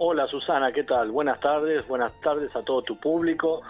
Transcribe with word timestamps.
Hola 0.00 0.28
Susana, 0.28 0.72
¿qué 0.72 0.84
tal? 0.84 1.10
Buenas 1.10 1.40
tardes, 1.40 1.86
buenas 1.88 2.12
tardes 2.20 2.54
a 2.54 2.62
todo 2.62 2.82
tu 2.82 2.96
público. 2.96 3.62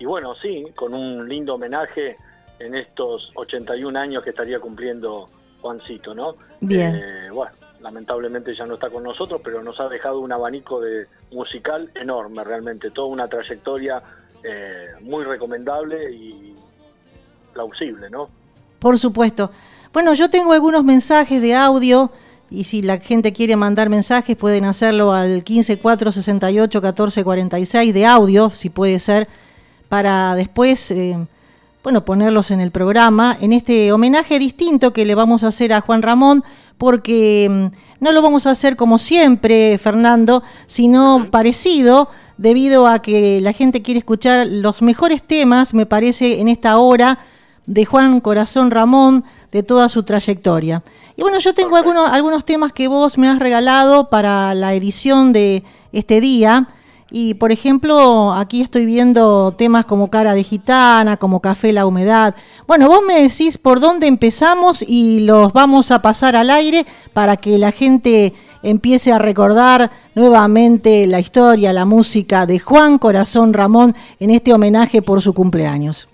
Y 0.00 0.04
bueno, 0.04 0.34
sí, 0.34 0.66
con 0.74 0.92
un 0.92 1.28
lindo 1.28 1.54
homenaje 1.54 2.16
en 2.58 2.74
estos 2.74 3.30
81 3.34 3.98
años 3.98 4.22
que 4.24 4.30
estaría 4.30 4.58
cumpliendo 4.58 5.26
Juancito, 5.60 6.12
¿no? 6.12 6.34
Bien. 6.60 6.96
Eh, 6.96 7.30
bueno, 7.32 7.52
lamentablemente 7.80 8.54
ya 8.54 8.66
no 8.66 8.74
está 8.74 8.90
con 8.90 9.02
nosotros, 9.02 9.40
pero 9.44 9.62
nos 9.62 9.78
ha 9.80 9.88
dejado 9.88 10.20
un 10.20 10.32
abanico 10.32 10.80
de 10.80 11.06
musical 11.32 11.90
enorme 11.94 12.44
realmente, 12.44 12.90
toda 12.90 13.08
una 13.08 13.28
trayectoria 13.28 14.02
eh, 14.42 14.88
muy 15.00 15.24
recomendable 15.24 16.12
y 16.12 16.54
plausible, 17.52 18.10
¿no? 18.10 18.28
Por 18.78 18.98
supuesto. 18.98 19.50
Bueno, 19.92 20.14
yo 20.14 20.30
tengo 20.30 20.52
algunos 20.52 20.84
mensajes 20.84 21.40
de 21.40 21.54
audio 21.54 22.10
y 22.50 22.64
si 22.64 22.82
la 22.82 22.98
gente 22.98 23.32
quiere 23.32 23.54
mandar 23.56 23.88
mensajes 23.88 24.36
pueden 24.36 24.64
hacerlo 24.64 25.12
al 25.12 25.44
154681446 25.44 27.92
de 27.92 28.06
audio, 28.06 28.50
si 28.50 28.70
puede 28.70 28.98
ser, 28.98 29.28
para 29.88 30.34
después, 30.34 30.90
eh, 30.90 31.16
bueno, 31.86 32.04
ponerlos 32.04 32.50
en 32.50 32.58
el 32.60 32.72
programa, 32.72 33.38
en 33.40 33.52
este 33.52 33.92
homenaje 33.92 34.40
distinto 34.40 34.92
que 34.92 35.04
le 35.04 35.14
vamos 35.14 35.44
a 35.44 35.46
hacer 35.46 35.72
a 35.72 35.82
Juan 35.82 36.02
Ramón, 36.02 36.42
porque 36.78 37.46
mm, 37.48 38.02
no 38.02 38.10
lo 38.10 38.22
vamos 38.22 38.44
a 38.48 38.50
hacer 38.50 38.74
como 38.74 38.98
siempre, 38.98 39.78
Fernando, 39.78 40.42
sino 40.66 41.30
parecido, 41.30 42.08
debido 42.38 42.88
a 42.88 43.02
que 43.02 43.40
la 43.40 43.52
gente 43.52 43.82
quiere 43.82 43.98
escuchar 43.98 44.48
los 44.48 44.82
mejores 44.82 45.22
temas, 45.22 45.74
me 45.74 45.86
parece, 45.86 46.40
en 46.40 46.48
esta 46.48 46.76
hora 46.78 47.20
de 47.66 47.84
Juan 47.84 48.18
Corazón 48.18 48.72
Ramón, 48.72 49.22
de 49.52 49.62
toda 49.62 49.88
su 49.88 50.02
trayectoria. 50.02 50.82
Y 51.16 51.22
bueno, 51.22 51.38
yo 51.38 51.54
tengo 51.54 51.76
algunos, 51.76 52.10
algunos 52.10 52.44
temas 52.44 52.72
que 52.72 52.88
vos 52.88 53.16
me 53.16 53.28
has 53.28 53.38
regalado 53.38 54.10
para 54.10 54.54
la 54.54 54.74
edición 54.74 55.32
de 55.32 55.62
este 55.92 56.20
día. 56.20 56.66
Y 57.10 57.34
por 57.34 57.52
ejemplo, 57.52 58.32
aquí 58.32 58.62
estoy 58.62 58.84
viendo 58.84 59.52
temas 59.52 59.84
como 59.84 60.10
Cara 60.10 60.34
de 60.34 60.42
Gitana, 60.42 61.16
como 61.16 61.40
Café 61.40 61.72
la 61.72 61.86
Humedad. 61.86 62.34
Bueno, 62.66 62.88
vos 62.88 63.02
me 63.06 63.22
decís 63.22 63.58
por 63.58 63.78
dónde 63.78 64.08
empezamos 64.08 64.82
y 64.82 65.20
los 65.20 65.52
vamos 65.52 65.92
a 65.92 66.02
pasar 66.02 66.34
al 66.34 66.50
aire 66.50 66.84
para 67.12 67.36
que 67.36 67.58
la 67.58 67.70
gente 67.70 68.32
empiece 68.62 69.12
a 69.12 69.18
recordar 69.18 69.90
nuevamente 70.16 71.06
la 71.06 71.20
historia, 71.20 71.72
la 71.72 71.84
música 71.84 72.44
de 72.44 72.58
Juan 72.58 72.98
Corazón 72.98 73.52
Ramón 73.52 73.94
en 74.18 74.30
este 74.30 74.52
homenaje 74.52 75.00
por 75.00 75.22
su 75.22 75.32
cumpleaños. 75.32 76.08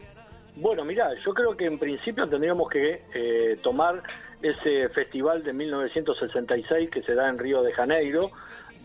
Bueno, 0.57 0.85
mira, 0.85 1.09
yo 1.25 1.33
creo 1.33 1.57
que 1.57 1.65
en 1.65 1.79
principio 1.79 2.29
tendríamos 2.29 2.69
que 2.69 3.03
eh, 3.15 3.59
tomar 3.63 4.03
ese 4.43 4.89
festival 4.91 5.43
de 5.43 5.53
1966 5.53 6.91
que 6.91 7.03
se 7.03 7.15
da 7.15 7.29
en 7.29 7.39
Río 7.39 7.63
de 7.63 7.73
Janeiro, 7.73 8.31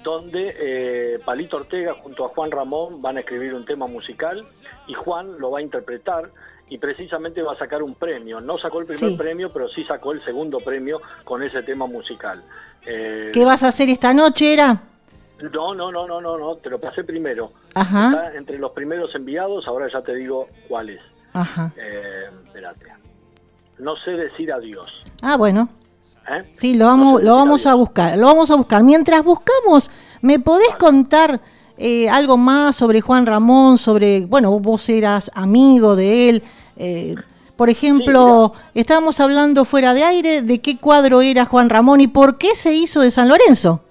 donde 0.03 0.55
eh, 0.57 1.19
Palito 1.25 1.57
Ortega 1.57 1.95
junto 2.01 2.25
a 2.25 2.29
Juan 2.29 2.51
Ramón 2.51 3.01
van 3.01 3.17
a 3.17 3.21
escribir 3.21 3.53
un 3.53 3.65
tema 3.65 3.87
musical 3.87 4.45
y 4.87 4.93
Juan 4.93 5.39
lo 5.39 5.51
va 5.51 5.59
a 5.59 5.61
interpretar 5.61 6.29
y 6.69 6.77
precisamente 6.77 7.41
va 7.41 7.53
a 7.53 7.57
sacar 7.57 7.81
un 7.81 7.95
premio. 7.95 8.41
No 8.41 8.57
sacó 8.57 8.81
el 8.81 8.87
primer 8.87 9.17
premio, 9.17 9.51
pero 9.51 9.69
sí 9.69 9.83
sacó 9.85 10.11
el 10.11 10.23
segundo 10.23 10.59
premio 10.59 11.01
con 11.23 11.43
ese 11.43 11.63
tema 11.63 11.87
musical. 11.87 12.43
Eh, 12.85 13.31
¿Qué 13.33 13.45
vas 13.45 13.63
a 13.63 13.69
hacer 13.69 13.89
esta 13.89 14.13
noche, 14.13 14.53
era? 14.53 14.81
No, 15.53 15.73
no, 15.73 15.91
no, 15.91 16.07
no, 16.07 16.19
no, 16.19 16.37
no, 16.37 16.55
te 16.57 16.69
lo 16.69 16.79
pasé 16.79 17.03
primero. 17.03 17.49
Ajá. 17.75 18.07
Está 18.07 18.35
entre 18.35 18.57
los 18.57 18.71
primeros 18.71 19.13
enviados, 19.15 19.67
ahora 19.67 19.87
ya 19.91 20.01
te 20.01 20.15
digo 20.15 20.47
cuál 20.67 20.89
es. 20.89 21.01
Ajá. 21.33 21.71
Eh, 21.77 22.29
espérate. 22.45 22.85
No 23.77 23.95
sé 23.97 24.11
decir 24.11 24.51
adiós. 24.51 24.87
Ah, 25.21 25.37
bueno. 25.37 25.69
¿Eh? 26.29 26.49
Sí, 26.53 26.75
lo 26.75 26.85
vamos, 26.85 27.23
lo 27.23 27.35
vamos 27.35 27.65
a 27.65 27.73
buscar, 27.73 28.17
lo 28.17 28.27
vamos 28.27 28.51
a 28.51 28.55
buscar. 28.55 28.83
Mientras 28.83 29.23
buscamos, 29.23 29.89
¿me 30.21 30.39
podés 30.39 30.75
contar 30.75 31.39
eh, 31.77 32.09
algo 32.09 32.37
más 32.37 32.75
sobre 32.75 33.01
Juan 33.01 33.25
Ramón, 33.25 33.77
sobre, 33.77 34.25
bueno, 34.25 34.51
vos 34.59 34.89
eras 34.89 35.31
amigo 35.35 35.95
de 35.95 36.29
él? 36.29 36.43
Eh, 36.75 37.15
por 37.55 37.69
ejemplo, 37.69 38.53
estábamos 38.75 39.19
hablando 39.19 39.65
fuera 39.65 39.93
de 39.93 40.03
aire 40.03 40.41
de 40.41 40.59
qué 40.59 40.77
cuadro 40.77 41.21
era 41.21 41.45
Juan 41.45 41.69
Ramón 41.69 42.01
y 42.01 42.07
por 42.07 42.37
qué 42.37 42.55
se 42.55 42.73
hizo 42.73 43.01
de 43.01 43.09
San 43.09 43.29
Lorenzo. 43.29 43.81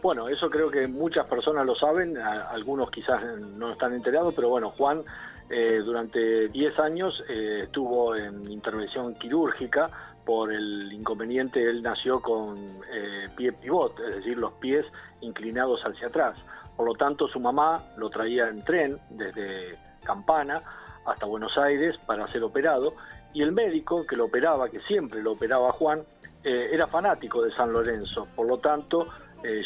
Bueno, 0.00 0.28
eso 0.28 0.48
creo 0.48 0.70
que 0.70 0.86
muchas 0.86 1.26
personas 1.26 1.66
lo 1.66 1.74
saben, 1.74 2.16
algunos 2.16 2.90
quizás 2.90 3.20
no 3.58 3.72
están 3.72 3.92
enterados, 3.92 4.32
pero 4.34 4.48
bueno, 4.48 4.70
Juan 4.70 5.02
eh, 5.50 5.82
durante 5.84 6.48
10 6.48 6.78
años 6.78 7.24
eh, 7.28 7.62
estuvo 7.64 8.14
en 8.14 8.48
intervención 8.48 9.14
quirúrgica 9.14 9.90
por 10.30 10.52
el 10.52 10.92
inconveniente, 10.92 11.60
él 11.60 11.82
nació 11.82 12.20
con 12.20 12.56
eh, 12.88 13.28
pie 13.36 13.50
pivot, 13.50 13.98
es 13.98 14.14
decir, 14.14 14.38
los 14.38 14.52
pies 14.52 14.86
inclinados 15.22 15.80
hacia 15.82 16.06
atrás. 16.06 16.38
Por 16.76 16.86
lo 16.86 16.94
tanto, 16.94 17.26
su 17.26 17.40
mamá 17.40 17.82
lo 17.96 18.10
traía 18.10 18.46
en 18.46 18.62
tren 18.62 18.96
desde 19.10 19.76
Campana 20.04 20.62
hasta 21.04 21.26
Buenos 21.26 21.58
Aires 21.58 21.96
para 22.06 22.28
ser 22.28 22.44
operado 22.44 22.94
y 23.32 23.42
el 23.42 23.50
médico 23.50 24.06
que 24.06 24.14
lo 24.14 24.26
operaba, 24.26 24.68
que 24.68 24.78
siempre 24.82 25.20
lo 25.20 25.32
operaba 25.32 25.72
Juan, 25.72 26.04
era 26.44 26.86
fanático 26.86 27.42
de 27.42 27.50
San 27.50 27.72
Lorenzo. 27.72 28.28
Por 28.36 28.46
lo 28.46 28.58
tanto, 28.58 29.08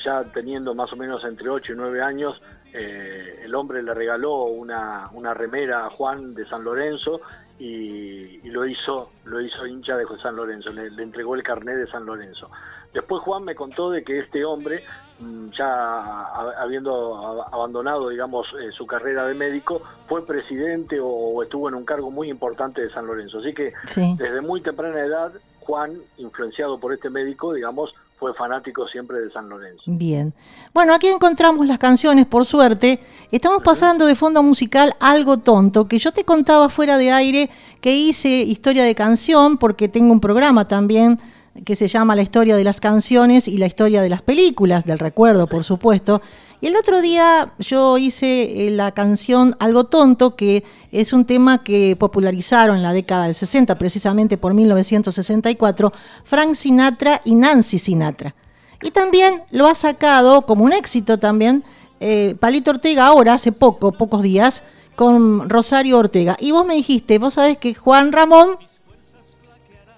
ya 0.02 0.24
teniendo 0.32 0.74
más 0.74 0.90
o 0.94 0.96
menos 0.96 1.22
entre 1.24 1.50
8 1.50 1.74
y 1.74 1.76
9 1.76 2.00
años, 2.00 2.40
eh, 2.76 3.42
el 3.44 3.54
hombre 3.54 3.84
le 3.84 3.94
regaló 3.94 4.46
una, 4.46 5.08
una, 5.12 5.32
remera 5.32 5.86
a 5.86 5.90
Juan 5.90 6.34
de 6.34 6.44
San 6.44 6.64
Lorenzo 6.64 7.20
y, 7.56 8.40
lo 8.48 8.66
hizo 8.66 9.12
lo 9.26 9.40
hizo 9.40 9.64
hincha 9.64 9.96
de 9.96 10.04
San 10.20 10.34
Lorenzo, 10.34 10.72
le, 10.72 10.88
entregó 11.00 11.36
el 11.36 11.44
carnet 11.44 11.76
de 11.76 11.86
San 11.86 12.04
Lorenzo. 12.04 12.50
Después 12.92 13.22
Juan 13.22 13.44
me 13.44 13.54
contó 13.54 13.92
de 13.92 14.02
que 14.02 14.18
este 14.18 14.44
hombre, 14.44 14.84
mm, 15.20 15.50
ya 15.50 16.24
habiendo 16.60 17.46
abandonado, 17.52 18.08
digamos, 18.08 18.48
eh, 18.60 18.72
su 18.72 18.88
carrera 18.88 19.24
de 19.24 19.34
médico, 19.34 19.80
fue 20.08 20.26
presidente 20.26 20.98
o, 21.00 21.40
estuvo 21.44 21.68
en 21.68 21.76
un 21.76 21.84
cargo 21.84 22.10
muy 22.10 22.28
importante 22.28 22.82
de 22.82 22.90
San 22.90 23.06
Lorenzo. 23.06 23.38
Así 23.38 23.54
que 23.54 23.72
desde 24.18 24.40
muy 24.40 24.60
temprana 24.62 24.98
edad, 24.98 25.32
Juan, 25.60 25.96
influenciado 26.18 26.80
por 26.80 26.92
este 26.92 27.08
médico, 27.08 27.52
digamos, 27.52 27.94
fue 28.18 28.34
fanático 28.34 28.86
siempre 28.88 29.20
de 29.20 29.30
San 29.30 29.48
Lorenzo. 29.48 29.82
Bien. 29.86 30.32
Bueno, 30.72 30.94
aquí 30.94 31.08
encontramos 31.08 31.66
las 31.66 31.78
canciones, 31.78 32.26
por 32.26 32.46
suerte. 32.46 33.00
Estamos 33.30 33.62
pasando 33.62 34.06
de 34.06 34.14
fondo 34.14 34.42
musical 34.42 34.94
algo 35.00 35.38
tonto, 35.38 35.86
que 35.88 35.98
yo 35.98 36.12
te 36.12 36.24
contaba 36.24 36.68
fuera 36.68 36.96
de 36.96 37.10
aire 37.10 37.50
que 37.80 37.94
hice 37.94 38.28
historia 38.28 38.84
de 38.84 38.94
canción, 38.94 39.58
porque 39.58 39.88
tengo 39.88 40.12
un 40.12 40.20
programa 40.20 40.66
también 40.68 41.18
que 41.64 41.76
se 41.76 41.86
llama 41.86 42.16
La 42.16 42.22
historia 42.22 42.56
de 42.56 42.64
las 42.64 42.80
canciones 42.80 43.46
y 43.46 43.58
la 43.58 43.66
historia 43.66 44.02
de 44.02 44.08
las 44.08 44.22
películas, 44.22 44.84
del 44.84 44.98
recuerdo, 44.98 45.46
por 45.46 45.62
supuesto. 45.62 46.20
Y 46.64 46.68
el 46.68 46.76
otro 46.76 47.02
día 47.02 47.52
yo 47.58 47.98
hice 47.98 48.68
eh, 48.68 48.70
la 48.70 48.92
canción 48.92 49.54
Algo 49.58 49.84
Tonto, 49.84 50.34
que 50.34 50.64
es 50.92 51.12
un 51.12 51.26
tema 51.26 51.62
que 51.62 51.94
popularizaron 51.94 52.78
en 52.78 52.82
la 52.82 52.94
década 52.94 53.26
del 53.26 53.34
60, 53.34 53.74
precisamente 53.74 54.38
por 54.38 54.54
1964, 54.54 55.92
Frank 56.24 56.54
Sinatra 56.54 57.20
y 57.22 57.34
Nancy 57.34 57.78
Sinatra. 57.78 58.34
Y 58.82 58.92
también 58.92 59.42
lo 59.50 59.66
ha 59.66 59.74
sacado 59.74 60.46
como 60.46 60.64
un 60.64 60.72
éxito 60.72 61.18
también 61.18 61.64
eh, 62.00 62.34
Palito 62.40 62.70
Ortega 62.70 63.08
ahora, 63.08 63.34
hace 63.34 63.52
poco, 63.52 63.92
pocos 63.92 64.22
días, 64.22 64.64
con 64.96 65.50
Rosario 65.50 65.98
Ortega. 65.98 66.34
Y 66.40 66.52
vos 66.52 66.64
me 66.64 66.76
dijiste, 66.76 67.18
vos 67.18 67.34
sabés 67.34 67.58
que 67.58 67.74
Juan 67.74 68.10
Ramón 68.10 68.56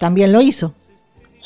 también 0.00 0.32
lo 0.32 0.40
hizo. 0.40 0.74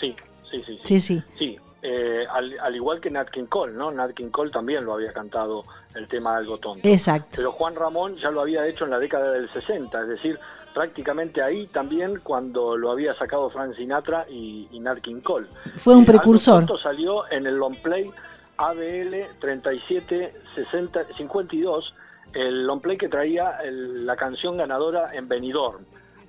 Sí, 0.01 0.17
sí, 0.51 0.63
sí. 0.67 0.79
Sí, 0.83 1.01
sí. 1.01 1.23
sí. 1.39 1.59
Eh, 1.83 2.27
al, 2.31 2.77
igual 2.77 3.01
que 3.01 3.11
Nat 3.11 3.31
King 3.31 3.47
Cole, 3.47 3.73
¿no? 3.73 3.91
Nat 3.91 4.13
King 4.13 4.29
Cole 4.31 4.51
también 4.51 4.85
lo 4.85 4.93
había 4.93 5.13
cantado 5.13 5.65
el 5.95 6.07
tema 6.09 6.37
Algo 6.37 6.59
Tonto. 6.59 6.87
Exacto. 6.87 7.37
Pero 7.37 7.53
Juan 7.53 7.75
Ramón 7.75 8.17
ya 8.17 8.31
lo 8.31 8.43
había 8.43 8.67
hecho 8.67 8.85
en 8.85 8.91
la 8.91 8.99
década 8.99 9.33
del 9.33 9.51
60, 9.51 9.99
es 9.99 10.09
decir, 10.09 10.39
prácticamente 10.75 11.43
ahí 11.43 11.67
también 11.69 12.21
cuando 12.23 12.77
lo 12.77 12.91
había 12.91 13.15
sacado 13.15 13.49
Frank 13.51 13.77
Sinatra 13.77 14.27
y, 14.29 14.69
Nat 14.81 14.99
King 14.99 15.23
Cole. 15.23 15.47
Fue 15.77 15.95
un 15.95 16.03
eh, 16.03 16.07
precursor. 16.07 16.63
Algo 16.63 16.77
salió 16.79 17.31
en 17.31 17.47
el 17.47 17.57
long 17.57 17.77
play 17.83 18.11
ABL 18.59 19.39
3752, 19.41 21.95
el 22.35 22.67
long 22.67 22.83
play 22.83 22.99
que 22.99 23.09
traía 23.09 23.59
la 23.65 24.17
canción 24.17 24.59
ganadora 24.59 25.15
en 25.15 25.29
Benidorm. 25.29 25.83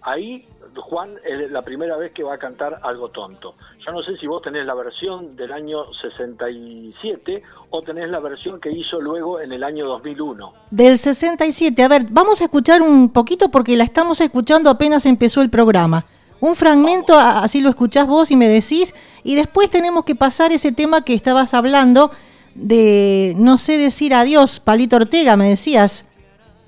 Ahí 0.04 0.48
Juan 0.76 1.10
es 1.26 1.52
la 1.52 1.62
primera 1.64 1.98
vez 1.98 2.12
que 2.14 2.24
va 2.24 2.36
a 2.36 2.38
cantar 2.38 2.80
algo 2.84 3.10
tonto. 3.10 3.54
Yo 3.86 3.92
no 3.92 4.04
sé 4.04 4.18
si 4.18 4.28
vos 4.28 4.42
tenés 4.42 4.66
la 4.66 4.74
versión 4.74 5.36
del 5.36 5.52
año 5.52 5.92
67 6.02 7.44
o 7.70 7.82
tenés 7.82 8.10
la 8.10 8.20
versión 8.20 8.60
que 8.60 8.72
hizo 8.72 9.02
luego 9.02 9.40
en 9.40 9.52
el 9.52 9.64
año 9.64 9.88
2001. 9.88 10.54
Del 10.70 10.98
67. 10.98 11.84
A 11.84 11.88
ver, 11.88 12.04
vamos 12.10 12.42
a 12.42 12.46
escuchar 12.46 12.82
un 12.82 13.12
poquito 13.12 13.50
porque 13.50 13.76
la 13.76 13.84
estamos 13.84 14.22
escuchando 14.22 14.70
apenas 14.70 15.06
empezó 15.06 15.42
el 15.42 15.50
programa. 15.50 16.06
Un 16.40 16.56
fragmento, 16.56 17.18
así 17.18 17.62
lo 17.62 17.70
escuchás 17.70 18.08
vos 18.08 18.32
y 18.32 18.36
me 18.36 18.48
decís, 18.48 18.96
y 19.24 19.36
después 19.36 19.70
tenemos 19.70 20.06
que 20.06 20.16
pasar 20.16 20.52
ese 20.52 20.72
tema 20.72 21.04
que 21.04 21.14
estabas 21.14 21.54
hablando 21.54 22.12
de 22.56 23.34
no 23.38 23.58
sé 23.58 23.78
decir 23.78 24.14
adiós, 24.14 24.60
Palito 24.60 24.96
Ortega, 24.96 25.38
me 25.38 25.50
decías. 25.50 26.06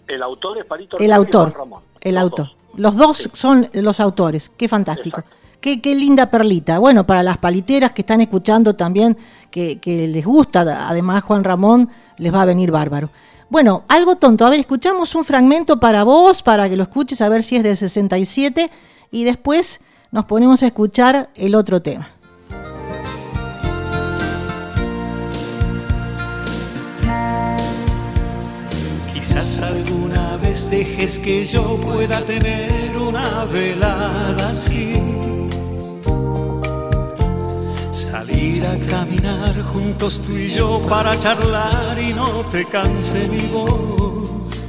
El 0.08 0.22
autor 0.22 0.60
es 0.60 0.66
Palito 0.66 0.98
El 1.00 1.12
autor. 1.12 1.56
El 2.02 2.18
autor. 2.18 2.52
Los 2.76 2.96
dos 2.96 3.30
son 3.34 3.70
los 3.74 4.00
autores. 4.00 4.52
Qué 4.56 4.68
fantástico. 4.68 5.24
Qué, 5.60 5.82
qué, 5.82 5.96
linda 5.96 6.30
perlita. 6.30 6.80
Bueno, 6.80 7.06
para 7.06 7.24
las 7.24 7.38
paliteras 7.38 7.94
que 7.94 8.02
están 8.02 8.20
escuchando 8.20 8.76
también, 8.76 9.18
que, 9.50 9.80
que 9.80 10.08
les 10.08 10.26
gusta, 10.26 10.90
además 10.90 11.24
Juan 11.24 11.44
Ramón, 11.44 11.90
les 12.18 12.34
va 12.34 12.42
a 12.42 12.46
venir 12.46 12.72
bárbaro. 12.72 13.10
Bueno, 13.50 13.84
algo 13.88 14.16
tonto. 14.16 14.46
A 14.46 14.50
ver, 14.50 14.60
escuchamos 14.60 15.14
un 15.16 15.24
fragmento 15.24 15.80
para 15.80 16.04
vos, 16.04 16.42
para 16.42 16.68
que 16.68 16.76
lo 16.76 16.84
escuches, 16.84 17.22
a 17.22 17.30
ver 17.30 17.44
si 17.44 17.56
es 17.56 17.64
del 17.64 17.78
67, 17.78 18.70
y 19.12 19.24
después 19.24 19.80
nos 20.12 20.26
ponemos 20.26 20.64
a 20.64 20.66
escuchar 20.66 21.30
el 21.36 21.56
otro 21.56 21.82
tema. 21.82 22.10
Quizás 29.26 29.62
alguna 29.62 30.36
vez 30.36 30.70
dejes 30.70 31.18
que 31.18 31.46
yo 31.46 31.78
pueda 31.78 32.20
tener 32.26 32.98
una 32.98 33.46
velada 33.46 34.48
así. 34.48 35.00
Salir 37.90 38.66
a 38.66 38.78
caminar 38.86 39.62
juntos 39.72 40.22
tú 40.22 40.34
y 40.34 40.50
yo 40.50 40.82
para 40.90 41.18
charlar 41.18 41.98
y 41.98 42.14
no 42.14 42.46
te 42.48 42.66
canse 42.66 43.30
mi 43.30 43.48
voz. 43.48 44.68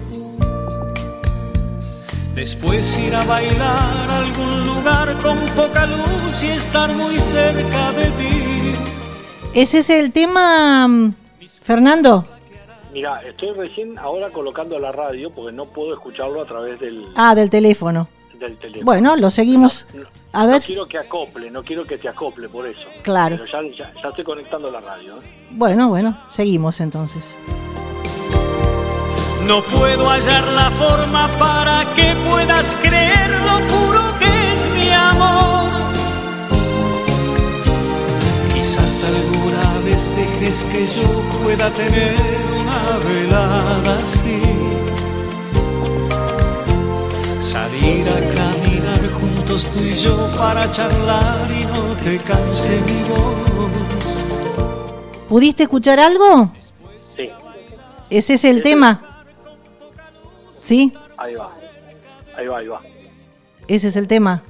Después 2.36 2.96
ir 2.96 3.12
a 3.12 3.24
bailar 3.24 4.08
a 4.08 4.18
algún 4.18 4.66
lugar 4.68 5.18
con 5.18 5.36
poca 5.56 5.84
luz 5.84 6.44
y 6.44 6.46
estar 6.46 6.94
muy 6.94 7.16
cerca 7.16 7.90
de 7.90 8.04
ti. 8.04 8.76
Ese 9.52 9.78
es 9.78 9.90
el 9.90 10.12
tema, 10.12 10.86
mm, 10.86 11.12
Fernando. 11.64 12.33
Mira, 12.94 13.20
estoy 13.22 13.50
recién 13.50 13.98
ahora 13.98 14.30
colocando 14.30 14.78
la 14.78 14.92
radio 14.92 15.28
porque 15.28 15.50
no 15.50 15.64
puedo 15.64 15.94
escucharlo 15.94 16.40
a 16.40 16.44
través 16.44 16.78
del... 16.78 17.04
Ah, 17.16 17.34
del 17.34 17.50
teléfono. 17.50 18.06
Del 18.38 18.56
teléfono. 18.56 18.84
Bueno, 18.84 19.16
lo 19.16 19.32
seguimos. 19.32 19.88
a 20.32 20.46
ver. 20.46 20.60
No 20.60 20.60
quiero 20.64 20.86
que 20.86 20.98
acople, 20.98 21.50
no 21.50 21.64
quiero 21.64 21.84
que 21.84 21.98
te 21.98 22.08
acople 22.08 22.48
por 22.48 22.68
eso. 22.68 22.86
Claro. 23.02 23.36
Pero 23.36 23.66
ya, 23.74 23.90
ya, 24.00 24.08
estoy 24.08 24.22
conectando 24.22 24.70
la 24.70 24.80
radio. 24.80 25.16
¿eh? 25.16 25.22
Bueno, 25.50 25.88
bueno, 25.88 26.16
seguimos 26.28 26.80
entonces. 26.80 27.36
No 29.44 29.60
puedo 29.64 30.08
hallar 30.08 30.46
la 30.52 30.70
forma 30.70 31.28
para 31.36 31.92
que 31.96 32.14
puedas 32.30 32.76
creer 32.80 33.30
lo 33.30 33.58
puro 33.66 34.18
que 34.20 34.52
es 34.52 34.70
mi 34.70 34.88
amor. 34.92 35.68
Quizás 38.54 39.04
alguna 39.04 39.80
vez 39.84 40.14
dejes 40.14 40.62
que 40.66 40.86
yo 40.86 41.08
pueda 41.42 41.68
tener 41.70 42.43
velada 43.06 43.96
así. 43.96 44.42
Salir 47.38 48.08
a 48.08 48.20
caminar 48.34 49.10
juntos 49.12 49.68
tú 49.72 49.80
y 49.80 49.94
yo 49.94 50.30
para 50.36 50.70
charlar 50.72 51.50
y 51.50 51.64
no 51.66 51.94
te 52.02 52.18
canse 52.18 52.80
mi 52.80 53.02
voz. 53.08 53.34
¿Pudiste 55.28 55.64
escuchar 55.64 56.00
algo? 56.00 56.52
Sí. 56.98 57.30
¿Ese 58.10 58.34
es 58.34 58.44
el 58.44 58.62
tema? 58.62 59.00
¿Sí? 60.62 60.92
Ahí 61.16 61.34
va. 61.34 61.48
Ahí 62.36 62.46
va, 62.46 62.58
ahí 62.58 62.68
va. 62.68 62.80
Ese 63.68 63.88
es 63.88 63.96
el 63.96 64.08
tema. 64.08 64.42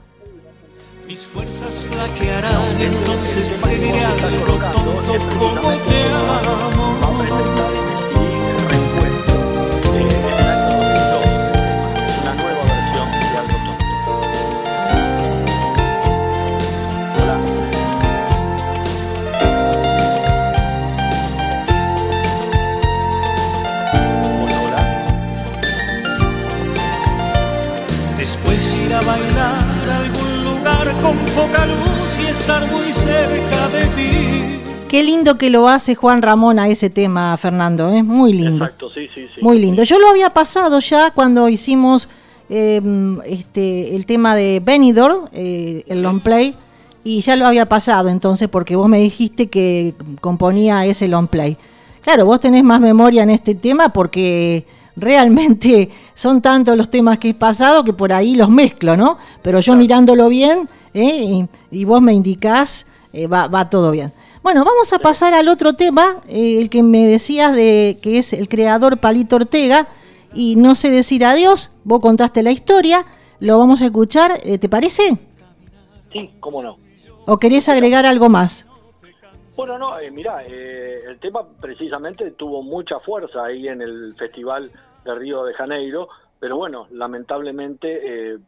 Mis 1.07 1.27
fuerzas 1.27 1.85
flaquearán, 1.91 2.81
entonces 2.81 3.55
te 3.63 3.69
diré 3.79 4.05
algo 4.05 4.59
tonto 4.73 5.19
como 5.39 5.71
te 5.77 6.05
amo. 6.09 7.74
Con 31.05 31.19
poca 31.37 31.67
luz 31.67 32.19
y 32.19 32.23
estar 32.23 32.67
muy 32.73 32.81
cerca 32.81 33.69
de 33.69 33.85
ti. 33.95 34.61
Qué 34.89 35.03
lindo 35.03 35.37
que 35.37 35.51
lo 35.51 35.69
hace 35.69 35.95
Juan 35.95 36.23
Ramón 36.23 36.59
a 36.59 36.69
ese 36.69 36.89
tema, 36.89 37.37
Fernando, 37.37 37.93
¿eh? 37.93 38.03
muy 38.03 38.33
lindo. 38.33 38.65
Exacto, 38.65 38.89
sí, 38.89 39.09
sí, 39.15 39.29
sí. 39.35 39.43
Muy 39.43 39.59
lindo. 39.59 39.83
Yo 39.83 39.99
lo 39.99 40.09
había 40.09 40.31
pasado 40.31 40.81
ya 40.81 41.11
cuando 41.11 41.51
hicimos 41.51 42.09
eh, 42.49 42.81
este, 43.27 43.95
el 43.95 44.07
tema 44.07 44.35
de 44.35 44.63
Benidorm, 44.65 45.29
eh, 45.33 45.85
el 45.89 46.03
long 46.03 46.21
play, 46.21 46.55
y 47.03 47.21
ya 47.21 47.37
lo 47.37 47.47
había 47.47 47.67
pasado 47.67 48.09
entonces 48.09 48.49
porque 48.49 48.75
vos 48.75 48.89
me 48.89 48.99
dijiste 48.99 49.49
que 49.49 49.95
componía 50.23 50.87
ese 50.87 51.07
long 51.07 51.29
play. 51.29 51.59
Claro, 52.01 52.25
vos 52.25 52.41
tenés 52.41 52.65
más 52.65 52.81
memoria 52.81 53.25
en 53.25 53.31
este 53.31 53.55
tema 53.55 53.91
porque 53.91 54.65
realmente 54.97 55.91
son 56.15 56.41
tantos 56.41 56.77
los 56.77 56.91
temas 56.91 57.19
que 57.19 57.31
he 57.31 57.35
pasado 57.35 57.85
que 57.85 57.93
por 57.93 58.13
ahí 58.13 58.37
los 58.37 58.49
mezclo, 58.49 58.97
¿no? 58.97 59.19
Pero 59.43 59.61
yo 59.61 59.75
mirándolo 59.77 60.29
bien 60.29 60.69
¿eh? 60.93 61.47
y, 61.71 61.85
vos 61.85 62.01
me 62.01 62.13
indicás, 62.13 62.87
eh, 63.13 63.27
va, 63.27 63.49
va, 63.49 63.69
todo 63.69 63.91
bien. 63.91 64.13
Bueno, 64.43 64.65
vamos 64.65 64.93
a 64.93 64.99
pasar 64.99 65.33
al 65.35 65.49
otro 65.49 65.73
tema, 65.73 66.19
eh, 66.29 66.61
el 66.61 66.69
que 66.69 66.83
me 66.83 67.07
decías 67.07 67.55
de 67.55 67.99
que 68.03 68.19
es 68.19 68.33
el 68.33 68.49
creador 68.49 68.99
Palito 68.99 69.37
Ortega, 69.37 69.89
y 70.35 70.57
no 70.57 70.75
sé 70.75 70.91
decir 70.91 71.25
adiós, 71.25 71.71
vos 71.85 72.01
contaste 72.01 72.43
la 72.43 72.51
historia, 72.51 73.07
lo 73.39 73.59
vamos 73.59 73.81
a 73.83 73.87
escuchar, 73.87 74.39
¿te 74.39 74.69
parece? 74.69 75.19
Sí, 76.13 76.31
cómo 76.41 76.63
no. 76.63 76.77
¿O 77.27 77.39
querés 77.39 77.69
agregar 77.69 78.05
algo 78.05 78.29
más? 78.29 78.67
Bueno, 79.57 79.79
no, 79.79 80.01
eh, 80.01 80.11
mira, 80.11 80.45
eh, 80.45 80.99
el 81.07 81.21
tema 81.21 81.47
precisamente 81.61 82.33
tuvo 82.33 82.63
mucha 82.63 82.99
fuerza 82.99 83.45
ahí 83.45 83.69
en 83.69 83.83
el 83.83 84.15
Festival 84.17 84.73
de 85.05 85.15
Río 85.15 85.45
de 85.45 85.55
Janeiro, 85.55 86.09
pero 86.41 86.57
bueno, 86.57 86.89
lamentablemente 86.91 88.33
eh, 88.33 88.39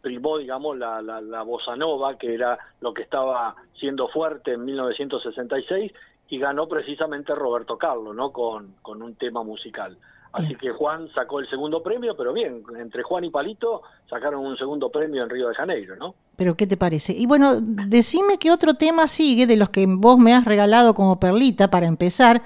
primó, 0.00 0.36
digamos, 0.36 0.76
la, 0.76 1.00
la, 1.00 1.20
la 1.20 1.42
bossa 1.42 1.76
nova, 1.76 2.18
que 2.18 2.34
era 2.34 2.58
lo 2.80 2.92
que 2.92 3.02
estaba 3.02 3.54
siendo 3.78 4.08
fuerte 4.08 4.54
en 4.54 4.64
1966, 4.64 5.92
y 6.30 6.38
ganó 6.38 6.66
precisamente 6.66 7.36
Roberto 7.36 7.78
Carlos, 7.78 8.14
¿no? 8.16 8.32
Con, 8.32 8.74
con 8.82 9.00
un 9.00 9.14
tema 9.14 9.44
musical. 9.44 9.96
Así 10.32 10.54
que 10.56 10.70
Juan 10.70 11.08
sacó 11.14 11.40
el 11.40 11.48
segundo 11.48 11.82
premio, 11.82 12.16
pero 12.16 12.32
bien, 12.32 12.62
entre 12.78 13.02
Juan 13.02 13.24
y 13.24 13.30
Palito 13.30 13.82
sacaron 14.08 14.44
un 14.44 14.56
segundo 14.56 14.90
premio 14.90 15.22
en 15.22 15.30
Río 15.30 15.48
de 15.48 15.54
Janeiro, 15.54 15.96
¿no? 15.96 16.14
Pero 16.36 16.54
¿qué 16.54 16.66
te 16.66 16.76
parece? 16.76 17.12
Y 17.12 17.26
bueno, 17.26 17.54
decime 17.60 18.38
qué 18.38 18.50
otro 18.50 18.74
tema 18.74 19.06
sigue 19.08 19.46
de 19.46 19.56
los 19.56 19.70
que 19.70 19.86
vos 19.88 20.18
me 20.18 20.34
has 20.34 20.44
regalado 20.44 20.94
como 20.94 21.18
perlita 21.18 21.70
para 21.70 21.86
empezar. 21.86 22.42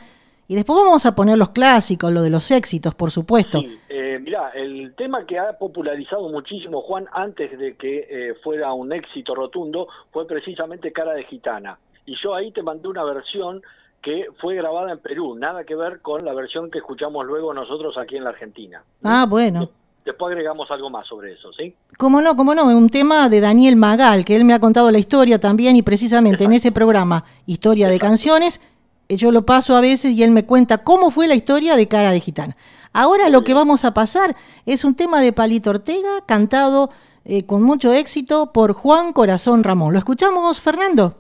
Y 0.48 0.54
después 0.54 0.76
vamos 0.76 1.06
a 1.06 1.14
poner 1.14 1.38
los 1.38 1.50
clásicos, 1.50 2.12
lo 2.12 2.22
de 2.22 2.30
los 2.30 2.50
éxitos, 2.50 2.94
por 2.94 3.10
supuesto. 3.10 3.60
Sí, 3.60 3.78
eh, 3.88 4.18
mira, 4.20 4.50
el 4.50 4.94
tema 4.94 5.24
que 5.24 5.38
ha 5.38 5.58
popularizado 5.58 6.28
muchísimo 6.28 6.82
Juan 6.82 7.06
antes 7.12 7.58
de 7.58 7.76
que 7.76 8.06
eh, 8.10 8.34
fuera 8.42 8.72
un 8.72 8.92
éxito 8.92 9.34
rotundo 9.34 9.88
fue 10.10 10.26
precisamente 10.26 10.92
Cara 10.92 11.14
de 11.14 11.24
Gitana. 11.24 11.78
Y 12.04 12.16
yo 12.22 12.34
ahí 12.34 12.50
te 12.52 12.62
mandé 12.62 12.88
una 12.88 13.04
versión 13.04 13.62
que 14.02 14.26
fue 14.40 14.56
grabada 14.56 14.92
en 14.92 14.98
Perú, 14.98 15.36
nada 15.36 15.64
que 15.64 15.76
ver 15.76 16.00
con 16.00 16.24
la 16.24 16.34
versión 16.34 16.70
que 16.70 16.78
escuchamos 16.78 17.24
luego 17.24 17.54
nosotros 17.54 17.96
aquí 17.96 18.16
en 18.16 18.24
la 18.24 18.30
Argentina. 18.30 18.82
Ah, 19.02 19.26
bueno. 19.28 19.70
Después 20.04 20.32
agregamos 20.32 20.68
algo 20.72 20.90
más 20.90 21.06
sobre 21.06 21.32
eso, 21.32 21.52
¿sí? 21.52 21.76
Cómo 21.96 22.20
no, 22.20 22.34
cómo 22.34 22.56
no, 22.56 22.64
un 22.64 22.88
tema 22.88 23.28
de 23.28 23.40
Daniel 23.40 23.76
Magal, 23.76 24.24
que 24.24 24.34
él 24.34 24.44
me 24.44 24.52
ha 24.52 24.58
contado 24.58 24.90
la 24.90 24.98
historia 24.98 25.38
también 25.38 25.76
y 25.76 25.82
precisamente 25.82 26.42
en 26.42 26.52
ese 26.52 26.72
programa, 26.72 27.24
Historia 27.46 27.88
de 27.88 28.00
Canciones, 28.00 28.60
eh, 29.08 29.16
yo 29.16 29.30
lo 29.30 29.46
paso 29.46 29.76
a 29.76 29.80
veces 29.80 30.12
y 30.12 30.24
él 30.24 30.32
me 30.32 30.44
cuenta 30.44 30.78
cómo 30.78 31.12
fue 31.12 31.28
la 31.28 31.36
historia 31.36 31.76
de 31.76 31.86
Cara 31.86 32.10
de 32.10 32.18
Gitana. 32.18 32.56
Ahora 32.92 33.28
lo 33.28 33.44
que 33.44 33.54
vamos 33.54 33.84
a 33.84 33.94
pasar 33.94 34.34
es 34.66 34.84
un 34.84 34.96
tema 34.96 35.20
de 35.20 35.32
Palito 35.32 35.70
Ortega, 35.70 36.24
cantado 36.26 36.90
eh, 37.24 37.46
con 37.46 37.62
mucho 37.62 37.92
éxito 37.92 38.52
por 38.52 38.72
Juan 38.72 39.12
Corazón 39.12 39.62
Ramón. 39.62 39.92
¿Lo 39.92 39.98
escuchamos, 40.00 40.60
Fernando? 40.60 41.14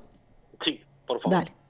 Sí, 0.64 0.80
por 1.06 1.20
favor. 1.20 1.38
Dale. 1.38 1.61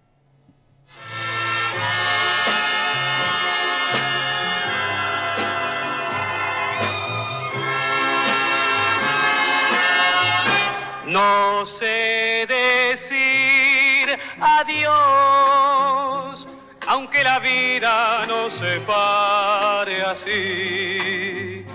No 11.13 11.67
sé 11.67 12.47
decir 12.49 14.19
adiós, 14.41 15.69
aunque 16.87 17.23
la 17.23 17.39
vida 17.39 18.25
nos 18.27 18.55
separe 18.55 20.03
así. 20.07 21.67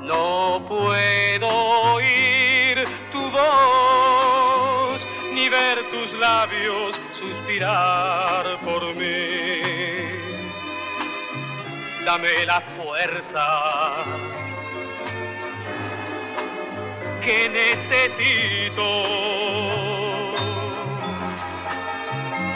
No 0.00 0.64
puedo 0.66 1.48
oír 1.96 2.86
tu 3.12 3.30
voz, 3.30 5.06
ni 5.34 5.50
ver 5.50 5.78
tus 5.90 6.10
labios 6.18 6.96
suspirar 7.20 8.58
por 8.60 8.94
mí. 8.94 9.58
dame 12.06 12.46
la 12.46 12.62
fuerza 12.62 13.46
que 17.28 17.50
necesito 17.50 18.88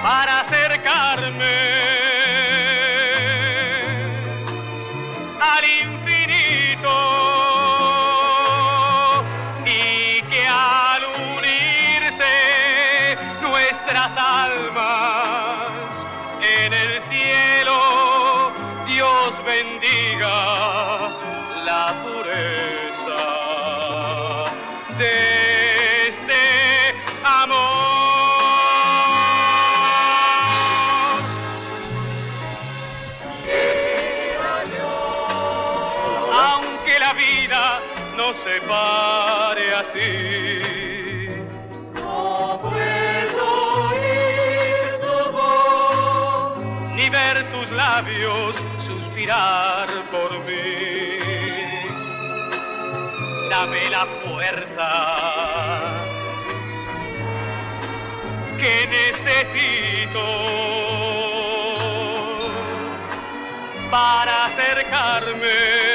para 0.02 0.40
acercarme 0.40 2.11
por 50.10 50.38
mí. 50.44 51.18
Dame 53.48 53.90
la 53.90 54.06
fuerza 54.24 54.90
que 58.60 58.86
necesito 58.88 60.24
para 63.90 64.46
acercarme 64.46 65.91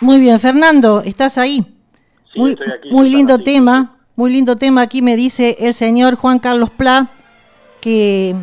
Muy 0.00 0.20
bien, 0.20 0.38
Fernando, 0.38 1.00
estás 1.02 1.38
ahí. 1.38 1.64
muy, 2.34 2.56
muy 2.90 3.08
lindo 3.08 3.38
tema, 3.38 3.96
muy 4.14 4.30
lindo 4.30 4.56
tema. 4.56 4.82
Aquí 4.82 5.00
me 5.00 5.16
dice 5.16 5.56
el 5.58 5.72
señor 5.72 6.16
Juan 6.16 6.38
Carlos 6.38 6.68
Pla 6.70 7.08
que 7.80 8.34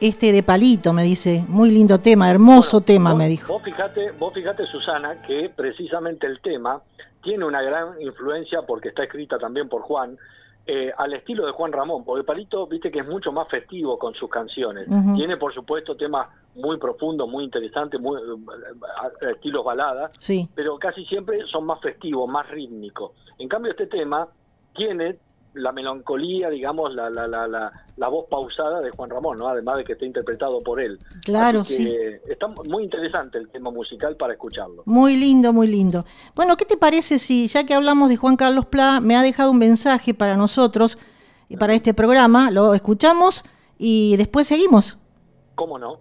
este 0.00 0.32
de 0.32 0.42
palito 0.44 0.92
me 0.92 1.02
dice, 1.02 1.44
muy 1.48 1.72
lindo 1.72 1.98
tema, 1.98 2.30
hermoso 2.30 2.80
tema, 2.80 3.14
me 3.14 3.28
dijo. 3.28 3.52
Vos 3.52 3.62
fíjate, 3.62 4.12
vos 4.12 4.32
fíjate, 4.32 4.66
Susana, 4.66 5.20
que 5.22 5.50
precisamente 5.54 6.28
el 6.28 6.40
tema 6.40 6.80
tiene 7.24 7.44
una 7.44 7.60
gran 7.60 8.00
influencia 8.00 8.62
porque 8.62 8.90
está 8.90 9.02
escrita 9.02 9.36
también 9.38 9.68
por 9.68 9.82
Juan. 9.82 10.16
Eh, 10.72 10.92
al 10.96 11.12
estilo 11.14 11.46
de 11.46 11.50
Juan 11.50 11.72
Ramón, 11.72 12.04
porque 12.04 12.22
Palito, 12.22 12.64
viste 12.64 12.92
que 12.92 13.00
es 13.00 13.08
mucho 13.08 13.32
más 13.32 13.48
festivo 13.48 13.98
con 13.98 14.14
sus 14.14 14.30
canciones. 14.30 14.86
Tiene, 15.16 15.36
por 15.36 15.52
supuesto, 15.52 15.96
temas 15.96 16.28
muy 16.54 16.76
profundo, 16.78 17.26
muy 17.26 17.42
interesante, 17.42 17.98
muy 17.98 18.20
eh, 18.20 19.32
estilos 19.32 19.64
balada, 19.64 20.12
sí. 20.20 20.48
pero 20.54 20.78
casi 20.78 21.04
siempre 21.06 21.40
son 21.50 21.66
más 21.66 21.80
festivos, 21.80 22.30
más 22.30 22.48
rítmicos. 22.50 23.10
En 23.40 23.48
cambio, 23.48 23.72
este 23.72 23.88
tema 23.88 24.28
tiene 24.72 25.18
la 25.54 25.72
melancolía, 25.72 26.48
digamos, 26.48 26.94
la, 26.94 27.10
la, 27.10 27.26
la, 27.26 27.72
la, 27.96 28.08
voz 28.08 28.26
pausada 28.30 28.80
de 28.80 28.90
Juan 28.90 29.10
Ramón, 29.10 29.38
¿no? 29.38 29.48
además 29.48 29.78
de 29.78 29.84
que 29.84 29.92
está 29.94 30.04
interpretado 30.04 30.62
por 30.62 30.80
él. 30.80 30.98
Claro, 31.24 31.64
sí. 31.64 31.92
Está 32.28 32.48
muy 32.48 32.84
interesante 32.84 33.38
el 33.38 33.48
tema 33.48 33.70
musical 33.70 34.16
para 34.16 34.34
escucharlo. 34.34 34.82
Muy 34.86 35.16
lindo, 35.16 35.52
muy 35.52 35.66
lindo. 35.66 36.04
Bueno, 36.34 36.56
¿qué 36.56 36.64
te 36.64 36.76
parece 36.76 37.18
si, 37.18 37.48
ya 37.48 37.64
que 37.64 37.74
hablamos 37.74 38.08
de 38.08 38.16
Juan 38.16 38.36
Carlos 38.36 38.66
Pla, 38.66 39.00
me 39.00 39.16
ha 39.16 39.22
dejado 39.22 39.50
un 39.50 39.58
mensaje 39.58 40.14
para 40.14 40.36
nosotros 40.36 40.98
y 41.48 41.56
para 41.56 41.74
este 41.74 41.94
programa, 41.94 42.50
lo 42.50 42.74
escuchamos 42.74 43.44
y 43.76 44.16
después 44.16 44.46
seguimos? 44.46 44.98
¿Cómo 45.56 45.78
no? 45.78 45.98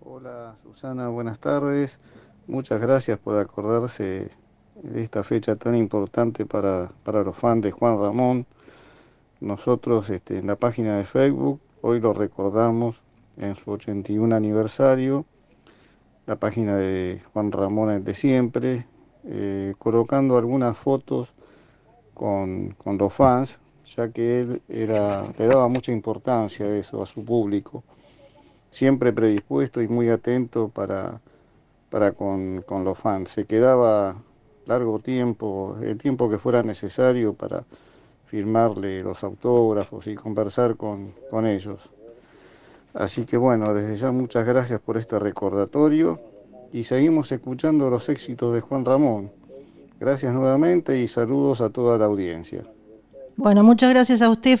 Hola 0.00 0.54
Susana, 0.62 1.08
buenas 1.08 1.40
tardes. 1.40 1.98
Muchas 2.46 2.80
gracias 2.80 3.18
por 3.18 3.36
acordarse 3.38 4.30
de 4.82 5.02
esta 5.02 5.22
fecha 5.22 5.56
tan 5.56 5.76
importante 5.76 6.46
para, 6.46 6.90
los 7.04 7.36
fans 7.36 7.62
de 7.62 7.70
Juan 7.70 7.98
Ramón. 7.98 8.46
Nosotros 9.40 10.10
este, 10.10 10.38
en 10.38 10.46
la 10.46 10.56
página 10.56 10.96
de 10.96 11.04
Facebook 11.04 11.60
hoy 11.82 12.00
lo 12.00 12.12
recordamos 12.12 13.00
en 13.36 13.54
su 13.54 13.70
81 13.70 14.34
aniversario, 14.34 15.26
la 16.26 16.36
página 16.36 16.76
de 16.76 17.22
Juan 17.32 17.52
Ramón 17.52 17.90
es 17.90 18.04
de 18.04 18.14
siempre, 18.14 18.86
eh, 19.24 19.74
colocando 19.78 20.36
algunas 20.36 20.76
fotos 20.76 21.34
con, 22.14 22.70
con 22.70 22.98
los 22.98 23.12
fans, 23.12 23.60
ya 23.96 24.10
que 24.10 24.40
él 24.40 24.62
era, 24.68 25.24
le 25.38 25.46
daba 25.46 25.68
mucha 25.68 25.92
importancia 25.92 26.66
a 26.66 26.76
eso, 26.76 27.02
a 27.02 27.06
su 27.06 27.24
público 27.24 27.84
siempre 28.76 29.10
predispuesto 29.10 29.80
y 29.80 29.88
muy 29.88 30.10
atento 30.10 30.68
para, 30.68 31.22
para 31.88 32.12
con, 32.12 32.62
los 32.84 32.98
fans. 32.98 33.30
Se 33.30 33.46
quedaba 33.46 34.22
largo 34.66 34.98
tiempo, 34.98 35.76
el 35.82 35.96
tiempo 35.98 36.28
que 36.28 36.38
fuera 36.38 36.62
necesario 36.62 37.34
para 37.34 37.64
firmarle 38.26 39.02
los 39.02 39.22
autógrafos 39.24 40.06
y 40.06 40.14
conversar 40.14 40.76
con, 40.76 41.12
con 41.30 41.46
ellos. 41.46 41.90
Así 42.94 43.24
que 43.24 43.36
bueno, 43.36 43.74
desde 43.74 43.96
ya 43.96 44.10
muchas 44.10 44.46
gracias 44.46 44.80
por 44.80 44.96
este 44.96 45.18
recordatorio 45.18 46.20
y 46.72 46.84
seguimos 46.84 47.30
escuchando 47.30 47.88
los 47.90 48.08
éxitos 48.08 48.54
de 48.54 48.60
Juan 48.60 48.84
Ramón. 48.84 49.30
Gracias 50.00 50.32
nuevamente 50.32 50.98
y 51.00 51.08
saludos 51.08 51.60
a 51.60 51.70
toda 51.70 51.96
la 51.98 52.06
audiencia. 52.06 52.64
Bueno, 53.36 53.62
muchas 53.62 53.90
gracias 53.90 54.22
a 54.22 54.30
usted, 54.30 54.58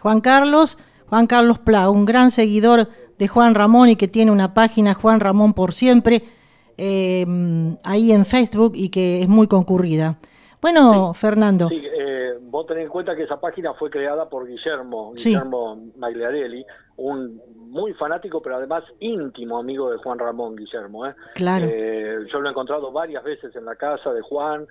Juan 0.00 0.20
Carlos. 0.20 0.76
Juan 1.08 1.26
Carlos 1.26 1.58
Pla, 1.58 1.90
un 1.90 2.04
gran 2.04 2.30
seguidor 2.30 2.88
de 3.18 3.26
Juan 3.26 3.56
Ramón 3.56 3.88
y 3.88 3.96
que 3.96 4.06
tiene 4.06 4.30
una 4.30 4.54
página 4.54 4.94
Juan 4.94 5.18
Ramón 5.18 5.54
por 5.54 5.74
siempre 5.74 6.22
eh, 6.80 7.26
ahí 7.84 8.12
en 8.12 8.24
Facebook 8.24 8.72
y 8.74 8.88
que 8.88 9.22
es 9.22 9.28
muy 9.28 9.46
concurrida. 9.46 10.16
Bueno, 10.60 11.14
Fernando. 11.14 11.68
Sí, 11.68 11.82
eh, 11.84 12.34
vos 12.42 12.66
tenés 12.66 12.84
en 12.84 12.90
cuenta 12.90 13.16
que 13.16 13.24
esa 13.24 13.40
página 13.40 13.74
fue 13.74 13.90
creada 13.90 14.28
por 14.28 14.46
Guillermo, 14.46 15.12
Guillermo 15.14 15.78
Magliarelli, 15.96 16.64
un 16.96 17.40
muy 17.70 17.94
fanático, 17.94 18.42
pero 18.42 18.56
además 18.56 18.84
íntimo 18.98 19.58
amigo 19.58 19.90
de 19.90 19.98
Juan 19.98 20.18
Ramón 20.18 20.56
Guillermo. 20.56 21.06
¿eh? 21.06 21.14
Claro. 21.34 21.66
Eh, 21.68 22.26
yo 22.30 22.40
lo 22.40 22.48
he 22.48 22.50
encontrado 22.50 22.92
varias 22.92 23.22
veces 23.24 23.54
en 23.56 23.64
la 23.64 23.76
casa 23.76 24.12
de 24.12 24.22
Juan, 24.22 24.66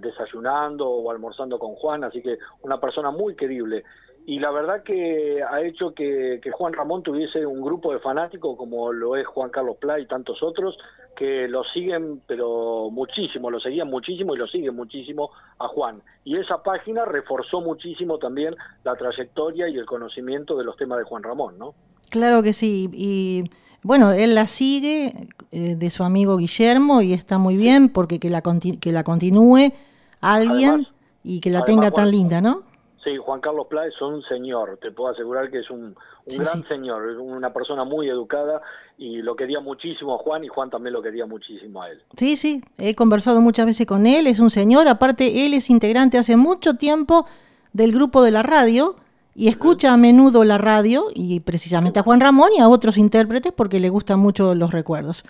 desayunando 0.00 0.88
o 0.88 1.10
almorzando 1.10 1.58
con 1.58 1.74
Juan, 1.74 2.04
así 2.04 2.22
que 2.22 2.38
una 2.62 2.78
persona 2.78 3.10
muy 3.10 3.34
querible 3.34 3.82
y 4.28 4.40
la 4.40 4.50
verdad 4.50 4.82
que 4.82 5.42
ha 5.42 5.62
hecho 5.62 5.94
que, 5.94 6.38
Juan 6.52 6.74
Ramón 6.74 7.02
tuviese 7.02 7.46
un 7.46 7.62
grupo 7.62 7.94
de 7.94 7.98
fanáticos 7.98 8.58
como 8.58 8.92
lo 8.92 9.16
es 9.16 9.26
Juan 9.26 9.48
Carlos 9.48 9.78
Pla 9.80 9.98
y 9.98 10.06
tantos 10.06 10.42
otros 10.42 10.76
que 11.16 11.48
lo 11.48 11.64
siguen 11.64 12.20
pero 12.26 12.90
muchísimo, 12.92 13.50
lo 13.50 13.58
seguían 13.58 13.88
muchísimo 13.88 14.34
y 14.34 14.38
lo 14.38 14.46
siguen 14.46 14.76
muchísimo 14.76 15.30
a 15.58 15.68
Juan. 15.68 16.02
Y 16.26 16.36
esa 16.36 16.62
página 16.62 17.06
reforzó 17.06 17.62
muchísimo 17.62 18.18
también 18.18 18.54
la 18.84 18.96
trayectoria 18.96 19.66
y 19.66 19.78
el 19.78 19.86
conocimiento 19.86 20.58
de 20.58 20.64
los 20.64 20.76
temas 20.76 20.98
de 20.98 21.04
Juan 21.04 21.22
Ramón, 21.22 21.58
¿no? 21.58 21.72
Claro 22.10 22.42
que 22.42 22.52
sí. 22.52 22.90
Y 22.92 23.44
bueno, 23.82 24.12
él 24.12 24.34
la 24.34 24.46
sigue 24.46 25.14
eh, 25.52 25.74
de 25.74 25.88
su 25.88 26.04
amigo 26.04 26.36
Guillermo 26.36 27.00
y 27.00 27.14
está 27.14 27.38
muy 27.38 27.56
bien 27.56 27.88
porque 27.88 28.20
que 28.20 28.28
la, 28.28 28.42
que 28.42 28.92
la 28.92 29.04
continúe 29.04 29.72
alguien 30.20 30.86
y 31.24 31.40
que 31.40 31.48
la 31.48 31.64
tenga 31.64 31.90
tan 31.90 32.10
linda, 32.10 32.42
¿no? 32.42 32.67
Sí, 33.08 33.16
Juan 33.16 33.40
Carlos 33.40 33.68
Pla 33.70 33.86
es 33.86 33.98
un 34.02 34.22
señor, 34.24 34.78
te 34.82 34.90
puedo 34.90 35.10
asegurar 35.10 35.50
que 35.50 35.60
es 35.60 35.70
un, 35.70 35.96
gran 36.26 36.68
señor, 36.68 37.04
una 37.18 37.54
persona 37.54 37.82
muy 37.84 38.06
educada 38.06 38.60
y 38.98 39.22
lo 39.22 39.34
quería 39.34 39.60
muchísimo 39.60 40.16
a 40.16 40.18
Juan 40.18 40.44
y 40.44 40.48
Juan 40.48 40.68
también 40.68 40.92
lo 40.92 41.00
quería 41.00 41.24
muchísimo 41.24 41.80
a 41.80 41.90
él. 41.90 42.02
Sí, 42.18 42.36
sí, 42.36 42.60
he 42.76 42.94
conversado 42.94 43.40
muchas 43.40 43.64
veces 43.64 43.86
con 43.86 44.06
él, 44.06 44.26
es 44.26 44.40
un 44.40 44.50
señor, 44.50 44.88
aparte 44.88 45.46
él 45.46 45.54
es 45.54 45.70
integrante 45.70 46.18
hace 46.18 46.36
mucho 46.36 46.74
tiempo 46.74 47.24
del 47.72 47.92
grupo 47.92 48.22
de 48.22 48.30
la 48.30 48.42
radio 48.42 48.94
y 49.34 49.48
escucha 49.48 49.94
a 49.94 49.96
menudo 49.96 50.44
la 50.44 50.58
radio 50.58 51.06
y 51.14 51.40
precisamente 51.40 52.00
a 52.00 52.02
Juan 52.02 52.20
Ramón 52.20 52.50
y 52.54 52.60
a 52.60 52.68
otros 52.68 52.98
intérpretes 52.98 53.52
porque 53.52 53.80
le 53.80 53.88
gustan 53.88 54.20
mucho 54.20 54.54
los 54.54 54.70
recuerdos. 54.70 55.24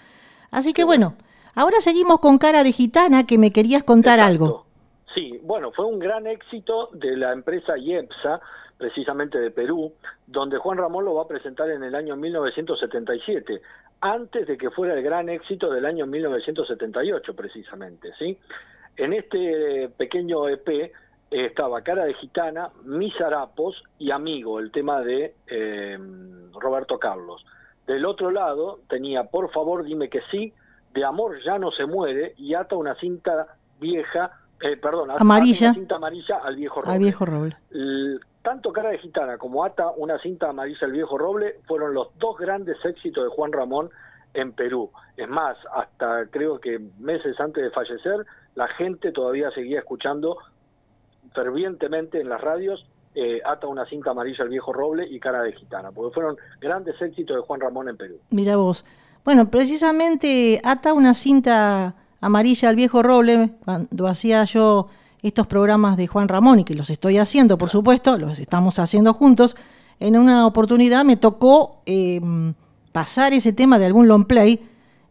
Así 0.50 0.73
que 0.73 0.82
bueno, 0.82 1.14
ahora 1.54 1.80
seguimos 1.80 2.18
con 2.18 2.38
Cara 2.38 2.64
de 2.64 2.73
Gitana 2.73 3.25
que 3.25 3.38
me 3.38 3.52
querías 3.52 3.85
contar 3.85 4.18
algo. 4.18 4.66
Sí, 5.15 5.41
bueno, 5.43 5.73
fue 5.73 5.87
un 5.87 5.99
gran 5.99 6.27
éxito 6.27 6.91
de 6.93 7.17
la 7.17 7.33
empresa 7.33 7.79
IEPSA, 7.79 8.41
precisamente 8.77 9.38
de 9.38 9.50
Perú, 9.50 9.93
donde 10.27 10.59
Juan 10.59 10.79
Ramón 10.79 11.05
lo 11.05 11.15
va 11.15 11.23
a 11.23 11.29
presentar 11.29 11.71
en 11.71 11.83
el 11.83 11.95
año 11.95 12.15
1977, 12.17 13.61
antes 14.00 14.47
de 14.47 14.57
que 14.57 14.71
fuera 14.71 14.95
el 14.95 15.03
gran 15.03 15.29
éxito 15.29 15.71
del 15.71 15.87
año 15.87 16.07
1978, 16.07 17.35
precisamente, 17.35 18.12
¿sí? 18.19 18.38
En 18.97 19.12
este 19.12 19.88
pequeño 19.97 20.49
EP 20.49 20.93
estaba 21.31 21.83
Cara 21.83 22.05
de 22.05 22.15
Gitana, 22.15 22.71
Mis 22.85 23.19
Harapos 23.21 23.83
y 23.99 24.11
Amigo, 24.11 24.61
el 24.61 24.71
tema 24.71 25.03
de 25.03 25.35
eh, 25.47 25.99
Roberto 26.53 26.99
Carlos. 26.99 27.45
Del 27.87 28.05
otro 28.05 28.31
lado 28.31 28.81
tenía 28.88 29.25
Por 29.25 29.50
favor 29.50 29.85
dime 29.85 30.09
que 30.09 30.21
sí, 30.31 30.53
De 30.93 31.05
amor 31.05 31.43
ya 31.45 31.59
no 31.59 31.71
se 31.71 31.87
muere 31.87 32.35
y 32.38 32.55
ata 32.55 32.77
una 32.77 32.95
cinta 32.97 33.57
vieja 33.81 34.33
eh, 34.61 34.77
perdón, 34.77 35.11
amarilla. 35.17 35.69
una 35.69 35.75
cinta 35.75 35.97
amarilla 35.97 36.38
al 36.38 36.57
viejo 36.57 36.81
roble. 36.81 36.93
Al 36.95 36.99
viejo 36.99 37.27
roble. 37.27 37.57
tanto 38.43 38.73
Cara 38.73 38.91
de 38.91 38.99
Gitana 38.99 39.38
como 39.38 39.65
Ata 39.65 39.91
una 39.97 40.19
cinta 40.19 40.49
amarilla 40.50 40.87
al 40.87 40.93
viejo 40.93 41.19
roble 41.19 41.61
fueron 41.67 41.95
los 41.95 42.09
dos 42.19 42.37
grandes 42.37 42.77
éxitos 42.85 43.25
de 43.25 43.31
Juan 43.31 43.53
Ramón 43.53 43.91
en 44.35 44.53
Perú. 44.53 44.91
Es 45.17 45.29
más, 45.29 45.57
hasta 45.75 46.27
creo 46.31 46.61
que 46.61 46.81
meses 46.99 47.38
antes 47.41 47.62
de 47.62 47.71
fallecer, 47.71 48.27
la 48.55 48.69
gente 48.69 49.12
todavía 49.12 49.50
seguía 49.50 49.81
escuchando 49.81 50.38
fervientemente 51.35 52.21
en 52.21 52.29
las 52.29 52.41
radios 52.41 52.87
eh, 53.15 53.41
Ata 53.45 53.67
una 53.67 53.87
cinta 53.87 54.11
amarilla 54.11 54.45
al 54.45 54.50
viejo 54.50 54.73
roble 54.73 55.07
y 55.09 55.19
Cara 55.19 55.43
de 55.43 55.53
Gitana, 55.53 55.91
porque 55.91 56.15
fueron 56.15 56.37
grandes 56.61 57.00
éxitos 57.00 57.37
de 57.37 57.43
Juan 57.43 57.61
Ramón 57.61 57.88
en 57.88 57.97
Perú. 57.97 58.21
Mira 58.31 58.57
vos. 58.57 58.85
Bueno, 59.25 59.50
precisamente 59.50 60.61
Ata 60.62 60.93
una 60.93 61.15
cinta 61.15 61.95
amarilla 62.21 62.69
al 62.69 62.77
viejo 62.77 63.03
roble, 63.03 63.53
cuando 63.65 64.07
hacía 64.07 64.45
yo 64.45 64.89
estos 65.23 65.47
programas 65.47 65.97
de 65.97 66.07
Juan 66.07 66.29
Ramón 66.29 66.61
y 66.61 66.65
que 66.65 66.75
los 66.75 66.91
estoy 66.91 67.19
haciendo, 67.19 67.59
por 67.59 67.69
supuesto, 67.69 68.17
los 68.19 68.39
estamos 68.39 68.79
haciendo 68.79 69.15
juntos, 69.15 69.57
en 70.01 70.17
una 70.17 70.47
oportunidad 70.47 71.05
me 71.05 71.17
tocó 71.17 71.83
em, 71.87 72.55
pasar 72.93 73.33
ese 73.33 73.53
tema 73.53 73.79
de 73.79 73.87
algún 73.87 74.07
long 74.09 74.27
play 74.27 74.61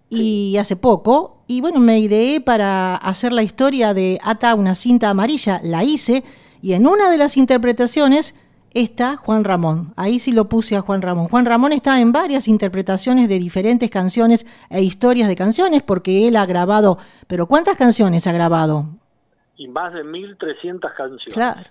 y 0.10 0.56
hace 0.58 0.78
poco, 0.78 1.44
y 1.48 1.60
bueno, 1.60 1.80
me 1.80 2.00
ideé 2.00 2.40
para 2.40 2.96
hacer 2.96 3.34
la 3.34 3.44
historia 3.44 3.94
de 3.94 4.20
Ata 4.24 4.56
una 4.56 4.76
cinta 4.76 5.10
amarilla, 5.10 5.60
la 5.64 5.84
hice, 5.84 6.24
y 6.62 6.74
en 6.74 6.88
una 6.88 7.12
de 7.12 7.18
las 7.18 7.38
interpretaciones 7.38 8.34
está 8.82 9.18
Juan 9.18 9.44
Ramón. 9.44 9.94
Ahí 9.96 10.20
sí 10.20 10.32
lo 10.32 10.50
puse 10.50 10.76
a 10.76 10.82
Juan 10.82 11.02
Ramón. 11.02 11.28
Juan 11.28 11.46
Ramón 11.46 11.74
está 11.74 12.00
en 12.00 12.12
varias 12.12 12.48
interpretaciones 12.48 13.28
de 13.30 13.40
diferentes 13.40 13.90
canciones 13.90 14.46
e 14.70 14.82
historias 14.82 15.28
de 15.28 15.36
canciones 15.36 15.84
porque 15.84 16.28
él 16.28 16.36
ha 16.36 16.46
grabado, 16.46 16.98
pero 17.28 17.48
¿cuántas 17.48 17.76
canciones 17.76 18.28
ha 18.28 18.32
grabado? 18.32 18.86
Y 19.56 19.68
más 19.68 19.94
de 19.94 20.04
1.300 20.04 20.80
canciones. 20.96 21.34
Claro. 21.34 21.62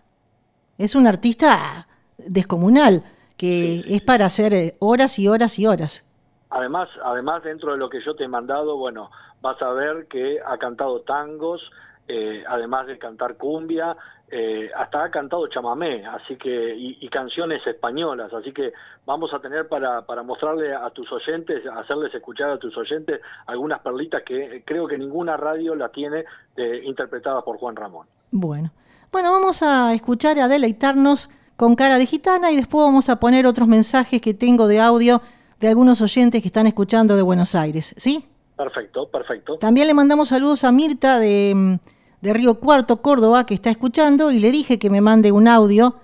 Es 0.79 0.95
un 0.95 1.07
artista 1.07 1.87
descomunal 2.19 3.03
que 3.37 3.85
es 3.87 4.03
para 4.03 4.27
hacer 4.27 4.55
eh, 4.55 4.77
horas 4.79 5.19
y 5.19 5.29
horas 5.29 5.59
y 5.59 5.67
horas. 5.67 6.05
Además, 6.51 6.89
además 7.05 7.43
dentro 7.43 7.73
de 7.73 7.79
lo 7.79 7.89
que 7.89 8.03
yo 8.05 8.15
te 8.15 8.25
he 8.25 8.29
mandado, 8.29 8.77
bueno, 8.77 9.11
vas 9.43 9.61
a 9.63 9.71
ver 9.73 10.07
que 10.07 10.39
ha 10.45 10.57
cantado 10.59 11.01
tangos, 11.01 11.71
eh, 12.09 12.45
además 12.49 12.87
de 12.87 12.99
cantar 12.99 13.37
cumbia, 13.37 13.97
eh, 14.29 14.71
hasta 14.77 15.05
ha 15.05 15.11
cantado 15.11 15.47
chamamé, 15.47 16.05
así 16.05 16.37
que 16.37 16.75
y, 16.77 17.09
canciones 17.09 17.65
españolas, 17.67 18.33
así 18.33 18.53
que 18.53 18.73
vamos 19.07 19.33
a 19.33 19.39
tener 19.39 19.69
para, 19.69 20.05
para 20.05 20.23
mostrarle 20.25 20.75
a 20.75 20.91
tus 20.91 21.11
oyentes, 21.13 21.63
hacerles 21.67 22.13
escuchar 22.13 22.51
a 22.51 22.59
tus 22.59 22.77
oyentes 22.77 23.21
algunas 23.47 23.81
perlitas 23.81 24.23
que 24.25 24.63
creo 24.67 24.89
que 24.89 24.99
ninguna 24.99 25.37
radio 25.37 25.77
la 25.77 25.91
tiene 25.91 26.25
eh, 26.57 26.83
interpretada 26.85 27.43
por 27.43 27.59
Juan 27.59 27.77
Ramón. 27.77 28.09
Bueno, 28.33 28.73
bueno, 29.13 29.31
vamos 29.31 29.63
a 29.63 29.95
escuchar 29.95 30.39
a 30.41 30.49
deleitarnos 30.49 31.31
con 31.57 31.77
cara 31.77 31.97
de 31.97 32.07
gitana 32.07 32.51
y 32.51 32.57
después 32.57 32.85
vamos 32.85 33.09
a 33.09 33.21
poner 33.21 33.47
otros 33.47 33.69
mensajes 33.69 34.21
que 34.21 34.35
tengo 34.35 34.67
de 34.67 34.81
audio 34.81 35.23
de 35.61 35.69
algunos 35.69 36.03
oyentes 36.03 36.43
que 36.43 36.49
están 36.49 36.67
escuchando 36.67 37.17
de 37.17 37.23
Buenos 37.23 37.55
Aires, 37.55 37.95
¿sí? 37.97 38.27
Perfecto, 38.57 39.09
perfecto. 39.09 39.57
También 39.59 39.87
le 39.87 39.95
mandamos 39.95 40.29
saludos 40.29 40.65
a 40.65 40.73
Mirta 40.73 41.19
de 41.19 41.53
mm, 41.55 41.75
de 42.21 42.33
Río 42.33 42.61
Cuarto, 42.61 43.03
Córdoba, 43.03 43.47
que 43.47 43.55
está 43.55 43.71
escuchando 43.71 44.31
y 44.31 44.41
le 44.41 44.51
dije 44.51 44.79
que 44.79 44.91
me 44.91 45.01
mande 45.01 45.33
un 45.33 45.49
audio. 45.49 45.97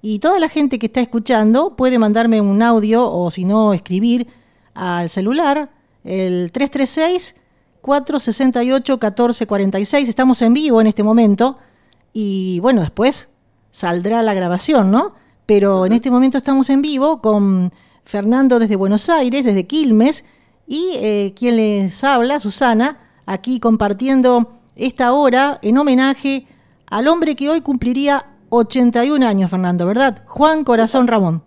Y 0.00 0.20
toda 0.20 0.38
la 0.38 0.48
gente 0.48 0.78
que 0.78 0.86
está 0.86 1.00
escuchando 1.00 1.76
puede 1.76 1.98
mandarme 1.98 2.40
un 2.40 2.62
audio 2.62 3.10
o 3.10 3.30
si 3.30 3.44
no 3.44 3.74
escribir 3.74 4.28
al 4.74 5.10
celular, 5.10 5.70
el 6.04 6.52
336-468-1446. 7.82 10.08
Estamos 10.08 10.42
en 10.42 10.54
vivo 10.54 10.80
en 10.80 10.86
este 10.86 11.02
momento 11.02 11.58
y 12.12 12.60
bueno, 12.60 12.80
después 12.80 13.28
saldrá 13.70 14.22
la 14.22 14.34
grabación, 14.34 14.90
¿no? 14.90 15.14
Pero 15.46 15.86
en 15.86 15.92
este 15.92 16.10
momento 16.10 16.38
estamos 16.38 16.70
en 16.70 16.82
vivo 16.82 17.20
con 17.20 17.72
Fernando 18.04 18.58
desde 18.58 18.76
Buenos 18.76 19.08
Aires, 19.08 19.44
desde 19.44 19.66
Quilmes, 19.66 20.24
y 20.66 20.92
eh, 20.96 21.32
quien 21.36 21.56
les 21.56 22.04
habla, 22.04 22.40
Susana, 22.40 22.98
aquí 23.26 23.58
compartiendo 23.58 24.57
esta 24.78 25.12
hora 25.12 25.58
en 25.62 25.76
homenaje 25.76 26.46
al 26.90 27.08
hombre 27.08 27.36
que 27.36 27.50
hoy 27.50 27.60
cumpliría 27.60 28.24
81 28.48 29.26
años, 29.26 29.50
Fernando, 29.50 29.84
¿verdad? 29.84 30.22
Juan 30.26 30.64
Corazón 30.64 31.06
Ramón. 31.06 31.42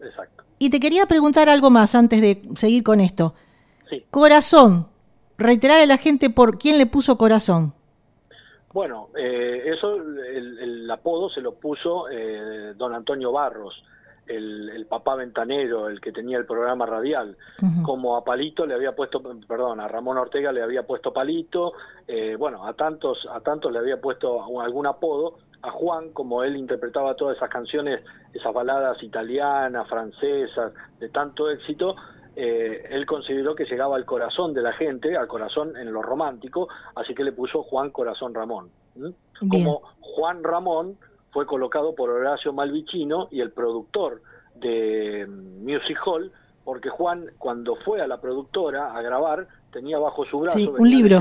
Exacto. 0.00 0.44
Y 0.58 0.70
te 0.70 0.80
quería 0.80 1.06
preguntar 1.06 1.48
algo 1.48 1.70
más 1.70 1.94
antes 1.94 2.20
de 2.20 2.42
seguir 2.56 2.82
con 2.82 3.00
esto. 3.00 3.34
Sí. 3.88 4.04
Corazón, 4.10 4.88
reiterar 5.36 5.80
a 5.80 5.86
la 5.86 5.98
gente 5.98 6.30
por 6.30 6.58
quién 6.58 6.78
le 6.78 6.86
puso 6.86 7.16
corazón. 7.16 7.74
Bueno, 8.72 9.08
eh, 9.16 9.62
eso, 9.66 9.96
el, 9.96 10.90
apodo 10.90 11.28
se 11.30 11.40
lo 11.40 11.54
puso 11.54 12.08
eh, 12.10 12.74
don 12.76 12.94
Antonio 12.94 13.30
Barros 13.30 13.82
el, 14.28 14.86
papá 14.88 15.14
ventanero, 15.16 15.88
el 15.88 16.00
que 16.00 16.12
tenía 16.12 16.38
el 16.38 16.46
programa 16.46 16.86
radial, 16.86 17.36
como 17.82 18.16
a 18.16 18.24
Palito 18.24 18.66
le 18.66 18.74
había 18.74 18.94
puesto, 18.94 19.22
perdón, 19.46 19.80
a 19.80 19.88
Ramón 19.88 20.18
Ortega 20.18 20.52
le 20.52 20.62
había 20.62 20.86
puesto 20.86 21.12
Palito, 21.12 21.72
eh, 22.06 22.36
bueno, 22.36 22.66
a 22.66 22.74
tantos, 22.74 23.26
a 23.30 23.40
tantos 23.40 23.72
le 23.72 23.78
había 23.78 24.00
puesto 24.00 24.60
algún 24.60 24.86
apodo, 24.86 25.38
a 25.62 25.70
Juan, 25.70 26.10
como 26.12 26.44
él 26.44 26.56
interpretaba 26.56 27.14
todas 27.14 27.36
esas 27.36 27.50
canciones, 27.50 28.00
esas 28.32 28.52
baladas 28.54 29.02
italianas, 29.02 29.88
francesas, 29.88 30.72
de 31.00 31.08
tanto 31.08 31.50
éxito, 31.50 31.96
eh, 32.36 32.86
él 32.90 33.04
consideró 33.04 33.56
que 33.56 33.64
llegaba 33.64 33.96
al 33.96 34.04
corazón 34.04 34.54
de 34.54 34.62
la 34.62 34.72
gente, 34.72 35.16
al 35.16 35.26
corazón 35.26 35.76
en 35.76 35.92
lo 35.92 36.02
romántico, 36.02 36.68
así 36.94 37.14
que 37.14 37.24
le 37.24 37.32
puso 37.32 37.64
Juan 37.64 37.90
Corazón 37.90 38.32
Ramón. 38.34 38.70
Como 39.50 39.82
Juan 40.00 40.42
Ramón 40.42 40.98
fue 41.30 41.46
colocado 41.46 41.94
por 41.94 42.10
Horacio 42.10 42.52
Malvicino 42.52 43.28
y 43.30 43.40
el 43.40 43.52
productor 43.52 44.22
de 44.54 45.26
mm, 45.26 45.62
Music 45.62 45.98
Hall, 46.04 46.32
porque 46.64 46.88
Juan 46.88 47.30
cuando 47.38 47.76
fue 47.76 48.00
a 48.00 48.06
la 48.06 48.20
productora 48.20 48.96
a 48.96 49.02
grabar 49.02 49.46
tenía 49.72 49.98
bajo 49.98 50.24
su 50.26 50.40
brazo 50.40 50.72
un 50.78 50.90
libro. 50.90 51.20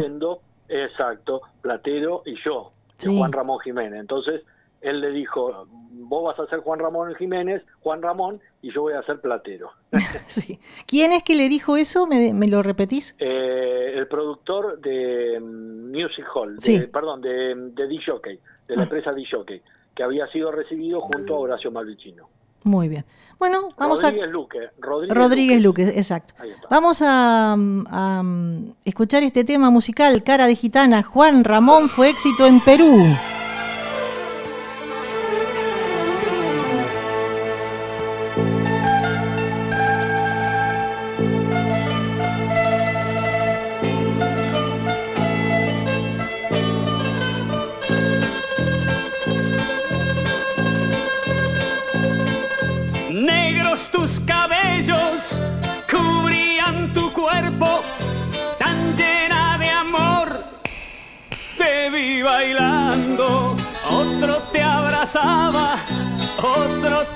exacto 0.68 1.42
Platero 1.62 2.24
y 2.26 2.36
yo 2.44 2.72
de 3.02 3.16
Juan 3.16 3.32
Ramón 3.32 3.60
Jiménez. 3.60 4.00
Entonces 4.00 4.44
él 4.82 5.02
le 5.02 5.12
dijo 5.12 5.68
vos 5.92 6.24
vas 6.24 6.40
a 6.40 6.50
ser 6.50 6.60
Juan 6.60 6.80
Ramón 6.80 7.14
Jiménez 7.16 7.64
Juan 7.82 8.02
Ramón 8.02 8.40
y 8.62 8.72
yo 8.72 8.84
voy 8.84 8.94
a 8.94 9.04
ser 9.04 9.20
Platero 9.20 9.72
sí. 10.28 10.60
quién 10.86 11.12
es 11.12 11.24
que 11.24 11.36
le 11.36 11.50
dijo 11.50 11.78
eso 11.78 12.06
me, 12.06 12.48
lo 12.48 12.62
repetís 12.62 13.16
eh, 13.20 13.94
el 13.96 14.08
productor 14.08 14.80
de 14.80 15.40
mm, 15.40 15.92
Music 15.92 16.26
Hall 16.34 16.58
perdón 16.92 17.22
de, 17.22 17.56
de 17.56 17.88
D-Jockey 17.88 18.40
de 18.68 18.76
la 18.76 18.82
ah. 18.82 18.86
empresa 18.86 19.12
D-Jockey 19.14 19.62
que 19.98 20.04
había 20.04 20.28
sido 20.28 20.52
recibido 20.52 21.02
junto 21.02 21.36
a 21.36 21.40
Horacio 21.40 21.72
Malvicino. 21.72 22.30
Muy 22.64 22.88
bien. 22.88 23.04
Bueno, 23.40 23.70
vamos 23.78 24.04
Rodríguez 24.04 24.28
a... 24.28 24.32
Luque, 24.32 24.60
Rodríguez, 24.80 25.18
Rodríguez 25.18 25.62
Luque. 25.62 25.84
exacto. 25.84 26.36
Vamos 26.70 27.02
a, 27.02 27.56
a, 27.58 28.24
escuchar 28.86 29.24
este 29.24 29.44
tema 29.44 29.70
musical, 29.72 30.24
Cara 30.24 30.46
de 30.48 30.56
Gitana. 30.56 31.02
Juan 31.02 31.44
Ramón 31.44 31.90
fue 31.90 32.10
éxito 32.10 32.46
en 32.46 32.60
Perú. 32.60 33.06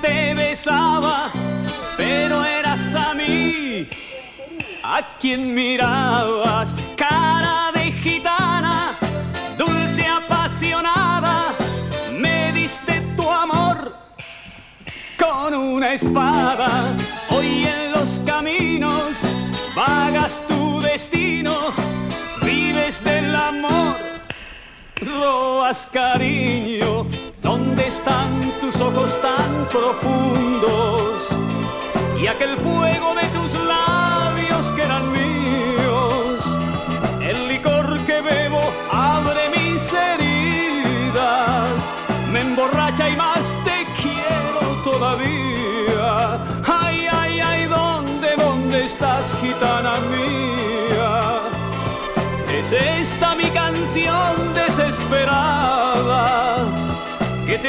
Te 0.01 0.33
besaba, 0.33 1.29
pero 1.97 2.43
eras 2.45 2.95
a 2.95 3.13
mí 3.13 3.87
a 4.83 5.17
quien 5.19 5.53
mirabas, 5.53 6.73
cara 6.97 7.71
de 7.73 7.91
gitana, 7.91 8.93
dulce 9.57 10.05
apasionada, 10.05 11.53
me 12.11 12.51
diste 12.51 13.01
tu 13.15 13.29
amor 13.29 13.95
con 15.17 15.53
una 15.53 15.93
espada. 15.93 16.93
Hoy 17.29 17.65
en 17.65 17.91
los 17.91 18.19
caminos 18.25 19.17
vagas 19.75 20.33
tu 20.47 20.81
destino, 20.81 21.57
vives 22.41 23.03
del 23.03 23.35
amor, 23.35 23.95
robas 24.99 25.87
cariño. 25.91 27.30
¿Dónde 27.41 27.87
están 27.87 28.39
tus 28.61 28.79
ojos 28.79 29.19
tan 29.19 29.67
profundos? 29.69 31.27
Y 32.21 32.27
aquel 32.27 32.55
fuego 32.57 33.15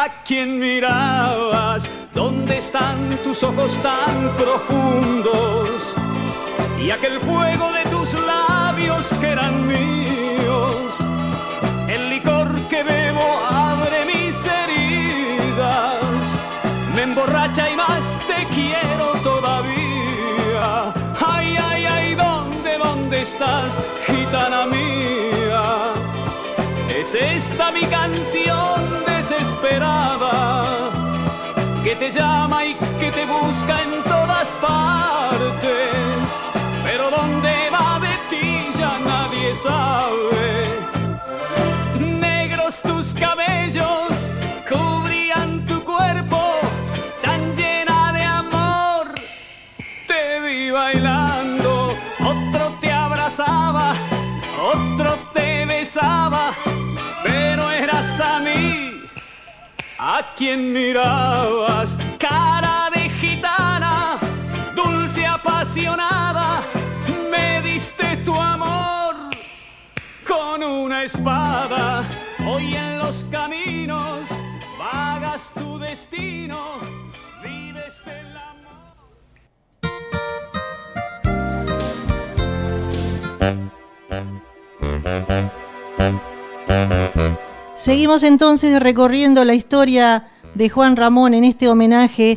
a 0.00 0.22
quien 0.24 0.58
mirabas. 0.58 1.82
¿Dónde 2.14 2.58
están 2.58 3.10
tus 3.22 3.42
ojos 3.42 3.72
tan 3.82 4.30
profundos? 4.38 5.94
Y 6.82 6.90
aquel 6.90 7.20
fuego 7.20 7.70
de 7.72 7.84
tus 7.90 8.14
labios 8.14 9.08
que 9.20 9.28
eran 9.28 9.66
míos. 9.66 10.96
El 11.86 12.08
licor 12.08 12.48
que 12.70 12.82
bebo 12.82 13.26
abre 13.46 14.06
mis 14.06 14.36
heridas. 14.60 16.24
Me 16.94 17.02
emborracha 17.02 17.70
y 17.70 17.76
más 17.76 18.04
te 18.26 18.46
quiero 18.54 19.06
todavía. 19.22 20.94
Ay, 21.20 21.58
ay, 21.68 21.84
ay, 21.84 22.14
¿dónde, 22.14 22.78
dónde 22.78 23.22
estás, 23.22 23.74
gitana 24.06 24.64
mía? 24.64 25.92
Es 26.88 27.14
esta 27.14 27.70
mi 27.70 27.82
canción 27.82 29.09
desesperada 29.60 30.90
que 31.84 31.96
te 31.96 32.10
llama 32.10 32.64
y 32.64 32.74
que 32.74 33.10
te 33.10 33.24
busca 33.26 33.82
en 33.82 34.02
todas 34.04 34.48
partes. 34.60 35.76
Pero 36.84 37.10
dónde 37.10 37.70
va 37.72 37.98
de 38.00 38.36
ti 38.36 38.70
ya 38.78 38.98
nadie 38.98 39.54
sabe. 39.56 40.29
A 60.02 60.32
quien 60.34 60.72
mirabas, 60.72 61.94
cara 62.18 62.88
de 62.94 63.10
gitana, 63.10 64.18
dulce 64.74 65.26
apasionada, 65.26 66.62
me 67.30 67.60
diste 67.60 68.16
tu 68.24 68.34
amor 68.34 69.14
con 70.26 70.62
una 70.62 71.04
espada. 71.04 72.08
Hoy 72.48 72.74
en 72.76 72.98
los 72.98 73.26
caminos 73.30 74.30
vagas 74.78 75.50
tu 75.52 75.78
destino, 75.78 76.78
vives 77.42 78.02
del 78.06 78.38
amor. 87.18 87.39
Seguimos 87.80 88.24
entonces 88.24 88.78
recorriendo 88.78 89.42
la 89.42 89.54
historia 89.54 90.28
de 90.54 90.68
Juan 90.68 90.96
Ramón 90.96 91.32
en 91.32 91.44
este 91.44 91.66
homenaje 91.66 92.36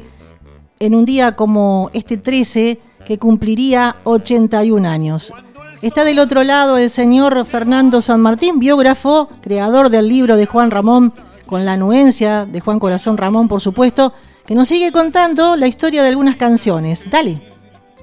en 0.80 0.96
un 0.96 1.04
día 1.04 1.36
como 1.36 1.90
este 1.92 2.16
13 2.16 2.80
que 3.06 3.18
cumpliría 3.18 3.98
81 4.06 4.88
años. 4.88 5.34
Está 5.82 6.06
del 6.06 6.20
otro 6.20 6.46
lado 6.46 6.78
el 6.78 6.90
señor 6.90 7.44
Fernando 7.44 8.00
San 8.00 8.22
Martín, 8.22 8.58
biógrafo, 8.58 9.28
creador 9.42 9.90
del 9.90 10.08
libro 10.08 10.38
de 10.38 10.46
Juan 10.46 10.72
Ramón, 10.72 11.12
con 11.46 11.66
la 11.66 11.74
anuencia 11.74 12.46
de 12.46 12.62
Juan 12.62 12.80
Corazón 12.80 13.18
Ramón, 13.18 13.50
por 13.50 13.60
supuesto, 13.60 14.14
que 14.48 14.56
nos 14.56 14.70
sigue 14.70 14.94
contando 14.94 15.58
la 15.58 15.68
historia 15.68 16.04
de 16.04 16.08
algunas 16.08 16.38
canciones. 16.38 17.10
Dale. 17.12 17.42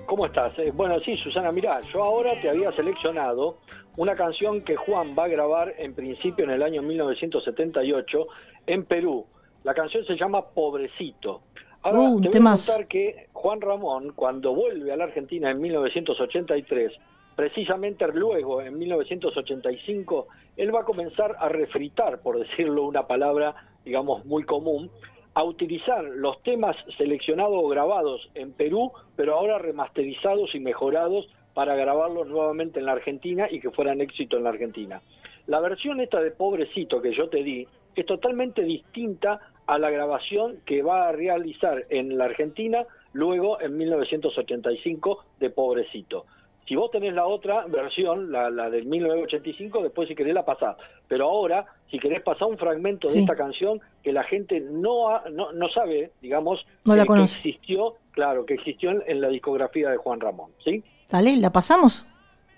¿Cómo 0.05 0.27
estás? 0.27 0.53
Eh, 0.59 0.73
bueno, 0.75 0.97
sí, 1.03 1.17
Susana, 1.17 1.51
mirá, 1.53 1.81
yo 1.91 2.05
ahora 2.05 2.33
te 2.43 2.51
había 2.51 2.71
seleccionado 2.73 3.57
una 4.01 4.17
canción 4.17 4.63
que 4.63 4.77
Juan 4.77 5.15
va 5.17 5.25
a 5.25 5.29
grabar 5.29 5.75
en 5.77 5.93
principio 5.93 6.47
en 6.47 6.53
el 6.53 6.63
año 6.63 6.81
1978 6.81 8.27
en 8.67 8.87
Perú. 8.87 9.27
La 9.63 9.75
canción 9.75 10.07
se 10.07 10.17
llama 10.17 10.41
Pobrecito. 10.41 11.43
Ahora 11.83 12.01
Uh, 12.01 12.21
te 12.23 12.29
voy 12.31 12.49
a 12.49 12.57
contar 12.57 12.87
que 12.87 13.29
Juan 13.35 13.61
Ramón, 13.61 14.13
cuando 14.17 14.55
vuelve 14.55 14.91
a 14.91 14.97
la 14.97 15.05
Argentina 15.05 15.51
en 15.51 15.61
1983, 15.61 16.93
precisamente 17.37 18.07
luego 18.15 18.63
en 18.63 18.79
1985, 18.79 20.29
él 20.57 20.75
va 20.75 20.81
a 20.81 20.85
comenzar 20.85 21.37
a 21.39 21.51
refritar, 21.51 22.23
por 22.23 22.39
decirlo 22.39 22.85
una 22.85 23.07
palabra, 23.07 23.55
digamos, 23.85 24.25
muy 24.25 24.45
común, 24.45 24.91
a 25.35 25.45
utilizar 25.45 26.05
los 26.05 26.43
temas 26.43 26.75
seleccionados 26.97 27.53
o 27.55 27.69
grabados 27.69 28.31
en 28.35 28.53
Perú, 28.53 28.93
pero 29.15 29.35
ahora 29.35 29.59
remasterizados 29.59 30.55
y 30.55 30.61
mejorados 30.61 31.29
para 31.55 31.75
grabarlos 31.75 32.29
nuevamente 32.29 32.79
en 32.81 32.87
la 32.87 32.93
Argentina 32.93 33.49
y 33.51 33.61
que 33.61 33.71
fueran 33.71 34.01
éxito 34.01 34.37
en 34.37 34.45
la 34.45 34.51
Argentina. 34.51 35.01
La 35.47 35.61
versión 35.61 36.01
esta 36.01 36.21
de 36.21 36.31
Pobrecito 36.31 37.01
que 37.03 37.13
yo 37.13 37.29
te 37.29 37.43
di 37.43 37.67
es 37.97 38.07
totalmente 38.07 38.63
distinta 38.63 39.41
a 39.67 39.79
la 39.79 39.91
grabación 39.91 40.59
que 40.65 40.83
va 40.83 41.09
a 41.09 41.13
realizar 41.13 41.85
en 41.91 42.17
la 42.19 42.25
Argentina 42.27 42.87
luego 43.13 43.61
en 43.61 43.77
1985 43.77 45.25
de 45.41 45.51
Pobrecito. 45.51 46.27
Si 46.67 46.77
vos 46.77 46.91
tenés 46.93 47.15
la 47.15 47.27
otra 47.27 47.67
versión, 47.67 48.31
la, 48.31 48.49
la 48.49 48.71
del 48.71 48.87
1985, 48.87 49.83
después 49.83 50.09
si 50.09 50.15
querés 50.15 50.35
la 50.35 50.45
pasás. 50.45 50.77
Pero 51.09 51.29
ahora, 51.29 51.67
si 51.91 51.99
querés 51.99 52.23
pasar 52.23 52.47
un 52.47 52.59
fragmento 52.59 53.09
de 53.09 53.15
esta 53.21 53.35
canción 53.35 53.81
que 54.05 54.13
la 54.13 54.23
gente 54.23 54.61
no, 54.61 55.09
ha- 55.09 55.25
no, 55.33 55.51
no 55.51 55.69
sabe, 55.71 56.13
digamos, 56.23 56.65
No 56.85 56.95
la 56.95 57.03
eh, 57.03 57.07
que 57.07 57.13
existió, 57.25 57.95
claro, 58.13 58.47
que 58.47 58.55
existió 58.55 58.91
en, 58.93 59.03
en 59.07 59.21
la 59.21 59.29
discografía 59.29 59.91
de 59.91 59.97
Juan 59.97 60.21
Ramón. 60.21 60.53
¿Sí? 60.65 60.85
Dale, 61.11 61.37
la 61.37 61.51
pasamos. 61.53 62.07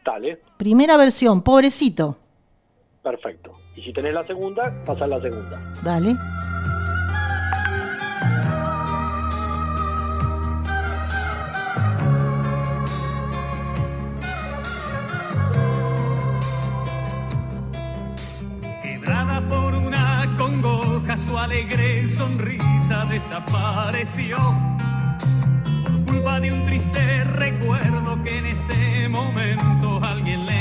Dale, 0.04 0.40
Primera 0.56 0.96
versión, 0.96 1.42
pobrecito. 1.42 2.18
perfecto. 3.02 3.52
Y 3.76 3.82
si 3.82 3.92
tenés 3.92 4.14
la 4.14 4.22
segunda, 4.22 4.72
pasás 4.84 5.08
la 5.08 5.20
segunda. 5.20 5.58
Dale. 5.82 6.16
Quebrada 18.82 19.40
por 19.48 19.74
una 19.74 20.34
congoja, 20.36 21.16
su 21.16 21.36
alegre 21.38 22.08
sonrisa 22.08 23.04
desapareció. 23.08 24.36
Culpa 26.12 26.40
de 26.40 26.52
un 26.52 26.66
triste 26.66 27.24
recuerdo 27.24 28.22
que 28.22 28.36
en 28.36 28.44
ese 28.44 29.08
momento 29.08 29.98
alguien 30.04 30.44
le 30.44 30.51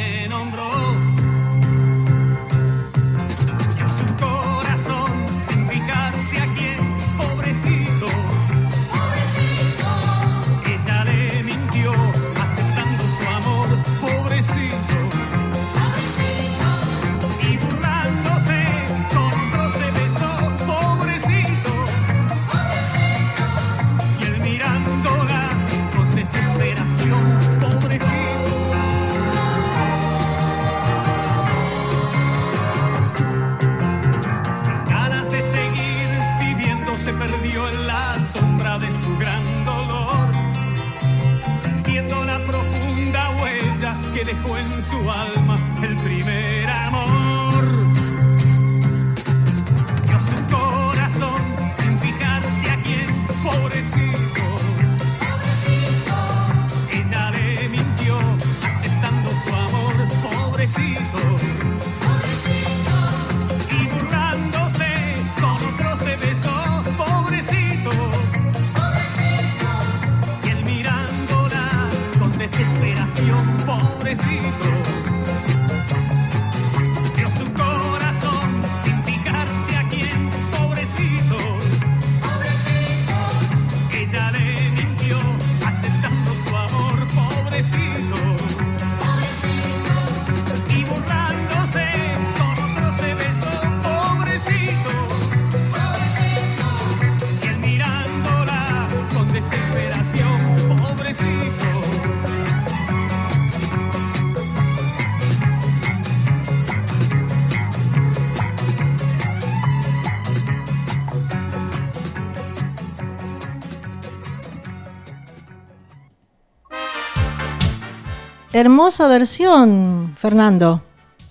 Hermosa 118.61 119.07
versión, 119.07 120.13
Fernando. 120.15 120.81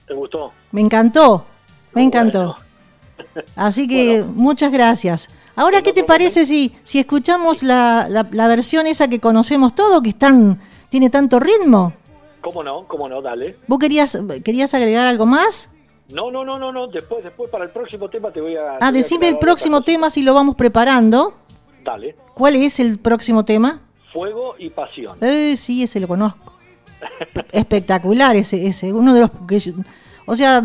¿Te 0.06 0.14
gustó? 0.14 0.52
Me 0.72 0.80
encantó, 0.80 1.46
me 1.94 2.02
Bueno. 2.02 2.06
encantó. 2.08 2.56
Así 3.54 3.86
que 3.86 4.24
muchas 4.24 4.72
gracias. 4.72 5.30
Ahora, 5.54 5.82
¿qué 5.82 5.92
te 5.92 6.02
parece 6.04 6.44
si, 6.46 6.74
si 6.82 6.98
escuchamos 6.98 7.62
la, 7.62 8.06
la- 8.08 8.26
la 8.32 8.48
versión 8.48 8.86
esa 8.88 9.08
que 9.08 9.20
conocemos 9.20 9.74
todo, 9.74 10.02
que 10.02 10.08
es 10.10 10.16
tan, 10.18 10.58
tiene 10.88 11.08
tanto 11.10 11.38
ritmo? 11.38 11.92
¿Cómo 12.40 12.64
no? 12.64 12.86
¿Cómo 12.88 13.08
no? 13.08 13.22
Dale. 13.22 13.56
¿Vos 13.68 13.78
querías, 13.78 14.18
querías 14.42 14.72
agregar 14.74 15.06
algo 15.06 15.26
más? 15.26 15.70
No, 16.08 16.30
no, 16.32 16.44
no, 16.44 16.58
no, 16.58 16.72
no. 16.72 16.88
Después, 16.88 17.22
después 17.22 17.48
para 17.50 17.64
el 17.64 17.70
próximo 17.70 18.08
tema 18.08 18.32
te 18.32 18.40
voy 18.40 18.56
a. 18.56 18.78
Ah, 18.80 18.90
decime 18.90 19.28
el 19.28 19.38
próximo 19.38 19.82
tema 19.82 20.10
si 20.10 20.22
lo 20.22 20.34
vamos 20.34 20.56
preparando. 20.56 21.34
Dale. 21.84 22.16
¿Cuál 22.34 22.56
es 22.56 22.80
el 22.80 22.98
próximo 22.98 23.44
tema? 23.44 23.80
Fuego 24.12 24.54
y 24.58 24.70
pasión. 24.70 25.16
Eh, 25.20 25.56
sí, 25.56 25.84
ese 25.84 26.00
lo 26.00 26.08
conozco. 26.08 26.54
Espectacular 27.52 28.36
ese, 28.36 28.66
ese. 28.66 28.92
Uno 28.92 29.14
de 29.14 29.20
los 29.20 29.30
que 29.46 29.58
yo- 29.58 29.72
o 30.26 30.36
sea, 30.36 30.64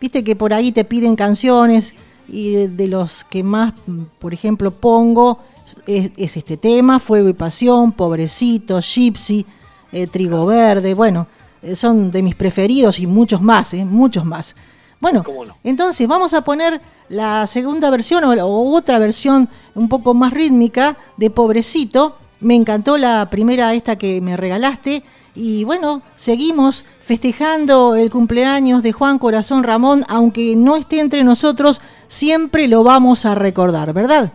viste 0.00 0.24
que 0.24 0.36
por 0.36 0.52
ahí 0.52 0.72
te 0.72 0.84
piden 0.84 1.16
canciones 1.16 1.94
y 2.28 2.52
de, 2.52 2.68
de 2.68 2.88
los 2.88 3.24
que 3.24 3.42
más, 3.42 3.72
por 4.18 4.34
ejemplo, 4.34 4.70
pongo 4.72 5.38
es, 5.86 6.10
es 6.16 6.36
este 6.36 6.56
tema, 6.56 6.98
Fuego 6.98 7.28
y 7.28 7.32
Pasión, 7.34 7.92
Pobrecito, 7.92 8.80
Gypsy, 8.80 9.46
eh, 9.92 10.06
Trigo 10.06 10.46
Verde, 10.46 10.94
bueno, 10.94 11.26
eh, 11.62 11.76
son 11.76 12.10
de 12.10 12.22
mis 12.22 12.34
preferidos 12.34 12.98
y 12.98 13.06
muchos 13.06 13.40
más, 13.40 13.74
eh, 13.74 13.84
muchos 13.84 14.24
más. 14.24 14.54
Bueno, 15.00 15.22
entonces 15.62 16.06
vamos 16.08 16.34
a 16.34 16.42
poner 16.42 16.80
la 17.08 17.46
segunda 17.46 17.90
versión 17.90 18.24
o, 18.24 18.32
o 18.32 18.74
otra 18.76 18.98
versión 18.98 19.48
un 19.74 19.88
poco 19.88 20.14
más 20.14 20.32
rítmica 20.32 20.96
de 21.16 21.30
Pobrecito. 21.30 22.16
Me 22.40 22.54
encantó 22.54 22.96
la 22.96 23.28
primera 23.30 23.72
esta 23.74 23.96
que 23.96 24.20
me 24.20 24.36
regalaste. 24.36 25.02
Y 25.36 25.64
bueno, 25.64 26.00
seguimos 26.16 26.86
festejando 26.98 27.94
el 27.94 28.10
cumpleaños 28.10 28.82
de 28.82 28.92
Juan 28.92 29.18
Corazón 29.18 29.64
Ramón, 29.64 30.04
aunque 30.08 30.56
no 30.56 30.76
esté 30.76 30.98
entre 30.98 31.24
nosotros, 31.24 31.82
siempre 32.08 32.68
lo 32.68 32.82
vamos 32.82 33.26
a 33.26 33.34
recordar, 33.34 33.92
¿verdad? 33.92 34.32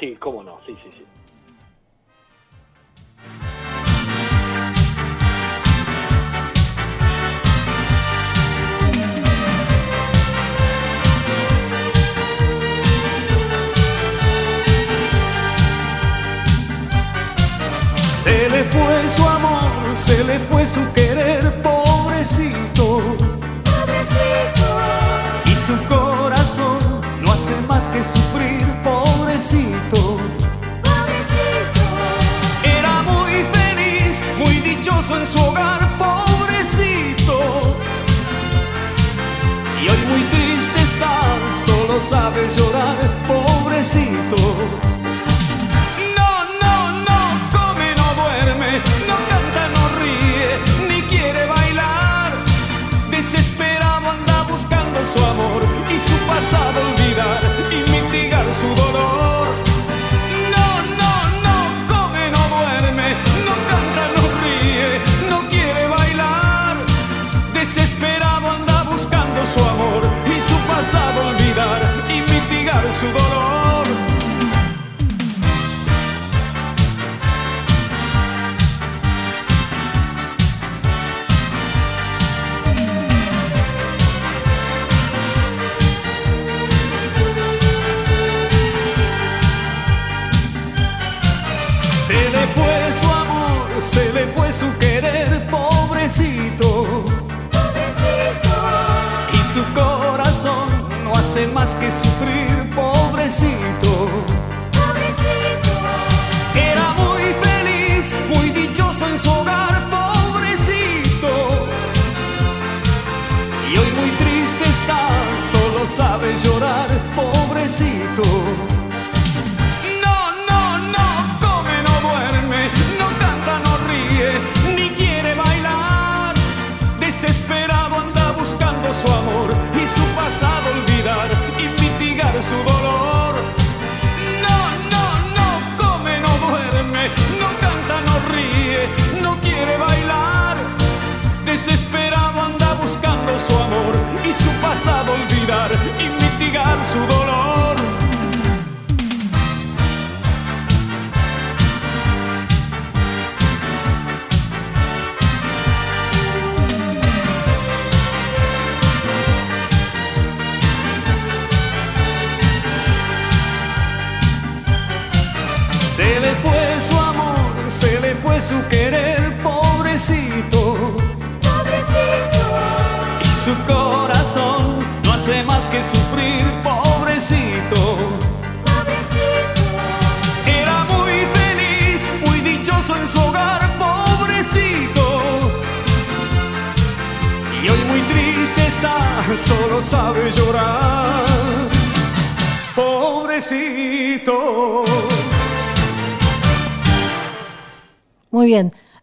Sí, 0.00 0.16
cómo 0.18 0.42
no. 0.42 0.58
Sí, 0.66 0.74
sí, 0.82 0.90
sí. 0.92 1.04
Se 18.24 18.50
le 18.50 18.64
fue 18.64 19.08
su 19.10 19.22
se 20.04 20.22
le 20.22 20.38
fue 20.50 20.66
su 20.66 20.80
querer, 20.92 21.62
pobrecito. 21.62 23.00
Y 25.46 25.54
su 25.66 25.76
corazón 25.88 26.78
no 27.22 27.32
hace 27.32 27.54
más 27.66 27.88
que 27.88 28.02
sufrir, 28.14 28.62
pobrecito. 28.82 30.18
Era 32.64 33.02
muy 33.02 33.32
feliz, 33.56 34.20
muy 34.38 34.60
dichoso 34.60 35.16
en 35.16 35.26
su 35.26 35.38
hogar, 35.42 35.80
pobrecito. 35.96 37.38
Y 39.82 39.88
hoy 39.88 40.02
muy 40.10 40.22
triste 40.34 40.82
está, 40.82 41.18
solo 41.64 41.98
sabe 42.00 42.46
llorar, 42.54 42.98
pobrecito. 43.26 44.83
Hace 101.34 101.48
más 101.48 101.74
que 101.74 101.90
sufrir, 101.90 102.03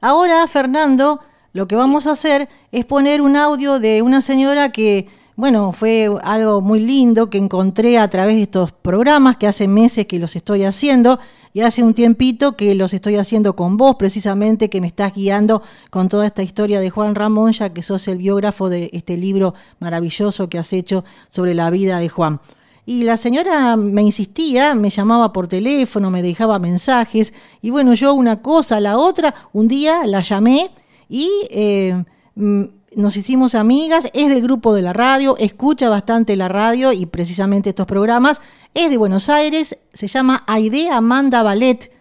Ahora, 0.04 0.48
Fernando, 0.48 1.20
lo 1.54 1.68
que 1.68 1.76
vamos 1.76 2.08
a 2.08 2.14
hacer 2.14 2.50
es 2.72 2.86
poner 2.86 3.22
un 3.22 3.36
audio 3.36 3.80
de 3.80 4.02
una 4.02 4.22
señora 4.22 4.72
que, 4.72 5.08
bueno, 5.36 5.74
fue 5.74 6.10
algo 6.24 6.60
muy 6.60 6.80
lindo 6.80 7.30
que 7.30 7.38
encontré 7.38 8.00
a 8.00 8.10
través 8.10 8.38
de 8.38 8.42
estos 8.42 8.72
programas 8.72 9.38
que 9.38 9.46
hace 9.46 9.68
meses 9.68 10.08
que 10.08 10.18
los 10.18 10.36
estoy 10.36 10.64
haciendo 10.64 11.20
y 11.54 11.62
hace 11.62 11.84
un 11.84 11.94
tiempito 11.94 12.58
que 12.58 12.74
los 12.74 12.96
estoy 12.96 13.18
haciendo 13.18 13.56
con 13.56 13.78
vos, 13.78 13.96
precisamente, 13.98 14.72
que 14.72 14.82
me 14.82 14.88
estás 14.88 15.14
guiando 15.14 15.62
con 15.92 16.10
toda 16.10 16.26
esta 16.26 16.42
historia 16.42 16.80
de 16.80 16.90
Juan 16.90 17.14
Ramón, 17.14 17.52
ya 17.52 17.72
que 17.72 17.84
sos 17.84 18.08
el 18.08 18.18
biógrafo 18.18 18.70
de 18.70 18.90
este 18.94 19.18
libro 19.18 19.54
maravilloso 19.78 20.50
que 20.50 20.58
has 20.58 20.74
hecho 20.74 21.06
sobre 21.30 21.54
la 21.54 21.70
vida 21.70 22.00
de 22.00 22.10
Juan. 22.10 22.40
Y 22.86 23.04
la 23.04 23.18
señora 23.18 23.76
me 23.76 24.02
insistía, 24.02 24.74
me 24.74 24.90
llamaba 24.90 25.32
por 25.34 25.48
teléfono, 25.48 26.10
me 26.10 26.24
dejaba 26.24 26.60
mensajes, 26.60 27.34
y 27.62 27.70
bueno, 27.70 27.94
yo 27.94 28.14
una 28.14 28.42
cosa, 28.42 28.80
la 28.80 28.98
otra, 28.98 29.34
un 29.54 29.68
día 29.68 30.06
la 30.06 30.22
llamé 30.22 30.72
y 31.08 31.30
eh, 31.52 32.04
mm, 32.36 32.64
nos 32.96 33.16
hicimos 33.16 33.56
amigas, 33.56 34.10
es 34.14 34.30
del 34.30 34.42
grupo 34.42 34.74
de 34.74 34.82
la 34.82 34.94
radio, 34.94 35.38
escucha 35.38 35.90
bastante 35.90 36.36
la 36.36 36.48
radio 36.48 36.92
y 36.92 37.06
precisamente 37.06 37.70
estos 37.70 37.86
programas, 37.86 38.42
es 38.74 38.90
de 38.90 38.98
Buenos 38.98 39.30
Aires, 39.30 39.78
se 39.94 40.08
llama 40.08 40.44
Aide 40.48 40.90
Amanda 40.90 41.44
Ballet 41.44 41.92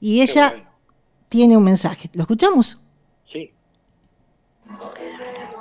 y 0.00 0.20
ella 0.20 0.50
bueno. 0.50 0.70
tiene 1.28 1.56
un 1.56 1.64
mensaje. 1.64 2.10
¿Lo 2.12 2.22
escuchamos? 2.22 2.78
Sí. 3.32 3.50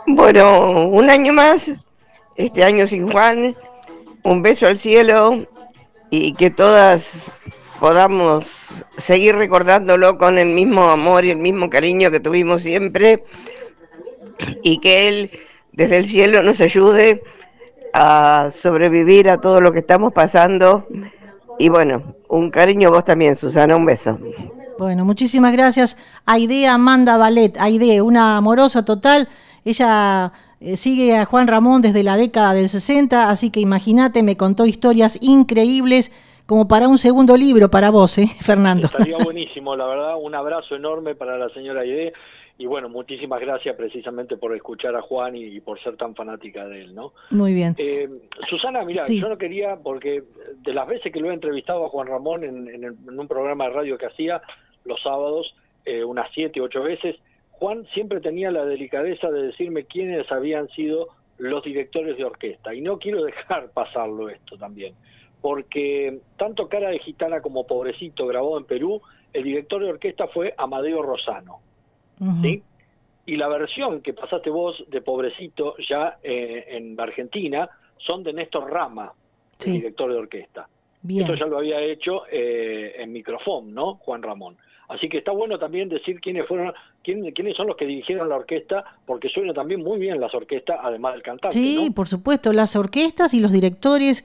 Bueno, 0.05 0.87
un 0.87 1.09
año 1.09 1.33
más, 1.33 1.71
este 2.35 2.63
año 2.63 2.85
sin 2.85 3.11
Juan, 3.11 3.55
un 4.25 4.41
beso 4.41 4.67
al 4.67 4.77
cielo 4.77 5.45
y 6.09 6.33
que 6.33 6.49
todas 6.49 7.31
podamos 7.79 8.83
seguir 8.97 9.35
recordándolo 9.35 10.17
con 10.17 10.37
el 10.37 10.47
mismo 10.47 10.89
amor 10.89 11.25
y 11.25 11.29
el 11.29 11.37
mismo 11.37 11.69
cariño 11.69 12.11
que 12.11 12.19
tuvimos 12.19 12.61
siempre 12.61 13.23
y 14.63 14.79
que 14.79 15.07
Él 15.07 15.31
desde 15.71 15.97
el 15.97 16.09
cielo 16.09 16.41
nos 16.41 16.59
ayude 16.59 17.21
a 17.93 18.49
sobrevivir 18.55 19.29
a 19.29 19.39
todo 19.39 19.61
lo 19.61 19.71
que 19.71 19.79
estamos 19.79 20.11
pasando. 20.11 20.87
Y 21.59 21.69
bueno, 21.69 22.15
un 22.27 22.49
cariño 22.49 22.89
a 22.89 22.91
vos 22.91 23.05
también, 23.05 23.35
Susana, 23.35 23.75
un 23.75 23.85
beso. 23.85 24.17
Bueno, 24.77 25.05
muchísimas 25.05 25.53
gracias. 25.53 25.97
Aide 26.25 26.67
Amanda 26.67 27.17
Ballet, 27.17 27.55
Aide, 27.57 28.01
una 28.01 28.37
amorosa 28.37 28.83
total. 28.83 29.29
Ella 29.63 30.33
sigue 30.75 31.15
a 31.17 31.25
Juan 31.25 31.47
Ramón 31.47 31.81
desde 31.81 32.03
la 32.03 32.17
década 32.17 32.53
del 32.53 32.69
60, 32.69 33.29
así 33.29 33.51
que 33.51 33.59
imagínate, 33.59 34.23
me 34.23 34.35
contó 34.37 34.65
historias 34.65 35.17
increíbles 35.21 36.11
como 36.45 36.67
para 36.67 36.87
un 36.87 36.97
segundo 36.97 37.37
libro 37.37 37.69
para 37.71 37.89
vos, 37.89 38.17
¿eh, 38.17 38.27
Fernando? 38.41 38.87
Estaría 38.87 39.17
buenísimo, 39.23 39.75
la 39.75 39.85
verdad. 39.87 40.15
Un 40.21 40.35
abrazo 40.35 40.75
enorme 40.75 41.15
para 41.15 41.37
la 41.37 41.49
señora 41.49 41.81
Aide. 41.81 42.13
Y 42.57 42.67
bueno, 42.67 42.87
muchísimas 42.87 43.41
gracias 43.41 43.75
precisamente 43.75 44.37
por 44.37 44.55
escuchar 44.55 44.95
a 44.95 45.01
Juan 45.01 45.35
y, 45.35 45.43
y 45.43 45.59
por 45.59 45.77
ser 45.83 45.97
tan 45.97 46.15
fanática 46.15 46.65
de 46.67 46.83
él, 46.83 46.95
¿no? 46.95 47.11
Muy 47.31 47.53
bien. 47.53 47.75
Eh, 47.77 48.07
Susana, 48.49 48.83
mira, 48.85 49.03
Sí. 49.05 49.19
yo 49.19 49.27
no 49.27 49.37
quería, 49.37 49.75
porque 49.75 50.23
de 50.63 50.73
las 50.73 50.87
veces 50.87 51.11
que 51.11 51.19
lo 51.19 51.31
he 51.31 51.33
entrevistado 51.33 51.85
a 51.85 51.89
Juan 51.89 52.07
Ramón 52.07 52.45
en, 52.45 52.69
en 52.69 52.83
el- 52.85 52.95
en 53.09 53.19
un 53.19 53.27
programa 53.27 53.65
de 53.65 53.71
radio 53.71 53.97
que 53.97 54.05
hacía 54.05 54.41
los 54.85 55.01
sábados, 55.01 55.53
eh, 55.83 56.05
unas 56.05 56.29
siete, 56.33 56.61
ocho 56.61 56.81
veces, 56.81 57.17
Juan 57.59 57.85
siempre 57.93 58.19
tenía 58.19 58.51
la 58.51 58.65
delicadeza 58.65 59.29
de 59.31 59.43
decirme 59.43 59.85
quiénes 59.85 60.29
habían 60.31 60.67
sido 60.69 61.09
los 61.37 61.63
directores 61.63 62.17
de 62.17 62.25
orquesta. 62.25 62.73
Y 62.73 62.81
no 62.81 62.99
quiero 62.99 63.23
dejar 63.23 63.69
pasarlo 63.73 64.29
esto 64.29 64.57
también, 64.57 64.93
porque 65.41 66.19
tanto 66.37 66.67
Cara 66.67 66.89
de 66.89 66.99
Gitana 66.99 67.41
como 67.41 67.67
Pobrecito 67.67 68.27
grabado 68.27 68.57
en 68.57 68.65
Perú, 68.65 69.01
el 69.33 69.43
director 69.43 69.83
de 69.83 69.89
orquesta 69.89 70.27
fue 70.27 70.53
Amadeo 70.57 71.01
Rosano. 71.01 71.59
¿sí? 72.41 72.63
Y 73.25 73.35
la 73.37 73.47
versión 73.47 74.01
que 74.01 74.13
pasaste 74.13 74.49
vos 74.49 74.83
de 74.87 75.01
Pobrecito 75.01 75.75
ya 75.89 76.19
eh, 76.23 76.65
en 76.69 76.99
Argentina 76.99 77.69
son 77.97 78.23
de 78.23 78.33
Néstor 78.33 78.71
Rama, 78.71 79.11
el 79.65 79.73
director 79.73 80.11
de 80.11 80.17
orquesta. 80.17 80.69
Bien. 81.01 81.21
Esto 81.21 81.35
ya 81.35 81.45
lo 81.45 81.57
había 81.57 81.79
hecho 81.81 82.23
eh, 82.31 82.95
en 82.97 83.11
microfón, 83.11 83.73
¿no? 83.73 83.95
Juan 83.95 84.23
Ramón. 84.23 84.57
Así 84.87 85.09
que 85.09 85.17
está 85.17 85.31
bueno 85.31 85.57
también 85.57 85.89
decir 85.89 86.19
quiénes 86.21 86.47
fueron, 86.47 86.71
quién- 87.03 87.31
quiénes 87.31 87.55
son 87.57 87.67
los 87.67 87.75
que 87.75 87.85
dirigieron 87.85 88.29
la 88.29 88.35
orquesta, 88.35 88.83
porque 89.05 89.29
suenan 89.29 89.55
también 89.55 89.81
muy 89.83 89.97
bien 89.99 90.19
las 90.19 90.33
orquestas, 90.35 90.77
además 90.81 91.13
del 91.13 91.23
cantante, 91.23 91.55
Sí, 91.57 91.85
¿no? 91.87 91.93
por 91.93 92.07
supuesto, 92.07 92.53
las 92.53 92.75
orquestas 92.75 93.33
y 93.33 93.39
los 93.39 93.51
directores, 93.51 94.23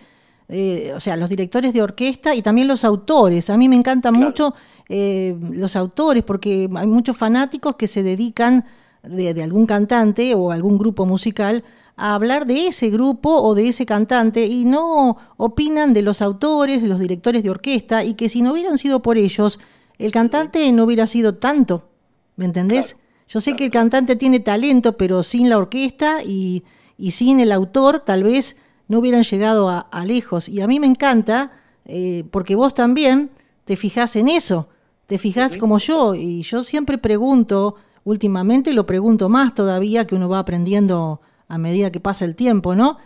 eh, 0.49 0.93
o 0.95 1.01
sea, 1.01 1.17
los 1.17 1.29
directores 1.31 1.73
de 1.73 1.81
orquesta 1.83 2.35
y 2.35 2.43
también 2.43 2.69
los 2.69 2.85
autores. 2.85 3.49
A 3.51 3.57
mí 3.57 3.69
me 3.69 3.77
encantan 3.77 4.15
Claro. 4.15 4.27
mucho 4.29 4.55
eh, 4.93 5.37
los 5.53 5.77
autores 5.77 6.25
porque 6.25 6.69
hay 6.77 6.87
muchos 6.89 7.17
fanáticos 7.17 7.77
que 7.77 7.87
se 7.87 8.03
dedican 8.03 8.65
de, 9.05 9.33
de 9.35 9.43
algún 9.45 9.65
cantante 9.65 10.35
o 10.35 10.51
algún 10.51 10.77
grupo 10.79 11.07
musical 11.07 11.63
a 11.97 12.15
hablar 12.17 12.45
de 12.45 12.67
ese 12.67 12.91
grupo 12.91 13.31
o 13.41 13.55
de 13.55 13.69
ese 13.69 13.87
cantante 13.87 14.47
y 14.47 14.65
no 14.65 15.17
opinan 15.37 15.93
de 15.95 16.03
los 16.03 16.21
autores, 16.21 16.83
de 16.83 16.89
los 16.89 16.99
directores 16.99 17.43
de 17.45 17.51
orquesta 17.51 18.03
y 18.05 18.15
que 18.15 18.29
si 18.29 18.43
no 18.43 18.53
hubieran 18.53 18.79
sido 18.79 19.01
por 19.01 19.17
ellos, 19.17 19.61
el 20.01 20.13
cantante 20.13 20.73
no 20.73 20.85
hubiera 20.85 21.07
sido 21.07 21.35
tanto, 21.35 21.91
¿me 22.37 22.47
entendés? 22.47 22.95
Claro, 22.95 23.05
Yo 23.29 23.41
sé 23.41 23.51
claro, 23.51 23.59
que 23.59 23.65
el 23.67 23.71
cantante 23.71 24.17
tiene 24.17 24.41
talento, 24.41 24.97
pero 24.97 25.23
sin 25.23 25.51
la 25.51 25.59
orquesta 25.59 26.23
y, 26.25 26.65
y 26.97 27.11
sin 27.11 27.39
el 27.39 27.53
autor 27.53 28.01
tal 28.01 28.23
vez 28.23 28.57
no 28.89 28.99
hubieran 28.99 29.23
llegado 29.25 29.69
a, 29.69 29.81
a 29.81 30.05
lejos. 30.07 30.49
Y 30.49 30.63
a 30.63 30.67
mí 30.67 30.81
me 30.81 30.87
encanta, 30.87 31.53
eh, 31.85 32.25
porque 32.31 32.57
vos 32.57 32.73
también 32.73 33.31
te 33.67 33.77
fijás 33.77 34.17
en 34.17 34.29
eso, 34.29 34.69
te 35.07 35.19
fijás 35.19 35.59
como 35.59 35.77
yo, 35.79 36.15
y 36.15 36.41
yo 36.43 36.63
siempre 36.63 36.97
pregunto, 36.97 37.75
últimamente 38.05 38.73
lo 38.73 38.87
pregunto 38.87 39.29
más 39.29 39.55
todavía, 39.55 40.07
que 40.07 40.15
uno 40.15 40.31
va 40.31 40.39
aprendiendo 40.39 41.21
a 41.47 41.59
medida 41.59 41.93
que 41.93 42.01
pasa 42.01 42.25
el 42.25 42.37
tiempo, 42.37 42.75
¿no? 42.75 42.97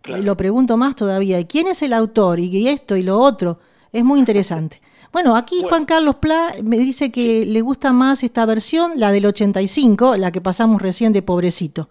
Claro. 0.00 0.22
Lo 0.22 0.36
pregunto 0.36 0.78
más 0.78 0.96
todavía, 0.96 1.38
¿y 1.38 1.44
quién 1.44 1.68
es 1.68 1.82
el 1.82 1.92
autor? 1.92 2.40
Y 2.40 2.68
esto 2.68 2.96
y 2.96 3.02
lo 3.02 3.18
otro, 3.20 3.58
es 3.92 4.02
muy 4.02 4.18
interesante. 4.24 4.80
Bueno, 5.12 5.36
aquí 5.36 5.56
Bueno. 5.56 5.68
Juan 5.70 5.84
Carlos 5.86 6.16
Pla 6.16 6.54
me 6.62 6.78
dice 6.78 7.10
que 7.10 7.44
le 7.46 7.60
gusta 7.60 7.92
más 7.92 8.22
esta 8.22 8.44
versión, 8.46 8.92
la 8.96 9.10
del 9.12 9.26
85, 9.26 10.16
la 10.16 10.30
que 10.32 10.40
pasamos 10.40 10.82
recién 10.82 11.12
de 11.12 11.22
Pobrecito. 11.22 11.88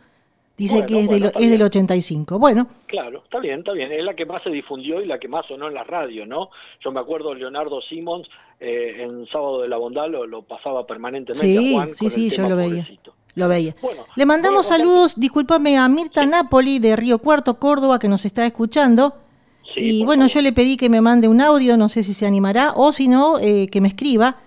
Dice 0.57 0.75
Bueno, 0.75 0.87
que 0.87 0.99
es, 1.01 1.07
bueno, 1.07 1.25
del, 1.27 1.33
es 1.35 1.49
del 1.49 1.57
bien. 1.59 1.61
85. 1.61 2.39
Bueno, 2.39 2.67
Claro, 2.87 3.21
está 3.23 3.39
bien, 3.39 3.59
está 3.59 3.73
bien. 3.73 3.91
Es 3.91 4.03
la 4.03 4.15
que 4.15 4.25
más 4.25 4.41
se 4.43 4.49
difundió 4.49 5.01
y 5.01 5.05
la 5.05 5.19
que 5.19 5.27
más 5.27 5.45
sonó 5.47 5.67
en 5.67 5.75
la 5.75 5.83
radio, 5.83 6.25
¿no? 6.25 6.49
Yo 6.83 6.91
me 6.91 6.99
acuerdo 6.99 7.35
Leonardo 7.35 7.79
Simons 7.81 8.27
eh, 8.59 9.03
en 9.03 9.27
Sábado 9.27 9.61
de 9.61 9.67
la 9.67 9.77
Bondad 9.77 10.09
lo, 10.09 10.25
lo 10.25 10.41
pasaba 10.41 10.85
permanentemente 10.87 11.45
sí, 11.45 11.73
a 11.75 11.77
Juan 11.77 11.91
sí, 11.91 12.05
con 12.05 12.09
sí, 12.11 12.25
el 12.25 12.29
yo 12.31 12.35
tema 12.37 12.49
lo 12.49 12.55
veía. 12.55 12.87
Lo 13.35 13.47
veía. 13.47 13.75
Bueno, 13.83 14.05
Le 14.15 14.25
mandamos 14.25 14.65
saludos, 14.65 15.19
discúlpame, 15.19 15.77
a 15.77 15.87
Mirta 15.87 16.25
Napoli 16.25 16.79
de 16.79 16.95
Río 16.95 17.19
Cuarto, 17.19 17.59
Córdoba, 17.59 17.99
que 17.99 18.07
nos 18.07 18.25
está 18.25 18.43
escuchando. 18.47 19.13
Sí, 19.77 19.99
y 19.99 20.05
bueno, 20.05 20.23
favor. 20.23 20.33
yo 20.33 20.41
le 20.41 20.53
pedí 20.53 20.75
que 20.75 20.89
me 20.89 21.01
mande 21.01 21.27
un 21.27 21.39
audio, 21.39 21.77
no 21.77 21.87
sé 21.87 22.03
si 22.03 22.13
se 22.13 22.25
animará, 22.25 22.73
o 22.75 22.91
si 22.91 23.07
no, 23.07 23.37
eh, 23.39 23.67
que 23.71 23.79
me 23.79 23.87
escriba, 23.87 24.37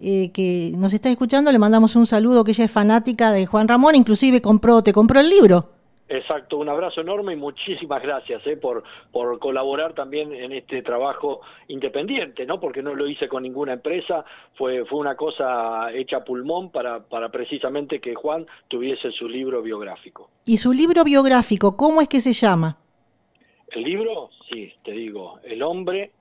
eh, 0.00 0.30
que 0.32 0.72
nos 0.76 0.92
está 0.92 1.08
escuchando, 1.08 1.50
le 1.50 1.58
mandamos 1.58 1.96
un 1.96 2.04
saludo, 2.04 2.44
que 2.44 2.50
ella 2.50 2.64
es 2.64 2.70
fanática 2.70 3.32
de 3.32 3.46
Juan 3.46 3.66
Ramón, 3.66 3.94
inclusive 3.94 4.42
compró, 4.42 4.82
te 4.82 4.92
compró 4.92 5.20
el 5.20 5.30
libro. 5.30 5.70
Exacto, 6.06 6.58
un 6.58 6.68
abrazo 6.68 7.00
enorme 7.00 7.32
y 7.32 7.36
muchísimas 7.36 8.02
gracias 8.02 8.46
eh, 8.46 8.58
por, 8.58 8.84
por 9.10 9.38
colaborar 9.38 9.94
también 9.94 10.34
en 10.34 10.52
este 10.52 10.82
trabajo 10.82 11.40
independiente, 11.68 12.44
¿no? 12.44 12.60
Porque 12.60 12.82
no 12.82 12.94
lo 12.94 13.08
hice 13.08 13.26
con 13.26 13.42
ninguna 13.42 13.72
empresa, 13.72 14.22
fue, 14.54 14.84
fue 14.84 14.98
una 14.98 15.16
cosa 15.16 15.90
hecha 15.94 16.18
a 16.18 16.24
pulmón 16.24 16.70
para, 16.70 17.00
para 17.00 17.30
precisamente 17.30 18.00
que 18.00 18.14
Juan 18.14 18.46
tuviese 18.68 19.10
su 19.12 19.26
libro 19.26 19.62
biográfico. 19.62 20.28
Y 20.44 20.58
su 20.58 20.74
libro 20.74 21.04
biográfico, 21.04 21.74
¿cómo 21.74 22.02
es 22.02 22.08
que 22.08 22.20
se 22.20 22.34
llama? 22.34 22.76
El 23.68 23.82
libro, 23.82 24.28
sí, 24.54 24.72
te 24.84 24.92
digo, 24.92 25.38
El 25.44 25.62
hombre, 25.62 26.12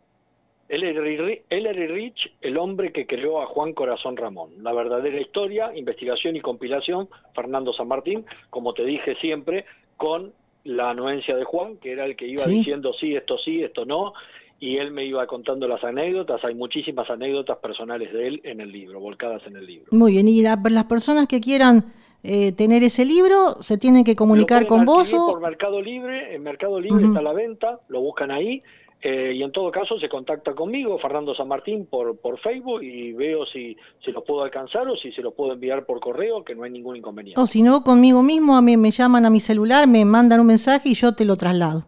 Ri- 0.69 1.41
Ellery 1.49 1.87
Rich, 1.87 2.31
el 2.41 2.57
hombre 2.57 2.91
que 2.91 3.05
creó 3.05 3.41
a 3.41 3.45
Juan 3.45 3.73
Corazón 3.73 4.17
Ramón. 4.17 4.51
La 4.63 4.73
verdadera 4.73 5.19
historia, 5.21 5.75
investigación 5.75 6.35
y 6.35 6.41
compilación, 6.41 7.09
Fernando 7.35 7.73
San 7.73 7.87
Martín, 7.87 8.25
como 8.49 8.73
te 8.73 8.83
dije 8.83 9.15
siempre, 9.21 9.65
con 9.97 10.33
la 10.63 10.89
anuencia 10.91 11.35
de 11.35 11.43
Juan, 11.43 11.77
que 11.77 11.91
era 11.91 12.05
el 12.05 12.15
que 12.15 12.27
iba 12.27 12.45
Sí. 12.45 12.51
diciendo 12.55 12.93
sí, 12.99 13.15
esto 13.15 13.37
sí, 13.37 13.61
esto 13.61 13.85
no, 13.85 14.13
y 14.59 14.77
él 14.77 14.91
me 14.91 15.05
iba 15.05 15.27
contando 15.27 15.67
las 15.67 15.83
anécdotas. 15.83 16.43
Hay 16.45 16.55
muchísimas 16.55 17.09
anécdotas 17.09 17.57
personales 17.57 18.11
de 18.13 18.27
él 18.27 18.41
en 18.45 18.61
el 18.61 18.71
libro, 18.71 18.99
volcadas 18.99 19.45
en 19.45 19.57
el 19.57 19.65
libro. 19.67 19.87
Muy 19.91 20.13
bien, 20.13 20.27
y 20.27 20.41
la- 20.41 20.57
las 20.71 20.85
personas 20.85 21.27
que 21.27 21.41
quieran 21.41 21.83
eh, 22.23 22.51
tener 22.53 22.83
ese 22.83 23.03
libro, 23.05 23.61
se 23.61 23.77
tienen 23.77 24.03
que 24.03 24.15
comunicar 24.15 24.65
con 24.67 24.85
vos 24.85 25.13
o... 25.13 25.27
por 25.33 25.41
Mercado 25.41 25.81
Libre, 25.81 26.33
en 26.35 26.41
Mercado 26.43 26.79
Libre 26.79 27.05
está 27.05 27.19
a 27.19 27.23
la 27.23 27.33
venta, 27.33 27.79
lo 27.89 27.99
buscan 28.01 28.31
ahí. 28.31 28.63
eh, 29.05 29.33
y 29.35 29.43
en 29.43 29.51
todo 29.51 29.69
caso 29.69 29.99
se 29.99 30.07
contacta 30.07 30.53
conmigo, 30.55 30.97
Fernando 30.97 31.35
San 31.35 31.49
Martín, 31.49 31.85
por, 31.85 32.15
por 32.17 32.39
Facebook 32.39 32.81
y 32.81 33.11
veo 33.11 33.45
si, 33.45 33.75
si 34.05 34.11
los 34.13 34.23
puedo 34.23 34.43
alcanzar 34.43 34.87
o 34.87 34.95
si 34.95 35.11
se 35.11 35.21
los 35.21 35.33
puedo 35.33 35.51
enviar 35.51 35.85
por 35.85 35.99
correo, 35.99 36.45
que 36.45 36.55
no 36.55 36.63
hay 36.63 36.71
ningún 36.71 36.95
inconveniente. 36.95 37.37
O 37.41 37.45
si 37.45 37.61
no, 37.63 37.83
conmigo 37.83 38.23
mismo, 38.23 38.55
a 38.55 38.61
mí 38.61 38.77
me 38.77 38.91
llaman 38.91 39.25
a 39.25 39.29
mi 39.29 39.41
celular, 39.41 39.87
me 39.89 40.05
mandan 40.05 40.39
un 40.39 40.47
mensaje 40.47 40.87
y 40.87 40.93
yo 40.93 41.13
te 41.15 41.25
lo 41.25 41.35
traslado. 41.35 41.85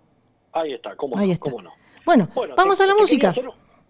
Ahí 0.51 0.73
está, 0.73 0.95
cómo 0.97 1.17
Ahí 1.17 1.27
no, 1.27 1.33
está. 1.33 1.49
cómo 1.51 1.63
no. 1.63 1.69
Bueno, 2.05 2.27
Bueno, 2.35 2.53
vamos 2.57 2.77
te- 2.77 2.83
a 2.83 2.87
la 2.87 2.95
música. 2.95 3.33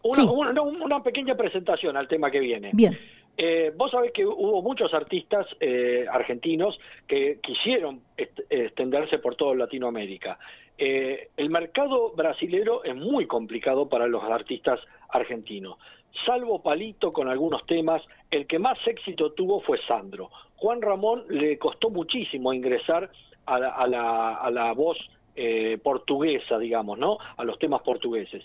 Una, 0.03 0.15
Sí. 0.15 0.21
una- 0.31 0.61
una- 0.61 0.85
una 0.85 1.01
pequeña 1.03 1.35
presentación 1.35 1.97
al 1.97 2.07
tema 2.07 2.29
que 2.29 2.39
viene. 2.39 2.69
Bien. 2.73 2.95
Eh, 3.37 3.73
vos 3.75 3.91
sabés 3.91 4.11
que 4.13 4.25
hubo 4.25 4.61
muchos 4.61 4.93
artistas 4.93 5.45
eh, 5.59 6.05
argentinos 6.09 6.79
que 7.07 7.39
quisieron 7.41 8.01
extenderse 8.49 9.19
por 9.19 9.35
toda 9.35 9.55
Latinoamérica. 9.55 10.39
Eh, 10.77 11.29
el 11.35 11.49
mercado 11.49 12.11
brasilero 12.15 12.83
es 12.83 12.95
muy 12.95 13.27
complicado 13.27 13.87
para 13.89 14.07
los 14.07 14.23
artistas 14.23 14.79
argentinos. 15.09 15.77
Salvo 16.25 16.61
Palito 16.63 17.11
con 17.11 17.27
algunos 17.27 17.65
temas, 17.65 18.01
el 18.31 18.47
que 18.47 18.59
más 18.59 18.77
éxito 18.87 19.33
tuvo 19.33 19.59
fue 19.61 19.79
Sandro. 19.85 20.29
Juan 20.55 20.81
Ramón 20.81 21.25
le 21.29 21.57
costó 21.57 21.89
muchísimo 21.89 22.53
ingresar 22.53 23.09
a 23.45 23.59
la, 23.59 23.69
a 23.69 23.87
la, 23.87 24.35
a 24.35 24.49
la 24.49 24.71
voz 24.73 24.97
eh, 25.35 25.77
portuguesa, 25.83 26.57
digamos, 26.57 26.97
¿no? 26.97 27.17
A 27.35 27.43
los 27.43 27.59
temas 27.59 27.81
portugueses. 27.81 28.41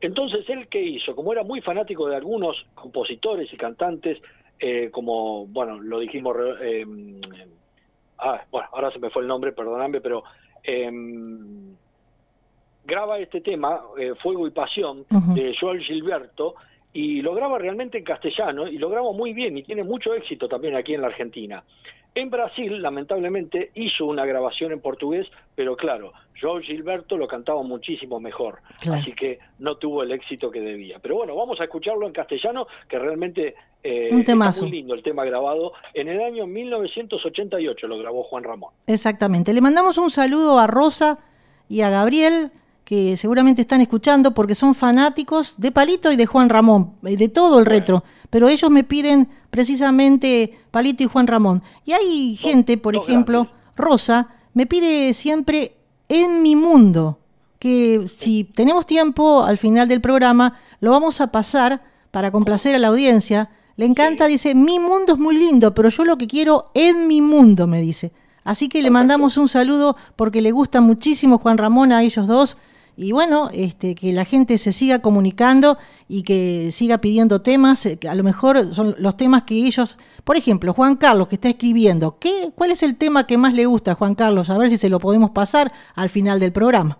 Entonces, 0.00 0.48
¿él 0.48 0.68
qué 0.68 0.82
hizo? 0.82 1.14
Como 1.16 1.32
era 1.32 1.42
muy 1.42 1.60
fanático 1.60 2.08
de 2.08 2.16
algunos 2.16 2.66
compositores 2.74 3.52
y 3.52 3.56
cantantes 3.56 4.20
eh, 4.58 4.90
como, 4.90 5.46
bueno, 5.46 5.80
lo 5.80 5.98
dijimos, 5.98 6.36
eh, 6.62 6.86
ah, 8.18 8.44
bueno, 8.50 8.68
ahora 8.72 8.90
se 8.92 8.98
me 8.98 9.10
fue 9.10 9.22
el 9.22 9.28
nombre, 9.28 9.52
perdóname, 9.52 10.00
pero 10.00 10.24
em, 10.62 11.74
graba 12.84 13.18
este 13.18 13.40
tema, 13.40 13.82
eh, 13.98 14.14
Fuego 14.22 14.46
y 14.46 14.50
Pasión, 14.50 15.04
de 15.34 15.54
Joel 15.58 15.82
Gilberto, 15.82 16.54
y 16.92 17.20
lo 17.22 17.34
graba 17.34 17.58
realmente 17.58 17.98
en 17.98 18.04
castellano, 18.04 18.68
y 18.68 18.78
lo 18.78 18.88
graba 18.88 19.12
muy 19.12 19.32
bien, 19.32 19.58
y 19.58 19.64
tiene 19.64 19.82
mucho 19.82 20.14
éxito 20.14 20.48
también 20.48 20.76
aquí 20.76 20.94
en 20.94 21.00
la 21.00 21.08
Argentina. 21.08 21.64
En 22.16 22.30
Brasil, 22.30 22.80
lamentablemente, 22.80 23.72
hizo 23.74 24.06
una 24.06 24.24
grabación 24.24 24.70
en 24.72 24.80
portugués, 24.80 25.26
pero 25.56 25.76
claro, 25.76 26.12
Joel 26.40 26.62
Gilberto 26.62 27.16
lo 27.16 27.26
cantaba 27.26 27.62
muchísimo 27.64 28.20
mejor, 28.20 28.60
así 28.92 29.12
que 29.14 29.40
no 29.58 29.76
tuvo 29.78 30.02
el 30.04 30.12
éxito 30.12 30.48
que 30.50 30.60
debía. 30.60 31.00
Pero 31.00 31.16
bueno, 31.16 31.34
vamos 31.34 31.60
a 31.60 31.64
escucharlo 31.64 32.06
en 32.06 32.12
castellano, 32.12 32.68
que 32.88 32.98
realmente 33.00 33.54
eh, 33.82 34.10
Un 34.12 34.20
está 34.20 34.32
temazo. 34.32 34.62
muy 34.66 34.76
lindo 34.76 34.94
el 34.94 35.02
tema 35.02 35.24
grabado. 35.24 35.72
En 35.92 36.08
el 36.08 36.20
año 36.22 36.46
1988 36.46 37.86
lo 37.88 37.98
grabó 37.98 38.22
Juan 38.24 38.44
Ramón. 38.44 38.72
Exactamente. 38.86 39.52
Le 39.52 39.60
mandamos 39.60 39.98
un 39.98 40.10
saludo 40.10 40.58
a 40.58 40.66
Rosa 40.66 41.18
y 41.68 41.80
a 41.80 41.90
Gabriel, 41.90 42.50
que 42.84 43.16
seguramente 43.16 43.62
están 43.62 43.80
escuchando 43.80 44.32
porque 44.34 44.54
son 44.54 44.74
fanáticos 44.74 45.58
de 45.58 45.72
Palito 45.72 46.12
y 46.12 46.16
de 46.16 46.26
Juan 46.26 46.48
Ramón, 46.48 46.94
eh, 47.04 47.16
de 47.16 47.28
todo 47.28 47.58
el 47.58 47.66
retro. 47.66 48.04
Pero 48.34 48.48
ellos 48.48 48.68
me 48.68 48.82
piden 48.82 49.28
precisamente 49.50 50.58
Palito 50.72 51.04
y 51.04 51.06
Juan 51.06 51.28
Ramón. 51.28 51.62
Y 51.84 51.92
hay 51.92 52.34
gente, 52.34 52.76
por 52.76 52.96
ejemplo, 52.96 53.46
Rosa, 53.76 54.26
me 54.54 54.66
pide 54.66 55.14
siempre 55.14 55.76
En 56.08 56.42
mi 56.42 56.56
mundo, 56.56 57.20
que 57.60 58.06
si 58.08 58.42
tenemos 58.42 58.86
tiempo 58.86 59.44
al 59.44 59.56
final 59.56 59.86
del 59.86 60.00
programa, 60.00 60.58
lo 60.80 60.90
vamos 60.90 61.20
a 61.20 61.28
pasar 61.28 61.84
para 62.10 62.32
complacer 62.32 62.74
a 62.74 62.78
la 62.80 62.88
audiencia. 62.88 63.50
Le 63.76 63.86
encanta, 63.86 64.26
dice, 64.26 64.56
mi 64.56 64.80
mundo 64.80 65.12
es 65.12 65.18
muy 65.20 65.38
lindo, 65.38 65.72
pero 65.72 65.88
yo 65.88 66.04
lo 66.04 66.18
que 66.18 66.26
quiero 66.26 66.72
en 66.74 67.06
mi 67.06 67.20
mundo, 67.20 67.68
me 67.68 67.80
dice. 67.80 68.10
Así 68.42 68.68
que 68.68 68.82
le 68.82 68.90
mandamos 68.90 69.36
un 69.36 69.46
saludo 69.46 69.96
porque 70.16 70.42
le 70.42 70.50
gusta 70.50 70.80
muchísimo 70.80 71.38
Juan 71.38 71.56
Ramón 71.56 71.92
a 71.92 72.02
ellos 72.02 72.26
dos. 72.26 72.58
Y 72.96 73.12
bueno, 73.12 73.50
este, 73.52 73.94
que 73.94 74.12
la 74.12 74.24
gente 74.24 74.56
se 74.58 74.72
siga 74.72 75.00
comunicando 75.00 75.78
y 76.08 76.22
que 76.22 76.70
siga 76.70 76.98
pidiendo 76.98 77.42
temas, 77.42 77.84
eh, 77.86 77.98
que 77.98 78.08
a 78.08 78.14
lo 78.14 78.22
mejor 78.22 78.72
son 78.74 78.94
los 78.98 79.16
temas 79.16 79.42
que 79.42 79.54
ellos, 79.54 79.98
por 80.22 80.36
ejemplo, 80.36 80.72
Juan 80.72 80.96
Carlos 80.96 81.28
que 81.28 81.34
está 81.34 81.48
escribiendo, 81.48 82.18
¿qué, 82.18 82.50
¿cuál 82.54 82.70
es 82.70 82.82
el 82.82 82.96
tema 82.96 83.26
que 83.26 83.36
más 83.36 83.54
le 83.54 83.66
gusta 83.66 83.92
a 83.92 83.94
Juan 83.94 84.14
Carlos? 84.14 84.48
A 84.50 84.58
ver 84.58 84.70
si 84.70 84.76
se 84.76 84.88
lo 84.88 85.00
podemos 85.00 85.30
pasar 85.30 85.72
al 85.94 86.08
final 86.08 86.38
del 86.38 86.52
programa. 86.52 86.98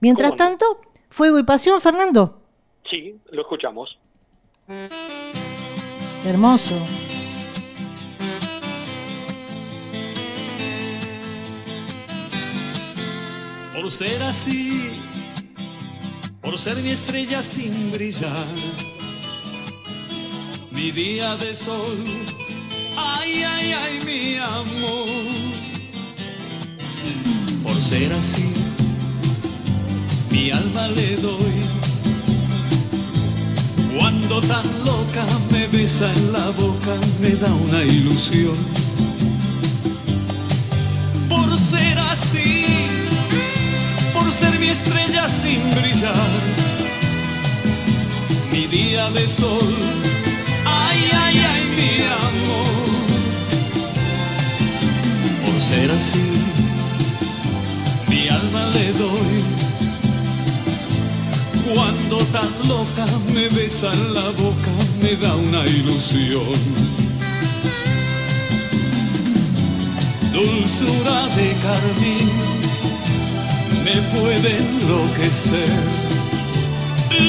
Mientras 0.00 0.34
tanto, 0.34 0.80
Fuego 1.08 1.38
y 1.38 1.44
Pasión, 1.44 1.80
Fernando. 1.80 2.42
Sí, 2.90 3.16
lo 3.30 3.42
escuchamos. 3.42 3.98
Hermoso. 6.26 6.74
por 13.76 13.90
ser 13.92 14.22
así, 14.22 14.95
por 16.46 16.60
ser 16.60 16.76
mi 16.76 16.90
estrella 16.90 17.42
sin 17.42 17.90
brillar, 17.90 18.46
mi 20.70 20.92
día 20.92 21.36
de 21.38 21.56
sol, 21.56 21.98
ay, 22.96 23.42
ay, 23.42 23.72
ay, 23.72 23.98
mi 24.06 24.36
amor, 24.36 25.08
por 27.64 27.82
ser 27.82 28.12
así, 28.12 28.48
mi 30.30 30.52
alma 30.52 30.86
le 30.86 31.16
doy. 31.16 31.56
Cuando 33.98 34.40
tan 34.42 34.66
loca 34.84 35.26
me 35.50 35.66
besa 35.76 36.08
en 36.14 36.32
la 36.32 36.46
boca, 36.50 36.94
me 37.20 37.30
da 37.30 37.52
una 37.52 37.82
ilusión. 37.82 38.56
Por 41.28 41.58
ser 41.58 41.98
así, 41.98 42.66
por 44.26 44.32
ser 44.32 44.58
mi 44.58 44.66
estrella 44.66 45.28
sin 45.28 45.62
brillar, 45.70 46.30
mi 48.50 48.66
día 48.66 49.08
de 49.10 49.28
sol, 49.28 49.72
ay, 50.64 50.98
ay, 51.12 51.38
ay, 51.52 51.62
mi 51.78 51.92
amor, 52.26 52.66
por 55.44 55.62
ser 55.62 55.88
así, 55.92 56.28
mi 58.08 58.28
alma 58.28 58.66
le 58.74 58.92
doy. 58.94 59.44
Cuando 61.72 62.16
tan 62.32 62.50
loca 62.66 63.06
me 63.32 63.48
besa 63.50 63.92
en 63.92 64.14
la 64.14 64.28
boca, 64.42 64.72
me 65.02 65.14
da 65.24 65.36
una 65.36 65.64
ilusión. 65.66 66.58
Dulzura 70.32 71.28
de 71.36 71.52
carmín 71.62 72.55
me 73.86 74.02
puede 74.18 74.58
enloquecer. 74.58 75.78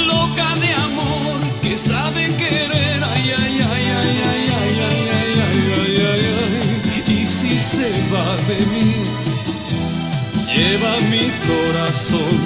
Loca 0.08 0.56
de 0.56 0.74
amor 0.90 1.40
que 1.62 1.78
sabe 1.78 2.28
querer. 2.42 3.00
Ay, 3.14 3.32
ay, 3.44 3.58
ay, 3.74 3.86
ay, 4.02 4.18
ay, 4.30 4.32
ay, 4.32 4.50
ay, 4.62 4.80
ay, 4.88 5.10
ay, 5.10 5.62
ay, 5.82 5.98
ay, 6.12 6.24
ay. 6.40 7.14
Y 7.16 7.26
si 7.28 7.52
se 7.52 7.90
va 8.12 8.30
de 8.50 8.60
mí, 8.74 8.90
lleva 10.52 10.94
mi 11.14 11.26
corazón. 11.50 12.38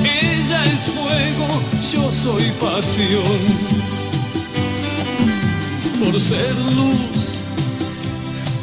Ella 0.00 0.60
es 0.74 0.90
fuego, 0.96 1.48
yo 1.92 2.12
soy 2.12 2.44
pasión. 2.60 3.40
Por 6.00 6.20
ser 6.20 6.54
luz, 6.76 7.44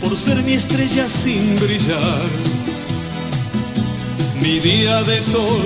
por 0.01 0.17
ser 0.17 0.43
mi 0.43 0.53
estrella 0.53 1.07
sin 1.07 1.55
brillar 1.55 2.50
mi 4.41 4.59
día 4.59 5.03
de 5.03 5.21
sol. 5.21 5.61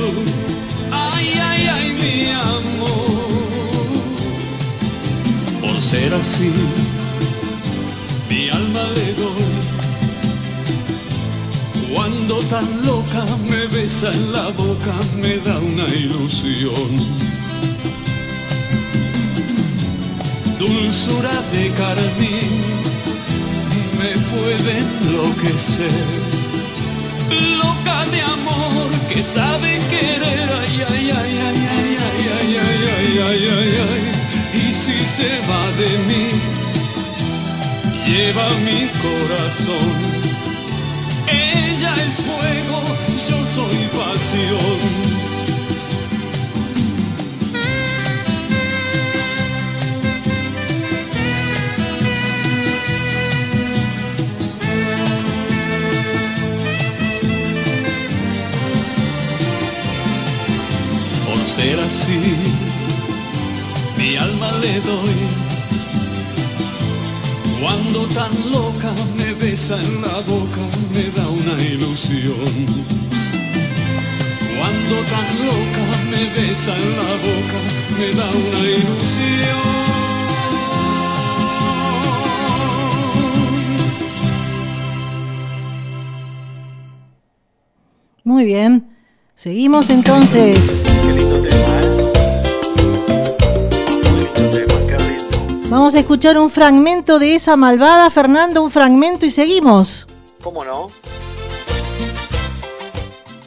Ay, 0.92 1.34
ay, 1.42 1.68
ay, 1.68 1.98
mi 2.02 2.30
amor. 2.30 3.26
Por 5.62 5.82
ser 5.82 6.14
así, 6.14 6.52
mi 8.30 8.50
alma 8.50 8.84
le 8.96 9.14
doy. 9.14 9.56
Cuando 11.94 12.40
tan 12.40 12.86
loca 12.86 13.26
me 13.50 13.66
besa 13.78 14.12
en 14.12 14.34
la 14.34 14.50
boca, 14.50 14.94
me 15.22 15.38
da 15.38 15.58
una 15.60 15.88
ilusión. 15.88 17.16
Dulzura 20.60 21.36
de 21.54 21.70
carmín 21.72 22.62
me 24.00 24.12
puede 24.32 24.78
enloquecer 24.80 26.25
loca 27.30 28.06
de 28.12 28.22
amor 28.22 28.90
que 29.10 29.22
sabe 29.24 29.80
querer. 29.90 30.50
Ay, 30.62 30.84
ay, 30.90 31.12
ay, 31.12 31.40
ay, 31.48 31.68
ay, 31.76 31.98
ay, 32.06 32.28
ay, 32.38 32.58
ay, 32.58 32.82
ay, 32.98 33.20
ay, 33.28 33.50
ay, 33.58 33.72
ay. 33.90 34.70
Y 34.70 34.74
si 34.74 34.98
se 35.06 35.32
va 35.50 35.64
de 35.82 35.92
mí, 36.08 36.28
lleva 38.08 38.48
mi 38.68 38.88
corazón. 39.06 39.88
Ella 41.28 41.94
es 42.08 42.22
fuego, 42.22 42.84
yo 43.30 43.46
soy 43.46 43.80
pasión. 44.00 45.35
Ser 61.56 61.80
así, 61.80 62.20
mi 63.98 64.18
alma 64.18 64.52
le 64.62 64.74
doy. 64.82 65.16
Cuando 67.62 68.00
tan 68.08 68.34
loca 68.52 68.92
me 69.18 69.34
besa 69.36 69.76
en 69.82 70.02
la 70.02 70.18
boca, 70.32 70.64
me 70.94 71.06
da 71.18 71.26
una 71.30 71.56
ilusión. 71.64 72.52
Cuando 74.58 74.96
tan 75.14 75.30
loca 75.50 75.86
me 76.12 76.24
besa 76.36 76.74
en 76.76 76.90
la 77.02 77.12
boca, 77.26 77.60
me 78.00 78.08
da 78.20 78.28
una 78.48 78.62
ilusión. 78.78 79.76
Muy 88.26 88.44
bien. 88.44 88.96
Seguimos 89.36 89.90
entonces. 89.90 91.25
Vamos 95.86 95.94
a 95.94 96.00
escuchar 96.00 96.40
un 96.40 96.50
fragmento 96.50 97.20
de 97.20 97.36
esa 97.36 97.56
malvada, 97.56 98.10
Fernando, 98.10 98.64
un 98.64 98.72
fragmento 98.72 99.28
y 99.28 99.30
seguimos. 99.30 100.08
¿Cómo 100.42 100.66
no? 100.66 100.88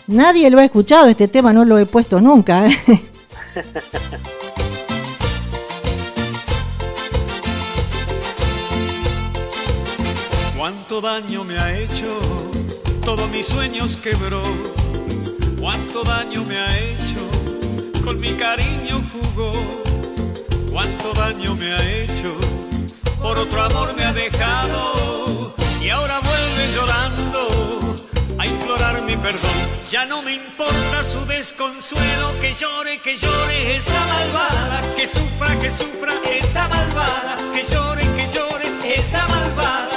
Nadie 0.06 0.48
lo 0.48 0.60
ha 0.60 0.64
escuchado, 0.64 1.08
este 1.08 1.26
tema 1.26 1.52
no 1.52 1.64
lo 1.64 1.80
he 1.80 1.86
puesto 1.86 2.20
nunca. 2.20 2.68
¿eh? 2.68 2.78
Cuánto 10.56 11.00
daño 11.00 11.42
me 11.42 11.58
ha 11.58 11.76
hecho, 11.76 12.20
todos 13.04 13.28
mis 13.30 13.46
sueños 13.46 13.96
quebró. 13.96 14.44
Cuánto 15.58 16.04
daño 16.04 16.44
me 16.44 16.56
ha 16.56 16.68
hecho, 16.68 17.18
con 18.04 18.20
mi 18.20 18.34
cariño 18.34 19.02
jugó. 19.12 19.87
Cuánto 20.78 21.12
daño 21.12 21.56
me 21.56 21.72
ha 21.72 21.82
hecho, 21.82 22.38
por 23.20 23.36
otro 23.36 23.62
amor 23.62 23.96
me 23.96 24.04
ha 24.04 24.12
dejado. 24.12 25.52
Y 25.82 25.90
ahora 25.90 26.20
vuelve 26.20 26.72
llorando 26.72 27.96
a 28.38 28.46
implorar 28.46 29.02
mi 29.02 29.16
perdón. 29.16 29.50
Ya 29.90 30.06
no 30.06 30.22
me 30.22 30.34
importa 30.34 31.02
su 31.02 31.18
desconsuelo, 31.26 32.30
que 32.40 32.52
llore, 32.52 33.00
que 33.00 33.16
llore 33.16 33.74
esa 33.74 34.00
malvada, 34.06 34.80
que 34.96 35.08
sufra, 35.08 35.58
que 35.58 35.68
sufra 35.68 36.12
esa 36.30 36.68
malvada, 36.68 37.36
que 37.52 37.64
llore, 37.64 38.02
que 38.14 38.26
llore 38.28 38.94
esa 38.94 39.26
malvada, 39.26 39.96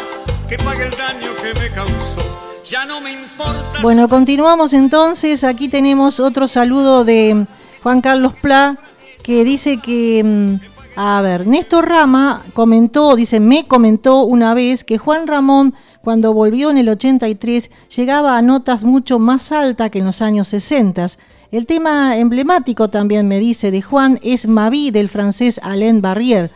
que 0.49 0.57
pague 0.57 0.88
el 0.88 0.97
daño 0.97 1.29
que 1.43 1.59
me 1.59 1.69
causó. 1.75 2.63
Ya 2.65 2.86
no 2.86 3.01
me 3.01 3.11
importa. 3.11 3.82
Bueno, 3.84 4.09
continuamos 4.09 4.73
entonces. 4.73 5.43
Aquí 5.43 5.69
tenemos 5.69 6.19
otro 6.19 6.47
saludo 6.47 7.05
de 7.05 7.45
Juan 7.84 8.01
Carlos 8.01 8.34
Pla 8.41 8.79
que 9.21 9.43
dice 9.43 9.77
que, 9.77 10.23
mm, 10.23 10.70
a 10.96 11.22
ver, 11.22 11.48
Néstor 11.48 11.88
Rama 11.88 12.44
comentó, 12.54 13.16
dice, 13.16 13.39
me 13.39 13.66
comentó 13.66 14.24
una 14.24 14.54
vez 14.54 14.84
que 14.84 14.98
Juan 14.98 15.28
Ramón 15.28 15.74
cuando 16.02 16.34
volvió 16.34 16.70
en 16.70 16.78
el 16.78 16.89
83 16.89 17.70
llegaba 17.96 18.38
a 18.38 18.42
notas 18.42 18.84
mucho 18.84 19.20
más 19.20 19.52
altas 19.52 19.89
que 19.89 20.00
en 20.00 20.06
los 20.06 20.22
años 20.22 20.48
60. 20.50 21.08
El 21.52 21.66
tema 21.66 22.18
emblemático 22.18 22.89
también 22.89 23.28
me 23.28 23.39
dice 23.39 23.72
de 23.72 23.82
Juan 23.82 24.20
es 24.24 24.48
Mavi 24.48 24.92
del 24.92 25.10
francés 25.10 25.60
Alain 25.64 26.02
Barrière. 26.02 26.50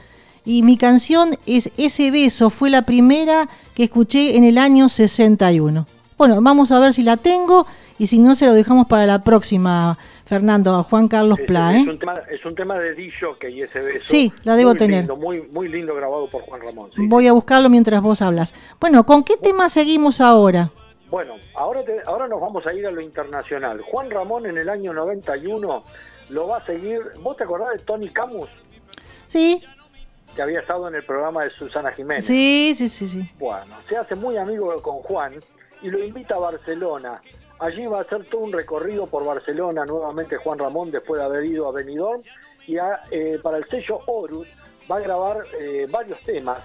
Y 0.45 0.63
mi 0.63 0.77
canción 0.77 1.37
es 1.45 1.71
Ese 1.77 2.11
beso, 2.11 2.49
fue 2.49 2.69
la 2.69 2.83
primera 2.83 3.49
que 3.73 3.85
escuché 3.85 4.37
en 4.37 4.43
el 4.43 4.57
año 4.57 4.89
61. 4.89 5.85
Bueno, 6.17 6.41
vamos 6.41 6.71
a 6.71 6.79
ver 6.79 6.93
si 6.93 7.03
la 7.03 7.17
tengo 7.17 7.65
y 7.97 8.07
si 8.07 8.19
no 8.19 8.35
se 8.35 8.45
lo 8.45 8.53
dejamos 8.53 8.87
para 8.87 9.05
la 9.05 9.21
próxima, 9.21 9.97
Fernando, 10.25 10.75
a 10.75 10.83
Juan 10.83 11.07
Carlos 11.07 11.37
Es, 11.39 11.45
Pla. 11.45 11.75
es 11.77 11.85
¿eh? 11.85 11.89
un 11.89 11.99
tema, 11.99 12.13
es 12.29 12.45
un 12.45 12.55
tema 12.55 12.79
de 12.79 12.93
Dillo 12.95 13.37
que 13.37 13.49
y 13.49 13.61
ese 13.61 13.79
beso. 13.79 13.99
Sí, 14.05 14.33
la 14.43 14.55
debo 14.55 14.71
muy 14.71 14.77
tener. 14.77 14.99
lindo, 14.99 15.15
muy, 15.15 15.41
muy 15.43 15.67
lindo 15.69 15.93
grabado 15.95 16.29
por 16.29 16.41
Juan 16.43 16.61
Ramón. 16.61 16.89
sí. 16.95 17.05
Voy 17.07 17.27
a 17.27 17.33
buscarlo 17.33 17.69
mientras 17.69 18.01
vos 18.01 18.21
hablas. 18.21 18.53
Bueno, 18.79 19.05
¿con 19.05 19.23
qué 19.23 19.37
tema 19.37 19.69
seguimos 19.69 20.19
ahora? 20.21 20.71
Bueno, 21.11 21.35
ahora, 21.55 21.83
te- 21.83 22.01
ahora 22.07 22.27
nos 22.27 22.41
vamos 22.41 22.65
a 22.65 22.73
ir 22.73 22.85
a 22.87 22.91
lo 22.91 22.99
internacional. 23.01 23.81
Juan 23.81 24.09
Ramón 24.09 24.47
en 24.47 24.57
el 24.57 24.67
año 24.69 24.91
91 24.93 25.83
lo 26.29 26.47
va 26.47 26.57
a 26.57 26.65
seguir. 26.65 26.99
¿Vos 27.21 27.37
te 27.37 27.43
acordás 27.43 27.69
de 27.77 27.79
Tony 27.83 28.09
Camus? 28.09 28.49
Sí, 29.27 29.63
Que 30.35 30.41
había 30.41 30.59
estado 30.59 30.87
en 30.87 30.95
el 30.95 31.05
programa 31.05 31.43
de 31.43 31.51
Susana 31.51 31.91
Jiménez. 31.91 32.25
sí, 32.25 32.73
sí, 32.75 32.89
sí, 32.89 33.07
sí. 33.07 33.23
Bueno, 33.39 33.75
se 33.87 33.95
hace 33.95 34.15
muy 34.15 34.35
amigo 34.37 34.73
con 34.81 34.97
Juan 34.97 35.33
y 35.81 35.89
lo 35.89 36.03
invita 36.03 36.35
a 36.35 36.39
Barcelona. 36.39 37.21
Allí 37.59 37.85
va 37.85 37.99
a 37.99 38.01
hacer 38.01 38.25
todo 38.25 38.41
un 38.41 38.51
recorrido 38.51 39.07
por 39.07 39.25
Barcelona 39.25 39.85
nuevamente 39.85 40.35
Juan 40.35 40.59
Ramón 40.59 40.91
después 40.91 41.19
de 41.19 41.25
haber 41.25 41.45
ido 41.45 41.69
a 41.69 41.71
Benidorm 41.71 42.21
y 42.67 42.75
eh, 43.11 43.39
para 43.41 43.57
el 43.57 43.67
sello 43.69 43.99
Horus 44.07 44.47
va 44.91 44.97
a 44.97 44.99
grabar 44.99 45.43
eh, 45.59 45.87
varios 45.89 46.19
temas. 46.21 46.59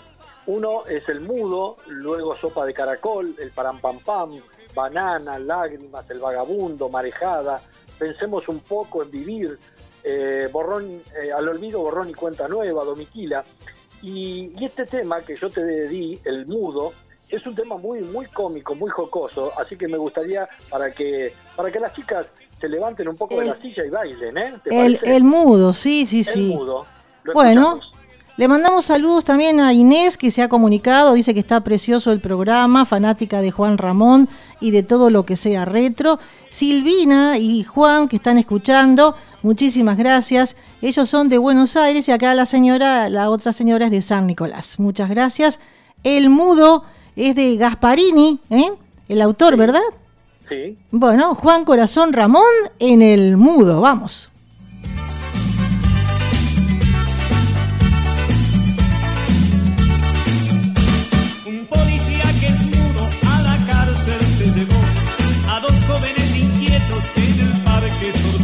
Uno 0.46 0.84
es 0.86 1.08
el 1.08 1.20
mudo, 1.20 1.76
luego 1.86 2.36
sopa 2.36 2.66
de 2.66 2.74
caracol, 2.74 3.36
el 3.38 3.52
param 3.52 3.80
pam 3.80 3.98
pam, 4.00 4.42
banana, 4.74 5.38
lágrimas, 5.38 6.10
el 6.10 6.18
vagabundo, 6.18 6.88
marejada. 6.88 7.60
Pensemos 7.98 8.48
un 8.48 8.58
poco 8.60 9.02
en 9.02 9.10
vivir, 9.10 9.58
eh, 10.02 10.48
borrón, 10.50 11.02
al 11.36 11.48
olvido, 11.48 11.82
borrón 11.82 12.10
y 12.10 12.14
cuenta 12.14 12.48
nueva, 12.48 12.84
domiquila. 12.84 13.44
Y, 14.02 14.54
y 14.58 14.64
este 14.64 14.86
tema 14.86 15.20
que 15.20 15.36
yo 15.36 15.50
te 15.50 15.86
di, 15.86 16.18
el 16.24 16.46
mudo, 16.46 16.92
es 17.30 17.46
un 17.46 17.54
tema 17.54 17.76
muy 17.76 18.00
muy 18.02 18.26
cómico, 18.26 18.74
muy 18.74 18.90
jocoso, 18.90 19.52
así 19.60 19.76
que 19.76 19.86
me 19.88 19.98
gustaría 19.98 20.48
para 20.70 20.90
que 20.92 21.32
para 21.56 21.70
que 21.70 21.78
las 21.80 21.94
chicas 21.94 22.26
se 22.60 22.68
levanten 22.68 23.08
un 23.08 23.16
poco 23.16 23.34
de 23.36 23.42
El- 23.42 23.48
la 23.48 23.60
silla 23.60 23.84
y 23.86 23.90
bailen, 23.90 24.36
¿eh? 24.38 24.54
¿Te 24.62 24.84
El, 24.86 24.98
el 25.02 25.24
mudo, 25.24 25.72
sí, 25.72 26.06
sí, 26.06 26.18
El 26.18 26.24
sí. 26.24 26.40
mudo. 26.54 26.84
Lo 27.24 27.32
Bueno, 27.32 27.60
escuchamos. 27.78 27.92
le 28.36 28.48
mandamos 28.48 28.84
saludos 28.84 29.24
también 29.24 29.60
a 29.60 29.72
Inés 29.72 30.16
que 30.18 30.30
se 30.30 30.42
ha 30.42 30.48
comunicado, 30.48 31.14
dice 31.14 31.32
que 31.34 31.40
está 31.40 31.60
precioso 31.60 32.12
el 32.12 32.20
programa, 32.20 32.84
fanática 32.84 33.40
de 33.40 33.50
Juan 33.50 33.78
Ramón 33.78 34.28
y 34.60 34.70
de 34.72 34.82
todo 34.82 35.08
lo 35.10 35.24
que 35.24 35.36
sea 35.36 35.64
retro. 35.64 36.18
Silvina 36.50 37.38
y 37.38 37.62
Juan 37.64 38.08
que 38.08 38.16
están 38.16 38.36
escuchando, 38.36 39.14
muchísimas 39.42 39.96
gracias. 39.96 40.56
Ellos 40.82 41.08
son 41.08 41.28
de 41.30 41.38
Buenos 41.38 41.76
Aires 41.76 42.06
y 42.08 42.12
acá 42.12 42.34
la 42.34 42.44
señora, 42.44 43.08
la 43.08 43.30
otra 43.30 43.52
señora 43.52 43.86
es 43.86 43.90
de 43.92 44.02
San 44.02 44.26
Nicolás. 44.26 44.78
Muchas 44.78 45.08
gracias. 45.08 45.60
El 46.04 46.28
mudo 46.28 46.84
es 47.16 47.34
de 47.34 47.56
Gasparini, 47.56 48.40
¿eh? 48.50 48.70
el 49.08 49.22
autor, 49.22 49.56
¿verdad? 49.56 49.80
Sí. 50.48 50.76
Bueno, 50.90 51.34
Juan 51.34 51.64
Corazón 51.64 52.12
Ramón 52.12 52.42
en 52.78 53.02
el 53.02 53.36
mudo, 53.36 53.80
vamos. 53.80 54.30
Un 61.46 61.66
policía 61.66 62.24
que 62.40 62.46
es 62.46 62.60
mudo 62.62 63.08
a 63.28 63.42
la 63.42 63.66
cárcel 63.70 64.20
se 64.20 64.46
llevó 64.58 64.80
a 65.50 65.60
dos 65.60 65.82
jóvenes 65.84 66.36
inquietos 66.36 67.10
en 67.16 67.40
el 67.40 67.62
parque 67.62 68.12
sorprendió. 68.12 68.39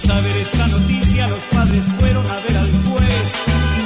Al 0.00 0.08
saber 0.08 0.36
esta 0.36 0.66
noticia 0.68 1.28
los 1.28 1.40
padres 1.52 1.82
fueron 1.98 2.26
a 2.26 2.40
ver 2.40 2.56
al 2.56 2.70
juez. 2.84 3.32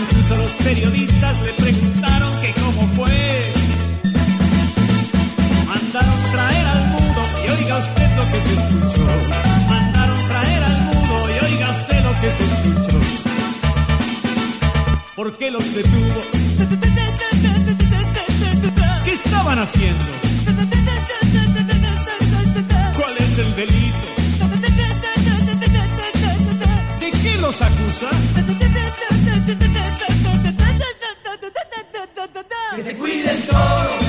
Incluso 0.03 0.37
los 0.37 0.53
periodistas 0.53 1.43
le 1.43 1.53
preguntaron 1.53 2.41
que 2.41 2.53
cómo 2.53 2.87
fue. 2.95 3.53
Mandaron 5.67 6.23
traer 6.33 6.67
al 6.67 6.87
mudo 6.89 7.23
y 7.45 7.51
oiga 7.51 7.79
usted 7.79 8.17
lo 8.17 8.25
que 8.31 8.43
se 8.43 8.55
escuchó. 8.55 9.07
Mandaron 9.69 10.19
traer 10.29 10.63
al 10.63 10.81
mudo 10.85 11.29
y 11.29 11.45
oiga 11.45 11.71
usted 11.71 12.05
lo 12.05 12.15
que 12.15 12.31
se 12.33 12.45
escuchó. 12.45 13.01
¿Por 15.17 15.39
qué 15.39 15.51
los 15.51 15.75
detuvo? 15.75 16.23
¿Qué 19.05 19.13
estaban 19.13 19.59
haciendo? 19.59 20.05
Los 27.45 27.61
acusa? 27.61 28.09
Que 32.77 32.83
se 32.83 32.97
cuiden 32.97 33.37
todos, 33.51 34.04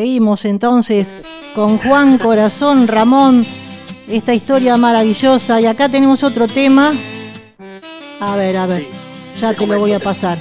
seguimos 0.00 0.44
entonces 0.44 1.14
con 1.54 1.78
Juan 1.78 2.18
Corazón 2.18 2.86
Ramón, 2.86 3.42
esta 4.06 4.34
historia 4.34 4.76
maravillosa. 4.76 5.58
Y 5.58 5.64
acá 5.64 5.88
tenemos 5.88 6.22
otro 6.22 6.46
tema. 6.46 6.92
A 8.20 8.36
ver, 8.36 8.58
a 8.58 8.66
ver, 8.66 8.82
Sí. 8.82 9.40
ya 9.40 9.54
Te 9.54 9.60
te 9.60 9.66
lo 9.66 9.78
voy 9.78 9.94
a 9.94 9.98
pasar. 9.98 10.36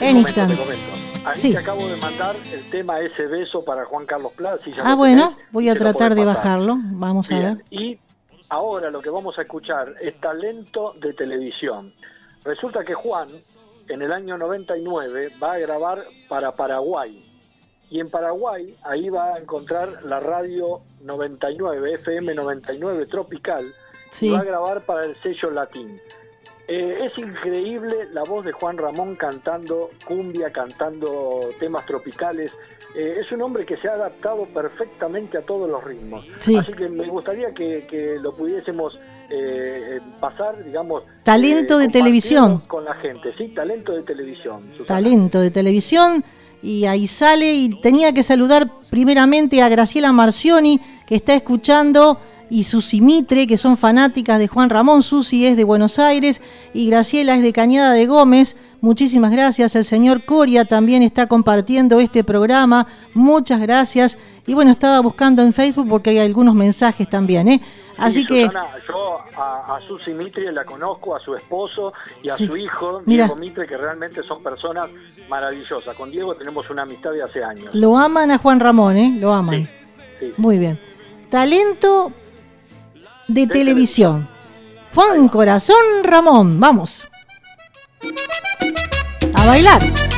Te 0.00 0.08
En 0.08 0.22
comento, 0.22 0.28
instante. 0.28 0.54
te 0.56 0.60
comento. 0.60 0.82
Ahí 1.24 1.38
Sí. 1.40 1.52
te 1.52 1.58
acabo 1.58 1.86
de 1.86 1.96
mandar 1.98 2.34
el 2.52 2.64
tema 2.70 2.98
Ese 2.98 3.26
Beso 3.28 3.64
para 3.64 3.84
Juan 3.84 4.06
Carlos 4.06 4.32
si 4.64 4.72
ya 4.72 4.82
Ah, 4.84 4.96
bueno, 4.96 5.28
tenés, 5.36 5.52
voy 5.52 5.68
a 5.68 5.74
tratar 5.76 6.16
de 6.16 6.24
bajarlo. 6.24 6.76
Vamos 6.82 7.30
a 7.30 7.38
ver. 7.38 7.64
Y 7.70 7.96
ahora 8.48 8.90
lo 8.90 9.00
que 9.00 9.10
vamos 9.10 9.38
a 9.38 9.42
escuchar 9.42 9.94
es 10.00 10.20
talento 10.20 10.94
de 11.00 11.12
televisión. 11.12 11.94
Resulta 12.44 12.82
que 12.82 12.94
Juan, 12.94 13.28
en 13.88 14.02
el 14.02 14.12
año 14.12 14.36
99, 14.36 15.30
va 15.40 15.52
a 15.52 15.58
grabar 15.58 16.04
para 16.28 16.50
Paraguay. 16.50 17.22
Y 17.90 17.98
en 18.00 18.08
Paraguay, 18.08 18.72
ahí 18.84 19.08
va 19.10 19.34
a 19.34 19.38
encontrar 19.38 20.04
la 20.04 20.20
radio 20.20 20.80
99, 21.02 21.94
FM 21.94 22.34
99 22.34 23.06
Tropical, 23.06 23.64
Sí. 24.10 24.28
y 24.28 24.30
va 24.30 24.40
a 24.40 24.44
grabar 24.44 24.80
para 24.82 25.04
el 25.04 25.16
sello 25.16 25.50
Latín. 25.50 25.98
Eh, 26.68 26.98
es 27.06 27.18
increíble 27.18 28.06
la 28.12 28.22
voz 28.22 28.44
de 28.44 28.52
Juan 28.52 28.78
Ramón 28.78 29.16
cantando 29.16 29.90
cumbia, 30.06 30.50
cantando 30.50 31.40
temas 31.58 31.84
tropicales. 31.84 32.52
Eh, 32.94 33.16
es 33.18 33.30
un 33.32 33.42
hombre 33.42 33.64
que 33.64 33.76
se 33.76 33.88
ha 33.88 33.94
adaptado 33.94 34.44
perfectamente 34.46 35.38
a 35.38 35.42
todos 35.42 35.68
los 35.68 35.82
ritmos. 35.82 36.24
Sí. 36.38 36.56
Así 36.56 36.72
que 36.72 36.88
me 36.88 37.08
gustaría 37.08 37.52
que, 37.52 37.86
que 37.88 38.18
lo 38.20 38.34
pudiésemos 38.36 38.96
eh, 39.30 40.00
pasar, 40.20 40.62
digamos. 40.64 41.02
Talento 41.24 41.78
de 41.78 41.88
televisión. 41.88 42.60
Con 42.68 42.84
la 42.84 42.94
gente, 42.94 43.32
sí, 43.36 43.48
talento 43.48 43.92
de 43.92 44.02
televisión. 44.02 44.60
Susana. 44.76 44.86
talento 44.86 45.40
de 45.40 45.50
televisión 45.50 46.24
y 46.62 46.84
ahí 46.84 47.06
sale 47.06 47.54
y 47.54 47.68
tenía 47.68 48.12
que 48.12 48.22
saludar 48.22 48.70
primeramente 48.90 49.62
a 49.62 49.68
Graciela 49.68 50.12
Marcioni 50.12 50.80
que 51.06 51.14
está 51.14 51.34
escuchando 51.34 52.20
y 52.50 52.64
Susi 52.64 53.00
Mitre 53.00 53.46
que 53.46 53.56
son 53.56 53.76
fanáticas 53.76 54.38
de 54.38 54.48
Juan 54.48 54.68
Ramón, 54.70 55.02
Susi 55.02 55.46
es 55.46 55.56
de 55.56 55.64
Buenos 55.64 55.98
Aires 55.98 56.42
y 56.74 56.90
Graciela 56.90 57.34
es 57.36 57.42
de 57.42 57.52
Cañada 57.52 57.92
de 57.92 58.06
Gómez. 58.06 58.56
Muchísimas 58.82 59.30
gracias. 59.30 59.76
El 59.76 59.84
señor 59.84 60.24
Coria 60.24 60.64
también 60.64 61.02
está 61.02 61.26
compartiendo 61.26 62.00
este 62.00 62.24
programa. 62.24 62.86
Muchas 63.14 63.60
gracias. 63.60 64.16
Y 64.46 64.54
bueno, 64.54 64.70
estaba 64.70 65.00
buscando 65.00 65.42
en 65.42 65.52
Facebook 65.52 65.86
porque 65.88 66.10
hay 66.10 66.18
algunos 66.18 66.54
mensajes 66.54 67.08
también, 67.08 67.46
¿eh? 67.48 67.60
Así 67.98 68.20
Sí, 68.20 68.26
que 68.26 68.46
Susana, 68.46 68.66
yo 68.88 69.18
a, 69.36 69.76
a 69.76 69.80
Susi 69.86 70.12
Mitre 70.14 70.50
la 70.50 70.64
conozco, 70.64 71.14
a 71.14 71.20
su 71.20 71.34
esposo 71.34 71.92
y 72.22 72.30
a 72.30 72.32
Sí. 72.32 72.46
su 72.46 72.56
hijo, 72.56 73.02
Mira. 73.04 73.26
Diego 73.26 73.38
Mitre, 73.38 73.66
que 73.66 73.76
realmente 73.76 74.22
son 74.26 74.42
personas 74.42 74.88
maravillosas. 75.28 75.94
Con 75.94 76.10
Diego 76.10 76.34
tenemos 76.34 76.68
una 76.70 76.82
amistad 76.82 77.12
de 77.12 77.22
hace 77.22 77.44
años. 77.44 77.74
lo 77.74 77.98
aman 77.98 78.30
a 78.30 78.38
Juan 78.38 78.58
Ramón, 78.58 78.96
¿eh? 78.96 79.14
Lo 79.20 79.32
aman. 79.34 79.68
Sí. 80.18 80.30
Muy 80.38 80.58
bien. 80.58 80.80
Talento 81.28 82.12
de 83.32 83.46
televisión. 83.46 84.28
Juan 84.94 85.28
Corazón 85.28 85.76
Ramón, 86.02 86.58
vamos. 86.58 87.04
A 89.34 89.46
bailar. 89.46 90.09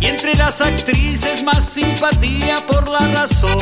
Y 0.00 0.06
entre 0.06 0.34
las 0.36 0.60
actrices 0.60 1.42
más 1.44 1.64
simpatía 1.64 2.56
por 2.66 2.88
la 2.88 3.00
razón 3.20 3.58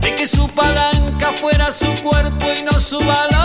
de 0.00 0.14
que 0.14 0.26
su 0.26 0.48
palanca 0.48 1.32
fuera 1.36 1.72
su 1.72 1.92
cuerpo 2.02 2.46
y 2.58 2.62
no 2.64 2.72
su 2.78 2.98
valor. 2.98 3.37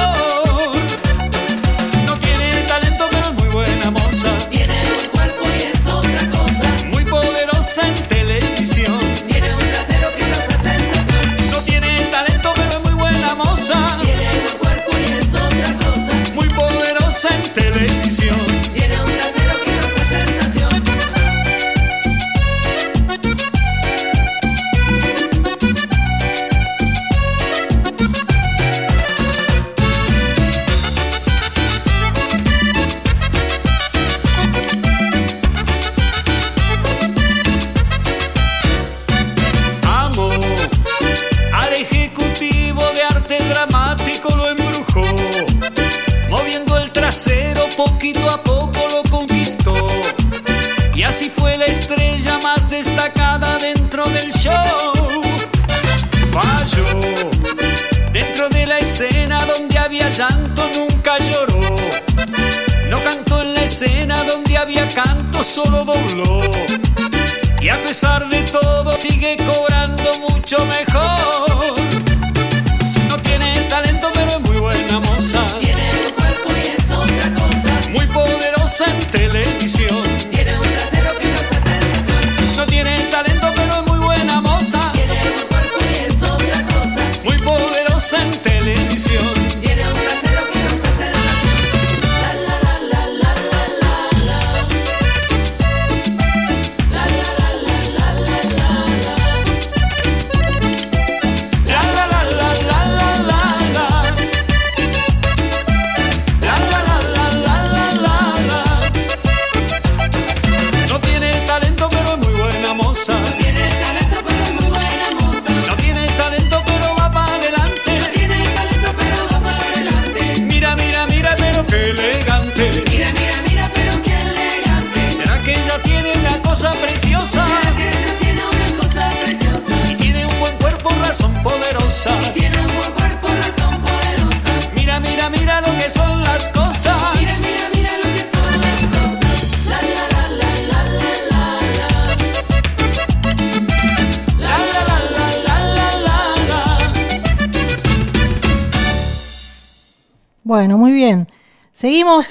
Solo 65.54 65.86
dobló. 65.86 66.42
Y 67.62 67.70
a 67.70 67.78
pesar 67.84 68.28
de 68.28 68.42
todo 68.44 68.98
sigue 68.98 69.38
cobrando 69.38 70.12
mucho 70.28 70.58
mejor. 70.66 70.93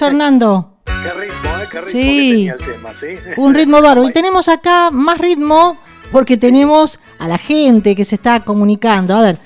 Fernando. 0.03 0.69
Qué 0.85 0.91
ritmo, 1.11 1.57
¿eh? 1.57 1.67
Qué 1.71 1.81
ritmo 1.81 1.91
Sí. 1.91 2.01
que 2.01 2.29
tenía 2.31 2.53
el 2.53 2.73
tema, 2.73 2.89
¿sí? 2.99 3.31
Un 3.37 3.53
ritmo 3.53 3.81
bárbaro. 3.81 4.07
Y 4.07 4.11
tenemos 4.11 4.47
acá 4.49 4.89
más 4.91 5.17
ritmo 5.17 5.77
porque 6.11 6.37
tenemos 6.37 6.99
a 7.19 7.27
la 7.27 7.37
gente 7.37 7.95
que 7.95 8.05
se 8.05 8.15
está 8.15 8.41
comunicando. 8.41 9.15
A 9.15 9.21
ver, 9.21 9.39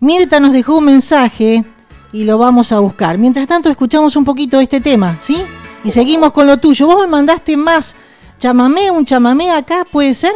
Mirta 0.00 0.40
nos 0.40 0.52
dejó 0.52 0.76
un 0.78 0.84
mensaje 0.86 1.64
y 2.12 2.24
lo 2.24 2.38
vamos 2.38 2.72
a 2.72 2.78
buscar. 2.78 3.18
Mientras 3.18 3.46
tanto, 3.46 3.70
escuchamos 3.70 4.16
un 4.16 4.24
poquito 4.24 4.60
este 4.60 4.80
tema, 4.80 5.16
¿sí? 5.20 5.36
Y 5.82 5.90
seguimos 5.90 6.32
con 6.32 6.46
lo 6.46 6.56
tuyo. 6.58 6.86
Vos 6.86 7.00
me 7.00 7.06
mandaste 7.06 7.56
más 7.56 7.94
chamamé, 8.38 8.90
un 8.90 9.04
chamamé 9.04 9.50
acá, 9.50 9.84
¿puede 9.90 10.14
ser? 10.14 10.32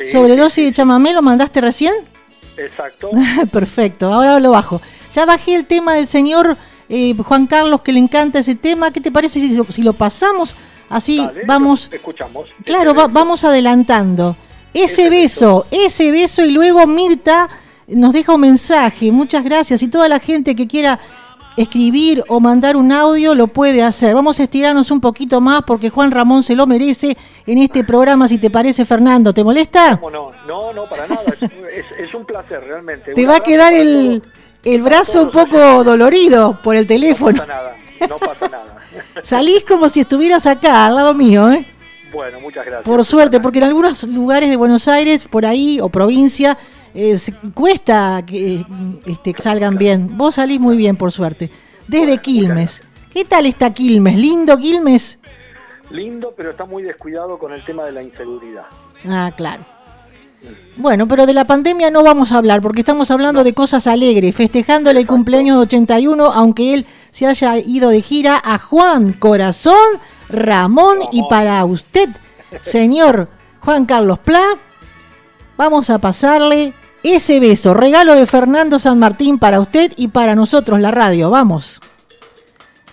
Sí, 0.00 0.10
Sobredosis 0.10 0.64
de 0.64 0.72
chamamé, 0.72 1.12
¿lo 1.12 1.22
mandaste 1.22 1.60
recién? 1.60 1.92
Exacto. 2.56 3.10
Perfecto, 3.52 4.12
ahora 4.12 4.38
lo 4.40 4.50
bajo. 4.50 4.80
Ya 5.12 5.24
bajé 5.26 5.54
el 5.54 5.64
tema 5.66 5.94
del 5.94 6.06
señor 6.06 6.56
eh, 6.88 7.14
Juan 7.16 7.46
Carlos, 7.46 7.82
que 7.82 7.92
le 7.92 7.98
encanta 8.00 8.38
ese 8.38 8.54
tema. 8.54 8.90
¿Qué 8.90 9.00
te 9.00 9.10
parece 9.10 9.40
si, 9.40 9.54
lo- 9.54 9.64
si 9.64 9.82
lo 9.82 9.92
pasamos? 9.92 10.54
Así 10.88 11.16
Dale, 11.18 11.42
vamos, 11.46 11.90
Escuchamos. 11.92 12.48
claro, 12.64 12.94
va- 12.94 13.08
vamos 13.08 13.42
adelantando. 13.44 14.36
Ese 14.72 15.02
Ese 15.06 15.10
beso, 15.10 15.64
ese 15.70 16.10
beso 16.12 16.44
y 16.44 16.52
luego 16.52 16.86
Mirta 16.86 17.48
nos 17.88 18.12
deja 18.12 18.34
un 18.34 18.42
mensaje. 18.42 19.10
Muchas 19.10 19.42
gracias 19.42 19.82
y 19.82 19.88
toda 19.88 20.08
la 20.08 20.20
gente 20.20 20.54
que 20.54 20.66
quiera 20.66 20.98
escribir 21.56 22.22
o 22.28 22.38
mandar 22.38 22.76
un 22.76 22.92
audio 22.92 23.34
lo 23.34 23.46
puede 23.46 23.82
hacer. 23.82 24.14
Vamos 24.14 24.38
a 24.38 24.42
estirarnos 24.42 24.90
un 24.90 25.00
poquito 25.00 25.40
más 25.40 25.62
porque 25.66 25.88
Juan 25.88 26.10
Ramón 26.10 26.42
se 26.42 26.54
lo 26.54 26.66
merece 26.66 27.16
en 27.46 27.58
este 27.58 27.82
programa, 27.82 28.28
si 28.28 28.36
te 28.38 28.50
parece, 28.50 28.84
Fernando. 28.84 29.32
¿Te 29.32 29.42
molesta? 29.42 29.96
¿Cómo 29.96 30.10
no? 30.10 30.30
No, 30.46 30.72
no, 30.74 30.86
para 30.88 31.06
nada. 31.08 31.22
Es, 31.98 32.14
un 32.14 32.26
placer, 32.26 32.60
realmente. 32.62 33.14
Te 33.14 33.22
Un 33.22 33.30
va 33.30 33.36
a 33.36 33.40
quedar 33.40 33.72
el, 33.72 34.20
todos. 34.22 34.32
El 34.74 34.82
brazo 34.82 35.22
un 35.22 35.30
poco 35.30 35.84
dolorido 35.84 36.60
por 36.62 36.74
el 36.74 36.82
No 36.82 36.88
teléfono. 36.88 37.38
pasa 37.38 37.46
nada, 37.46 37.76
no 38.08 38.18
pasa 38.18 38.48
nada. 38.48 38.76
Salís 39.22 39.64
como 39.64 39.88
si 39.88 40.00
estuvieras 40.00 40.46
acá, 40.46 40.86
al 40.86 40.96
lado 40.96 41.14
mío, 41.14 41.50
¿eh? 41.52 41.66
Bueno, 42.12 42.40
muchas 42.40 42.64
gracias. 42.64 42.84
Por 42.84 43.04
suerte, 43.04 43.40
porque 43.40 43.58
en 43.58 43.64
algunos 43.64 44.02
lugares 44.04 44.48
de 44.48 44.56
Buenos 44.56 44.88
Aires, 44.88 45.28
por 45.28 45.44
ahí, 45.44 45.80
o 45.80 45.88
provincia, 45.88 46.56
eh, 46.94 47.16
cuesta 47.54 48.24
que 48.26 48.64
este, 49.06 49.34
salgan 49.38 49.76
bien. 49.76 50.16
Vos 50.16 50.36
salís 50.36 50.58
muy 50.58 50.76
bien, 50.76 50.96
por 50.96 51.12
suerte. 51.12 51.50
Desde 51.86 52.18
Quilmes. 52.18 52.82
¿Qué 53.12 53.24
tal 53.24 53.46
está 53.46 53.72
Quilmes? 53.72 54.16
¿Lindo 54.16 54.56
Quilmes? 54.58 55.18
Lindo, 55.90 56.34
pero 56.36 56.50
está 56.50 56.64
muy 56.64 56.82
descuidado 56.82 57.38
con 57.38 57.52
el 57.52 57.64
tema 57.64 57.84
de 57.84 57.92
la 57.92 58.02
inseguridad. 58.02 58.64
Ah, 59.08 59.30
claro. 59.36 59.64
Bueno, 60.76 61.08
pero 61.08 61.24
de 61.24 61.32
la 61.32 61.46
pandemia 61.46 61.90
no 61.90 62.02
vamos 62.02 62.32
a 62.32 62.38
hablar, 62.38 62.60
porque 62.60 62.80
estamos 62.80 63.10
hablando 63.10 63.44
de 63.44 63.54
cosas 63.54 63.86
alegres, 63.86 64.34
festejándole 64.34 65.00
el 65.00 65.06
cumpleaños 65.06 65.56
de 65.56 65.62
81, 65.62 66.32
aunque 66.32 66.74
él 66.74 66.86
se 67.10 67.26
haya 67.26 67.56
ido 67.58 67.88
de 67.88 68.02
gira 68.02 68.40
a 68.44 68.58
Juan 68.58 69.14
Corazón, 69.14 69.74
Ramón, 70.28 70.98
y 71.12 71.22
para 71.30 71.64
usted, 71.64 72.10
señor 72.60 73.30
Juan 73.60 73.86
Carlos 73.86 74.18
Pla, 74.18 74.44
vamos 75.56 75.88
a 75.88 75.98
pasarle 75.98 76.74
ese 77.02 77.40
beso, 77.40 77.72
regalo 77.72 78.14
de 78.14 78.26
Fernando 78.26 78.78
San 78.78 78.98
Martín 78.98 79.38
para 79.38 79.60
usted 79.60 79.92
y 79.96 80.08
para 80.08 80.34
nosotros, 80.34 80.78
la 80.80 80.90
radio. 80.90 81.30
Vamos. 81.30 81.80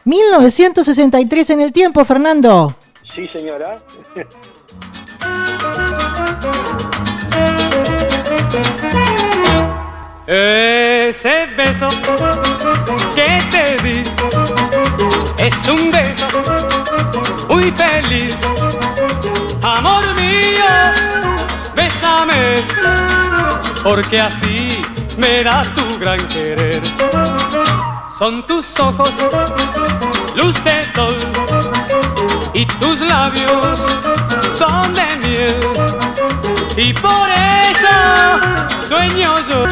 1963 0.05 1.49
en 1.49 1.61
el 1.61 1.73
tiempo, 1.73 2.05
Fernando. 2.05 2.75
Sí, 3.13 3.27
señora. 3.27 3.83
Ese 10.25 11.47
beso 11.57 11.89
que 13.13 13.43
te 13.51 13.77
di 13.83 14.03
es 15.37 15.67
un 15.67 15.91
beso 15.91 16.27
muy 17.49 17.71
feliz. 17.71 18.35
Amor 19.61 20.15
mío, 20.15 20.65
bésame, 21.75 22.63
porque 23.83 24.21
así 24.21 24.81
me 25.17 25.43
das 25.43 25.73
tu 25.73 25.99
gran 25.99 26.25
querer. 26.29 26.81
Son 28.17 28.45
tus 28.47 28.79
ojos, 28.79 29.15
luz 30.35 30.63
de 30.63 30.85
sol, 30.95 31.17
y 32.53 32.65
tus 32.65 33.01
labios 33.01 33.79
son 34.53 34.93
de 34.93 35.15
miel. 35.17 35.82
Y 36.75 36.91
por 36.93 37.29
eso 37.29 38.87
sueño 38.87 39.39
yo 39.41 39.65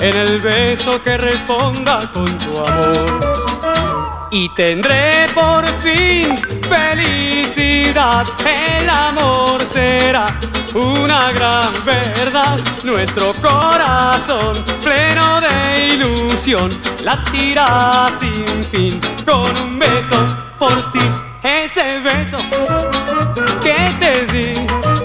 en 0.00 0.16
el 0.16 0.38
beso 0.38 1.02
que 1.02 1.18
responda 1.18 2.10
con 2.12 2.26
tu 2.38 2.58
amor. 2.58 4.28
Y 4.30 4.48
tendré 4.50 5.26
por 5.34 5.66
fin 5.82 6.40
felicidad, 6.68 8.26
el 8.44 8.88
amor 8.88 9.66
será 9.66 10.34
una 10.74 11.32
gran 11.32 11.72
verdad. 11.84 12.58
Nuestro 12.84 13.34
corazón 13.34 14.64
pleno 14.82 15.40
de 15.40 15.94
ilusión 15.94 16.70
latirá 17.04 18.08
sin 18.18 18.64
fin 18.66 19.00
con 19.26 19.56
un 19.56 19.78
beso 19.78 20.16
por 20.58 20.90
ti. 20.90 21.00
Ese 21.42 22.00
beso 22.00 22.38
que 23.62 23.94
te 23.98 24.26
di 24.26 24.97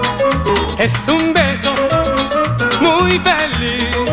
es 0.78 1.07
un 1.07 1.34
beso 1.34 1.74
muy 2.82 3.19
feliz 3.19 4.09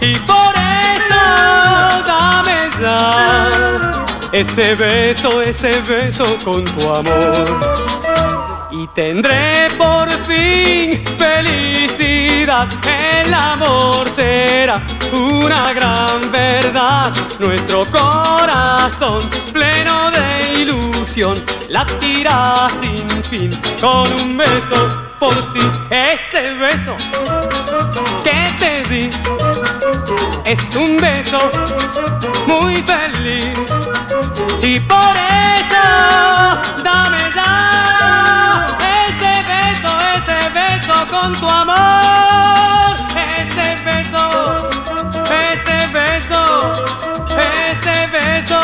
y 0.00 0.14
por 0.20 0.54
eso 0.56 2.02
dame 2.06 2.68
ya 2.80 4.06
ese 4.32 4.74
beso, 4.74 5.42
ese 5.42 5.80
beso 5.82 6.36
con 6.44 6.64
tu 6.64 6.92
amor. 6.92 7.60
Y 8.70 8.86
tendré 8.88 9.68
por 9.76 10.08
fin 10.26 11.04
felicidad, 11.18 12.68
el 12.86 13.34
amor 13.34 14.08
será 14.08 14.80
una 15.12 15.72
gran 15.72 16.30
verdad. 16.30 17.12
Nuestro 17.38 17.84
corazón 17.90 19.28
pleno 19.52 20.09
ilusión 20.62 21.42
latirá 21.68 22.68
sin 22.80 23.08
fin 23.24 23.60
con 23.80 24.12
un 24.12 24.36
beso 24.36 24.78
por 25.18 25.34
ti. 25.52 25.60
Ese 25.90 26.54
beso 26.54 26.96
que 28.24 28.54
te 28.58 28.82
di 28.88 29.10
es 30.44 30.74
un 30.74 30.96
beso 30.96 31.50
muy 32.46 32.82
feliz 32.82 33.58
y 34.62 34.80
por 34.80 35.14
eso 35.56 35.84
dame 36.84 37.22
ya 37.34 38.66
ese 39.06 39.32
beso, 39.52 39.90
ese 40.16 40.38
beso 40.60 40.94
con 41.08 41.38
tu 41.40 41.48
amor, 41.48 42.96
ese 43.38 43.68
beso, 43.84 44.24
ese 45.48 45.86
beso, 45.98 46.84
ese 47.70 48.06
beso, 48.12 48.60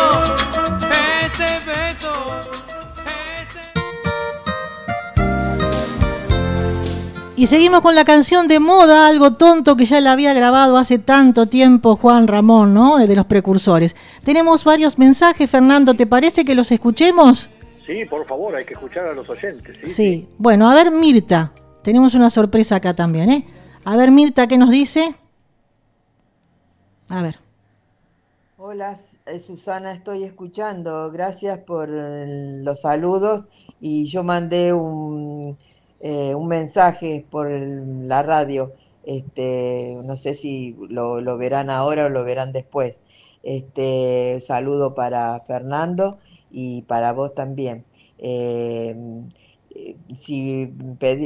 Y 7.38 7.48
seguimos 7.48 7.82
con 7.82 7.94
la 7.94 8.06
canción 8.06 8.48
de 8.48 8.60
moda, 8.60 9.06
algo 9.06 9.32
tonto 9.32 9.76
que 9.76 9.84
ya 9.84 10.00
la 10.00 10.12
había 10.12 10.32
grabado 10.32 10.78
hace 10.78 10.98
tanto 10.98 11.44
tiempo 11.44 11.94
Juan 11.94 12.26
Ramón, 12.26 12.72
¿no? 12.72 12.98
Eh, 12.98 13.06
De 13.06 13.14
los 13.14 13.26
precursores. 13.26 13.94
Tenemos 14.24 14.64
varios 14.64 14.98
mensajes, 14.98 15.50
Fernando, 15.50 15.92
¿te 15.92 16.06
parece 16.06 16.46
que 16.46 16.54
los 16.54 16.72
escuchemos? 16.72 17.50
Sí, 17.86 18.06
por 18.06 18.26
favor, 18.26 18.56
hay 18.56 18.64
que 18.64 18.72
escuchar 18.72 19.06
a 19.08 19.12
los 19.12 19.28
oyentes. 19.28 19.76
Sí, 19.84 19.88
Sí. 19.88 20.28
Bueno, 20.38 20.70
a 20.70 20.74
ver, 20.74 20.90
Mirta. 20.90 21.52
Tenemos 21.82 22.14
una 22.14 22.30
sorpresa 22.30 22.76
acá 22.76 22.94
también, 22.94 23.30
¿eh? 23.30 23.46
A 23.84 23.96
ver, 23.96 24.10
Mirta, 24.10 24.46
¿qué 24.46 24.56
nos 24.56 24.70
dice? 24.70 25.14
A 27.10 27.22
ver. 27.22 27.38
Hola 28.56 28.98
eh, 29.26 29.40
Susana, 29.40 29.92
estoy 29.92 30.24
escuchando. 30.24 31.10
Gracias 31.12 31.58
por 31.58 31.90
eh, 31.92 32.62
los 32.62 32.80
saludos 32.80 33.44
y 33.78 34.06
yo 34.06 34.24
mandé 34.24 34.72
un, 34.72 35.58
eh, 36.00 36.34
un 36.34 36.48
mensaje 36.48 37.24
por 37.30 37.50
la 37.50 38.22
radio. 38.22 38.72
Este, 39.04 39.96
no 40.04 40.16
sé 40.16 40.34
si 40.34 40.76
lo, 40.88 41.20
verán 41.38 41.70
ahora 41.70 42.06
o 42.06 42.08
lo 42.08 42.24
verán 42.24 42.52
después. 42.52 43.02
Este, 43.42 44.40
saludo 44.40 44.94
para 44.94 45.40
Fernando 45.40 46.18
y 46.50 46.82
para 46.82 47.12
vos 47.12 47.34
también. 47.34 47.84
Eh, 48.18 48.94
si 50.14 50.72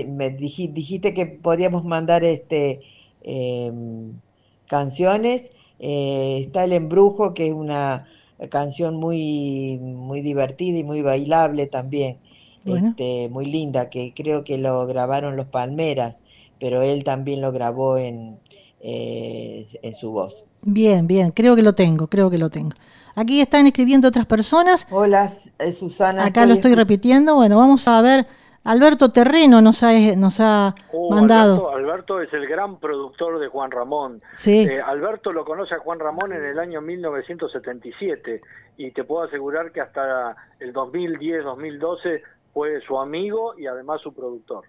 me 0.08 0.36
diji- 0.36 0.72
dijiste 0.72 1.14
que 1.14 1.26
podíamos 1.26 1.84
mandar 1.84 2.24
este 2.24 2.80
em, 3.22 4.20
canciones. 4.66 5.50
Eh, 5.78 6.38
está 6.46 6.64
El 6.64 6.72
Embrujo, 6.72 7.32
que 7.34 7.48
es 7.48 7.54
una 7.54 8.06
canción 8.50 8.96
muy, 8.96 9.78
muy 9.80 10.20
divertida 10.22 10.78
y 10.78 10.84
muy 10.84 11.02
bailable 11.02 11.66
también, 11.66 12.18
Bueno. 12.64 12.90
este, 12.90 13.28
muy 13.30 13.46
linda, 13.46 13.88
que 13.90 14.12
creo 14.14 14.44
que 14.44 14.58
lo 14.58 14.86
grabaron 14.86 15.36
los 15.36 15.46
Palmeras, 15.46 16.22
pero 16.58 16.82
él 16.82 17.04
también 17.04 17.40
lo 17.40 17.52
grabó 17.52 17.96
en, 17.98 18.38
eh, 18.80 19.66
en 19.82 19.94
su 19.94 20.11
voz. 20.12 20.44
Bien, 20.62 21.06
bien, 21.06 21.30
creo 21.30 21.56
que 21.56 21.62
lo 21.62 21.74
tengo, 21.74 22.08
creo 22.08 22.28
que 22.30 22.38
lo 22.38 22.50
tengo. 22.50 22.72
Aquí 23.16 23.40
están 23.40 23.66
escribiendo 23.66 24.08
otras 24.08 24.26
personas. 24.26 24.86
Hola, 24.90 25.30
eh, 25.58 25.72
Susana. 25.72 26.26
Acá 26.26 26.46
lo 26.46 26.54
estoy 26.54 26.74
repitiendo. 26.74 27.34
Bueno, 27.34 27.58
vamos 27.58 27.88
a 27.88 28.00
ver. 28.02 28.26
Alberto 28.62 29.11
Terreno 29.11 29.62
nos 29.62 29.82
ha, 29.82 29.92
nos 30.16 30.38
ha 30.38 30.74
Oh, 30.92 31.11
mandado. 31.11 31.70
Alberto, 31.70 32.18
Alberto 32.18 32.20
es 32.20 32.32
el 32.34 32.46
gran 32.46 32.78
productor 32.78 33.40
de 33.40 33.48
Juan 33.48 33.70
Ramón. 33.70 34.20
Sí. 34.34 34.61
Eh, 34.61 34.82
Alberto 34.82 35.32
lo 35.32 35.46
conoce 35.46 35.74
a 35.74 35.78
Juan 35.78 35.98
Ramón 35.98 36.32
en 36.34 36.44
el 36.44 36.58
año 36.58 36.82
1977 36.82 38.42
y 38.76 38.90
te 38.92 39.04
puedo 39.04 39.24
asegurar 39.24 39.72
que 39.72 39.80
hasta 39.80 40.36
el 40.61 40.74
2010-2012 40.74 42.20
fue 42.53 42.80
su 42.86 42.98
amigo 42.98 43.55
y 43.59 43.66
además 43.66 44.01
su 44.03 44.12
productor. 44.12 44.64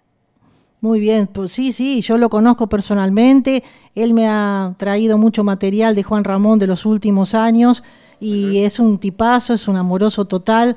Muy 0.80 0.98
bien, 0.98 1.28
pues 1.28 1.52
sí, 1.52 1.72
sí, 1.72 2.00
yo 2.00 2.18
lo 2.18 2.28
conozco 2.28 2.66
personalmente. 2.68 3.62
Él 3.94 4.14
me 4.14 4.26
ha 4.26 4.74
traído 4.78 5.16
mucho 5.16 5.44
material 5.44 5.94
de 5.94 6.02
Juan 6.02 6.24
Ramón 6.24 6.58
de 6.58 6.66
los 6.66 6.86
últimos 6.86 7.34
años 7.34 7.84
y 8.18 8.58
es 8.58 8.80
un 8.80 8.98
tipazo, 8.98 9.54
es 9.54 9.68
un 9.68 9.76
amoroso 9.76 10.24
total 10.24 10.76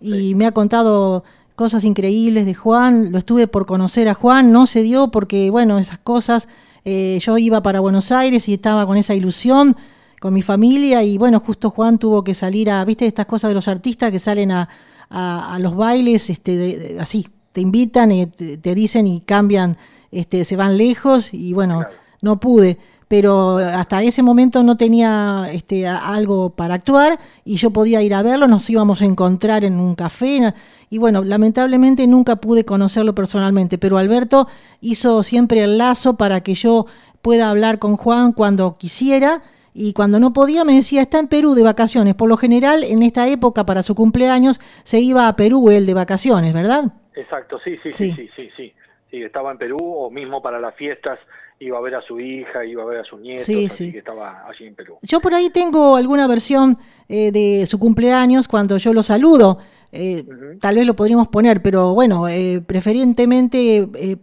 y 0.00 0.34
me 0.34 0.46
ha 0.46 0.52
contado 0.52 1.22
cosas 1.54 1.84
increíbles 1.84 2.46
de 2.46 2.54
Juan. 2.54 3.12
Lo 3.12 3.18
estuve 3.18 3.46
por 3.46 3.64
conocer 3.64 4.08
a 4.08 4.14
Juan, 4.14 4.50
no 4.50 4.66
se 4.66 4.82
dio 4.82 5.08
porque, 5.08 5.50
bueno, 5.50 5.78
esas 5.78 5.98
cosas. 5.98 6.48
eh, 6.84 7.18
yo 7.20 7.38
iba 7.38 7.62
para 7.62 7.80
Buenos 7.80 8.10
Aires 8.10 8.48
y 8.48 8.54
estaba 8.54 8.84
con 8.86 8.96
esa 8.96 9.14
ilusión 9.14 9.76
con 10.20 10.34
mi 10.34 10.42
familia 10.42 11.02
y 11.02 11.18
bueno, 11.18 11.38
justo 11.38 11.70
Juan 11.70 11.98
tuvo 11.98 12.24
que 12.24 12.34
salir 12.34 12.70
a, 12.70 12.84
viste, 12.84 13.06
estas 13.06 13.26
cosas 13.26 13.50
de 13.50 13.54
los 13.54 13.68
artistas 13.68 14.10
que 14.10 14.18
salen 14.18 14.52
a, 14.52 14.68
a- 15.14 15.54
a 15.54 15.58
los 15.58 15.74
bailes, 15.76 16.28
este, 16.30 16.56
de- 16.56 16.76
de- 16.78 17.00
así, 17.00 17.28
te 17.52 17.60
invitan 17.60 18.10
y 18.12 18.26
te, 18.26 18.56
te 18.58 18.74
dicen 18.74 19.06
y 19.06 19.20
cambian, 19.20 19.76
este, 20.10 20.44
se 20.44 20.56
van 20.56 20.76
lejos 20.76 21.32
y 21.32 21.52
bueno, 21.52 21.84
no 22.20 22.40
pude, 22.40 22.78
pero 23.06 23.58
hasta 23.58 24.02
ese 24.02 24.22
momento 24.22 24.62
no 24.64 24.76
tenía 24.76 25.46
este, 25.52 25.86
algo 25.86 26.50
para 26.50 26.74
actuar 26.74 27.18
y 27.44 27.56
yo 27.56 27.70
podía 27.70 28.02
ir 28.02 28.14
a 28.14 28.22
verlo, 28.22 28.48
nos 28.48 28.68
íbamos 28.70 29.02
a 29.02 29.04
encontrar 29.04 29.64
en 29.64 29.74
un 29.78 29.94
café 29.94 30.52
y 30.90 30.98
bueno, 30.98 31.22
lamentablemente 31.22 32.06
nunca 32.06 32.36
pude 32.36 32.64
conocerlo 32.64 33.14
personalmente, 33.14 33.78
pero 33.78 33.98
Alberto 33.98 34.48
hizo 34.80 35.22
siempre 35.22 35.62
el 35.62 35.78
lazo 35.78 36.16
para 36.16 36.40
que 36.42 36.54
yo 36.54 36.86
pueda 37.22 37.50
hablar 37.50 37.78
con 37.78 37.96
Juan 37.96 38.32
cuando 38.32 38.76
quisiera 38.78 39.42
y 39.74 39.92
cuando 39.92 40.18
no 40.20 40.32
podía 40.32 40.64
me 40.64 40.74
decía, 40.76 41.02
está 41.02 41.18
en 41.18 41.26
Perú 41.28 41.54
de 41.54 41.64
vacaciones. 41.64 42.14
Por 42.14 42.28
lo 42.28 42.36
general, 42.36 42.84
en 42.84 43.02
esta 43.02 43.26
época, 43.28 43.66
para 43.66 43.82
su 43.82 43.94
cumpleaños, 43.96 44.60
se 44.84 45.00
iba 45.00 45.26
a 45.28 45.34
Perú 45.36 45.68
él 45.70 45.84
de 45.84 45.94
vacaciones, 45.94 46.54
¿verdad? 46.54 46.92
Exacto, 47.16 47.58
sí, 47.64 47.76
sí, 47.82 47.92
Sí. 47.92 48.12
sí, 48.12 48.28
sí, 48.36 48.48
sí, 48.56 48.72
sí. 49.10 49.22
Estaba 49.22 49.50
en 49.52 49.58
Perú 49.58 49.76
o 49.80 50.10
mismo 50.10 50.40
para 50.40 50.58
las 50.60 50.74
fiestas 50.76 51.18
iba 51.60 51.78
a 51.78 51.80
ver 51.80 51.94
a 51.94 52.02
su 52.02 52.18
hija, 52.20 52.64
iba 52.64 52.82
a 52.82 52.86
ver 52.86 53.00
a 53.00 53.04
sus 53.04 53.20
nietos, 53.20 53.44
Sí, 53.46 53.66
así 53.66 53.86
sí. 53.86 53.92
que 53.92 53.98
estaba 53.98 54.44
allí 54.48 54.66
en 54.66 54.74
Perú. 54.74 54.98
Yo 55.02 55.20
por 55.20 55.34
ahí 55.34 55.50
tengo 55.50 55.96
alguna 55.96 56.26
versión 56.26 56.76
eh, 57.08 57.30
de 57.32 57.64
su 57.66 57.78
cumpleaños 57.78 58.48
cuando 58.48 58.76
yo 58.76 58.92
lo 58.92 59.02
saludo. 59.02 59.58
Eh, 59.92 60.24
Tal 60.60 60.74
vez 60.74 60.86
lo 60.86 60.94
podríamos 60.94 61.28
poner, 61.28 61.62
pero 61.62 61.94
bueno, 61.94 62.26
eh, 62.28 62.60
preferentemente 62.66 63.88
eh, 63.94 64.16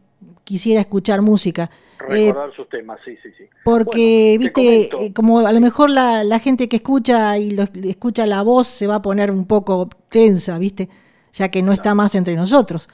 quisiera 0.44 0.82
escuchar 0.82 1.22
música. 1.22 1.70
Eh, 2.10 2.28
Recordar 2.28 2.56
sus 2.56 2.70
temas, 2.70 3.00
sí, 3.06 3.18
sí, 3.22 3.30
sí. 3.38 3.46
Porque, 3.64 4.38
Bueno, 4.38 4.54
viste, 4.54 5.06
eh, 5.06 5.14
como 5.14 5.40
a 5.40 5.52
lo 5.52 5.60
mejor 5.60 5.90
la, 5.90 6.24
la 6.24 6.40
gente 6.40 6.68
que 6.70 6.78
escucha 6.78 7.38
y 7.38 7.52
lo, 7.52 7.64
escucha 7.84 8.26
la 8.26 8.42
voz 8.42 8.68
se 8.68 8.88
va 8.88 8.96
a 8.96 9.02
poner 9.02 9.32
un 9.32 9.46
poco 9.48 9.90
tensa, 10.10 10.58
viste, 10.58 10.90
ya 11.34 11.50
que 11.50 11.62
no 11.62 11.72
está 11.72 11.96
más 11.96 12.16
entre 12.16 12.36
nosotros. 12.36 12.90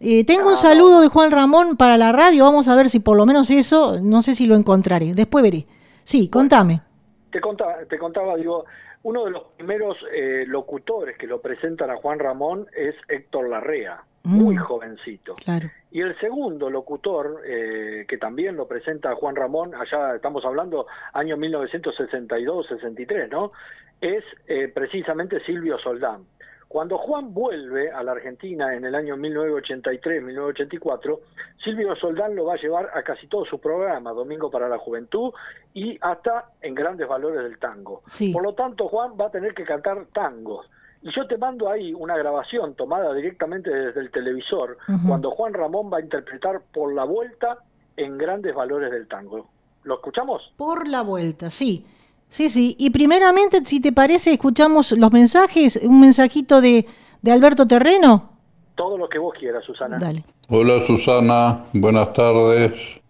Eh, 0.00 0.24
tengo 0.24 0.48
un 0.48 0.56
saludo 0.56 1.00
de 1.00 1.08
Juan 1.08 1.30
Ramón 1.30 1.76
para 1.76 1.96
la 1.96 2.10
radio, 2.10 2.44
vamos 2.44 2.66
a 2.66 2.74
ver 2.74 2.90
si 2.90 2.98
por 2.98 3.16
lo 3.16 3.24
menos 3.24 3.50
eso, 3.50 4.00
no 4.00 4.20
sé 4.20 4.34
si 4.34 4.46
lo 4.46 4.56
encontraré, 4.56 5.14
después 5.14 5.44
veré. 5.44 5.66
Sí, 6.02 6.28
contame. 6.28 6.82
Te 7.30 7.40
contaba, 7.40 7.76
te 7.88 7.98
contaba, 7.98 8.36
digo, 8.36 8.64
uno 9.04 9.24
de 9.24 9.30
los 9.30 9.42
primeros 9.56 9.96
eh, 10.12 10.44
locutores 10.46 11.16
que 11.16 11.26
lo 11.26 11.40
presentan 11.40 11.90
a 11.90 11.96
Juan 11.96 12.18
Ramón 12.18 12.66
es 12.74 12.94
Héctor 13.08 13.48
Larrea, 13.48 14.02
muy 14.24 14.56
Mm. 14.56 14.60
jovencito. 14.60 15.34
Claro. 15.34 15.68
Y 15.90 16.00
el 16.00 16.18
segundo 16.20 16.70
locutor, 16.70 17.40
eh, 17.44 18.04
que 18.08 18.18
también 18.18 18.56
lo 18.56 18.66
presenta 18.68 19.14
Juan 19.14 19.36
Ramón, 19.36 19.74
allá 19.74 20.14
estamos 20.16 20.44
hablando 20.44 20.86
año 21.12 21.36
1962-63, 21.36 23.28
¿no? 23.30 23.52
Es 24.00 24.24
eh, 24.46 24.68
precisamente 24.72 25.40
Silvio 25.44 25.78
Soldán. 25.78 26.24
Cuando 26.68 26.96
Juan 26.96 27.34
vuelve 27.34 27.90
a 27.90 28.02
la 28.02 28.12
Argentina 28.12 28.74
en 28.74 28.86
el 28.86 28.94
año 28.94 29.16
1983-1984, 29.18 31.20
Silvio 31.62 31.94
Soldán 31.96 32.34
lo 32.34 32.46
va 32.46 32.54
a 32.54 32.56
llevar 32.56 32.88
a 32.94 33.02
casi 33.02 33.26
todo 33.26 33.44
su 33.44 33.60
programa, 33.60 34.12
Domingo 34.12 34.50
para 34.50 34.68
la 34.68 34.78
Juventud, 34.78 35.34
y 35.74 35.98
hasta 36.00 36.46
en 36.62 36.74
Grandes 36.74 37.06
Valores 37.08 37.42
del 37.42 37.58
Tango. 37.58 38.02
Sí. 38.06 38.32
Por 38.32 38.42
lo 38.42 38.54
tanto, 38.54 38.88
Juan 38.88 39.12
va 39.20 39.26
a 39.26 39.30
tener 39.30 39.52
que 39.54 39.64
cantar 39.64 40.06
tangos. 40.14 40.66
Y 41.02 41.10
yo 41.14 41.26
te 41.26 41.36
mando 41.36 41.68
ahí 41.68 41.92
una 41.92 42.16
grabación 42.16 42.74
tomada 42.74 43.12
directamente 43.12 43.70
desde 43.70 44.00
el 44.00 44.10
televisor, 44.10 44.78
cuando 45.06 45.30
Juan 45.32 45.52
Ramón 45.52 45.90
va 45.92 45.98
a 45.98 46.00
interpretar 46.00 46.62
por 46.72 46.94
la 46.94 47.04
vuelta 47.04 47.58
en 47.96 48.16
Grandes 48.18 48.54
Valores 48.54 48.90
del 48.90 49.08
Tango. 49.08 49.48
¿Lo 49.82 49.94
escuchamos? 49.96 50.52
Por 50.56 50.86
la 50.86 51.02
vuelta, 51.02 51.50
sí. 51.50 51.84
Sí, 52.28 52.48
sí. 52.48 52.76
Y 52.78 52.90
primeramente, 52.90 53.64
si 53.64 53.80
te 53.80 53.92
parece, 53.92 54.32
escuchamos 54.32 54.92
los 54.92 55.12
mensajes, 55.12 55.80
un 55.82 56.00
mensajito 56.00 56.60
de, 56.60 56.86
de 57.20 57.32
Alberto 57.32 57.66
Terreno. 57.66 58.30
Todo 58.76 58.96
lo 58.96 59.08
que 59.08 59.18
vos 59.18 59.34
quieras, 59.38 59.64
Susana. 59.64 59.98
Dale. 59.98 60.24
Hola 60.48 60.80
Susana, 60.86 61.64
buenas 61.72 62.12
tardes. 62.12 63.00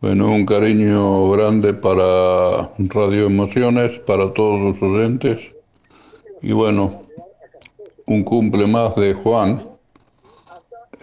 Bueno, 0.00 0.32
un 0.32 0.46
cariño 0.46 1.30
grande 1.30 1.74
para 1.74 2.70
Radio 2.78 3.26
Emociones, 3.26 3.98
para 4.00 4.32
todos 4.32 4.58
los 4.60 4.82
oyentes. 4.82 5.52
Y 6.42 6.52
bueno, 6.52 7.02
un 8.10 8.24
cumple 8.24 8.66
más 8.66 8.96
de 8.96 9.14
Juan, 9.14 9.68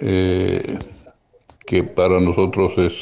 eh, 0.01 0.77
que 1.65 1.83
para 1.85 2.19
nosotros 2.19 2.73
es 2.77 2.93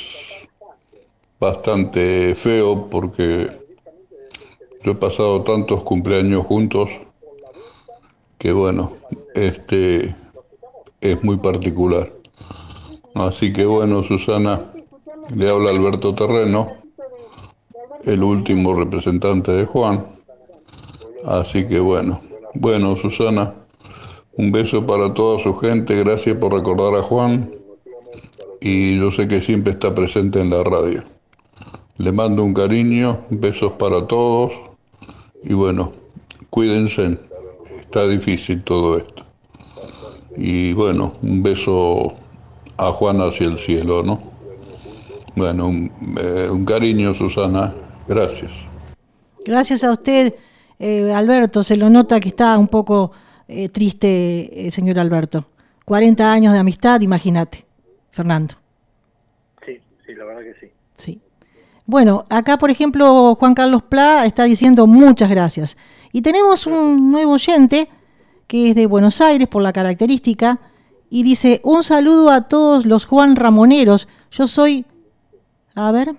bastante 1.39 2.35
feo 2.35 2.87
porque 2.87 3.49
yo 4.83 4.91
he 4.91 4.95
pasado 4.95 5.41
tantos 5.41 5.81
cumpleaños 5.81 6.45
juntos 6.45 6.91
que 8.37 8.51
bueno, 8.51 8.93
este 9.33 10.15
es 11.01 11.23
muy 11.23 11.37
particular. 11.37 12.13
Así 13.15 13.51
que 13.51 13.65
bueno, 13.65 14.03
Susana, 14.03 14.71
le 15.35 15.49
habla 15.49 15.71
Alberto 15.71 16.13
Terreno, 16.13 16.67
el 18.03 18.21
último 18.21 18.75
representante 18.75 19.51
de 19.51 19.65
Juan. 19.65 20.05
Así 21.25 21.67
que 21.67 21.79
bueno, 21.79 22.21
bueno, 22.53 22.95
Susana, 22.97 23.64
un 24.37 24.51
beso 24.51 24.85
para 24.85 25.13
toda 25.13 25.39
su 25.39 25.55
gente, 25.55 25.95
gracias 25.95 26.35
por 26.37 26.53
recordar 26.53 26.93
a 26.95 27.01
Juan 27.01 27.51
y 28.59 28.97
yo 28.97 29.11
sé 29.11 29.27
que 29.27 29.41
siempre 29.41 29.73
está 29.73 29.93
presente 29.93 30.41
en 30.41 30.49
la 30.49 30.63
radio. 30.63 31.03
Le 31.97 32.11
mando 32.11 32.43
un 32.43 32.53
cariño, 32.53 33.21
besos 33.29 33.73
para 33.73 34.05
todos 34.07 34.51
y 35.43 35.53
bueno, 35.53 35.93
cuídense, 36.49 37.17
está 37.79 38.07
difícil 38.07 38.63
todo 38.63 38.97
esto. 38.97 39.23
Y 40.35 40.73
bueno, 40.73 41.13
un 41.21 41.41
beso 41.41 42.13
a 42.77 42.91
Juan 42.91 43.21
hacia 43.21 43.47
el 43.47 43.57
cielo, 43.57 44.03
¿no? 44.03 44.19
Bueno, 45.35 45.67
un, 45.67 45.91
eh, 46.19 46.49
cariño, 46.65 47.13
Susana, 47.13 47.73
gracias. 48.07 48.51
Gracias 49.45 49.83
a 49.83 49.91
usted, 49.91 50.33
eh, 50.79 51.13
Alberto. 51.13 51.63
Se 51.63 51.77
lo 51.77 51.89
nota 51.89 52.19
que 52.19 52.29
está 52.29 52.57
un 52.57 52.67
poco 52.67 53.11
eh, 53.47 53.69
triste, 53.69 54.67
eh, 54.67 54.71
señor 54.71 54.99
Alberto. 54.99 55.45
40 55.85 56.31
años 56.31 56.53
de 56.53 56.59
amistad, 56.59 57.01
imagínate, 57.01 57.65
Fernando. 58.11 58.55
Sí, 59.65 59.79
sí, 60.05 60.15
la 60.15 60.25
verdad 60.25 60.41
que 60.41 60.65
sí. 60.65 60.71
Sí. 60.95 61.21
Bueno, 61.85 62.25
acá 62.29 62.57
por 62.57 62.71
ejemplo 62.71 63.35
Juan 63.35 63.53
Carlos 63.53 63.83
Pla 63.83 64.25
está 64.25 64.45
diciendo 64.45 64.87
muchas 64.87 65.29
gracias. 65.29 65.77
Y 66.11 66.21
tenemos 66.21 66.65
un 66.65 67.11
nuevo 67.11 67.33
oyente 67.33 67.87
que 68.47 68.69
es 68.69 68.75
de 68.75 68.87
Buenos 68.87 69.21
Aires 69.21 69.47
por 69.47 69.61
la 69.61 69.73
característica 69.73 70.59
y 71.09 71.23
dice 71.23 71.61
un 71.63 71.83
saludo 71.83 72.31
a 72.31 72.47
todos 72.47 72.85
los 72.85 73.05
Juan 73.05 73.35
Ramoneros. 73.35 74.07
Yo 74.31 74.47
soy, 74.47 74.85
a 75.75 75.91
ver, 75.91 76.15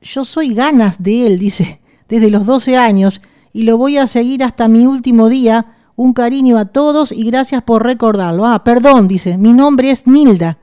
yo 0.00 0.24
soy 0.24 0.54
ganas 0.54 1.02
de 1.02 1.26
él, 1.26 1.38
dice, 1.38 1.80
desde 2.08 2.30
los 2.30 2.44
12 2.44 2.76
años 2.76 3.22
y 3.52 3.62
lo 3.62 3.76
voy 3.76 3.98
a 3.98 4.06
seguir 4.06 4.42
hasta 4.42 4.68
mi 4.68 4.86
último 4.86 5.28
día. 5.28 5.76
Un 5.96 6.14
cariño 6.14 6.58
a 6.58 6.64
todos 6.66 7.12
y 7.12 7.24
gracias 7.24 7.62
por 7.62 7.84
recordarlo. 7.84 8.46
Ah, 8.46 8.64
perdón, 8.64 9.08
dice, 9.08 9.36
mi 9.36 9.52
nombre 9.52 9.90
es 9.90 10.06
Nilda. 10.06 10.58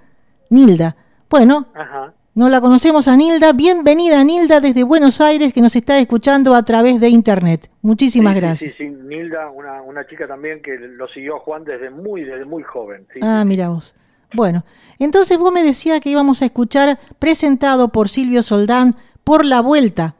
Nilda. 0.49 0.95
Bueno, 1.29 1.67
Ajá. 1.75 2.13
no 2.33 2.49
la 2.49 2.59
conocemos 2.59 3.07
a 3.07 3.15
Nilda. 3.15 3.53
Bienvenida 3.53 4.23
Nilda 4.23 4.59
desde 4.59 4.83
Buenos 4.83 5.21
Aires 5.21 5.53
que 5.53 5.61
nos 5.61 5.75
está 5.75 5.99
escuchando 5.99 6.55
a 6.55 6.63
través 6.63 6.99
de 6.99 7.09
internet. 7.09 7.69
Muchísimas 7.83 8.33
Sí, 8.33 8.39
gracias. 8.39 8.73
Sí, 8.73 8.85
sí, 8.85 8.89
Nilda, 8.89 9.51
una, 9.51 9.81
una 9.83 10.07
chica 10.07 10.27
también 10.27 10.61
que 10.63 10.77
lo 10.79 11.07
siguió 11.09 11.35
a 11.35 11.39
Juan 11.39 11.63
desde 11.63 11.91
muy, 11.91 12.23
desde 12.23 12.45
muy 12.45 12.63
joven. 12.63 13.05
Sí, 13.13 13.19
Ah, 13.21 13.43
mira 13.45 13.69
vos. 13.69 13.95
Bueno, 14.33 14.63
entonces 14.99 15.37
vos 15.37 15.51
me 15.51 15.63
decías 15.63 16.01
que 16.01 16.09
íbamos 16.09 16.41
a 16.41 16.45
escuchar 16.45 16.99
presentado 17.19 17.89
por 17.89 18.09
Silvio 18.09 18.41
Soldán 18.43 18.95
por 19.23 19.45
la 19.45 19.61
vuelta. 19.61 20.15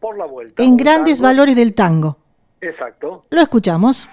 por 0.00 0.18
la 0.18 0.26
vuelta. 0.26 0.62
en 0.62 0.76
grandes 0.76 1.18
tango- 1.18 1.28
valores 1.28 1.56
del 1.56 1.72
tango. 1.72 2.18
Exacto. 2.60 3.24
Lo 3.30 3.40
escuchamos. 3.40 4.06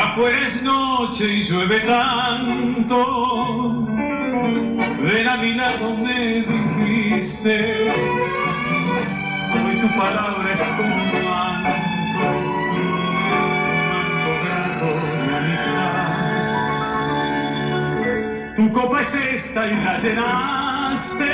Afuera 0.00 0.46
es 0.46 0.62
noche 0.62 1.24
y 1.28 1.42
llueve 1.42 1.80
tanto. 1.80 2.96
Ven 5.02 5.28
a 5.28 5.36
mi 5.36 5.52
lado, 5.52 5.94
me 5.94 6.40
dijiste. 6.40 7.90
Hoy 9.52 9.76
tu 9.78 9.88
palabra 9.98 10.52
es 10.54 10.60
como 10.60 10.94
un 10.94 11.24
manto. 11.24 12.20
Manto 13.90 14.32
grato 14.42 14.88
de 15.26 15.36
amistad. 15.36 16.08
Tu 18.56 18.72
copa 18.72 19.00
es 19.02 19.14
esta 19.14 19.66
y 19.66 19.74
la 19.84 19.98
llenaste. 19.98 21.30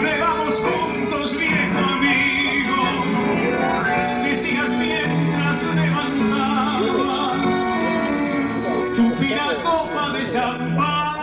Bebamos 0.00 0.64
juntos, 0.64 1.36
viejo 1.36 1.78
amigo. 1.78 2.39
Fina 9.18 9.54
copa 9.62 10.10
de 10.10 10.26
champán. 10.26 11.16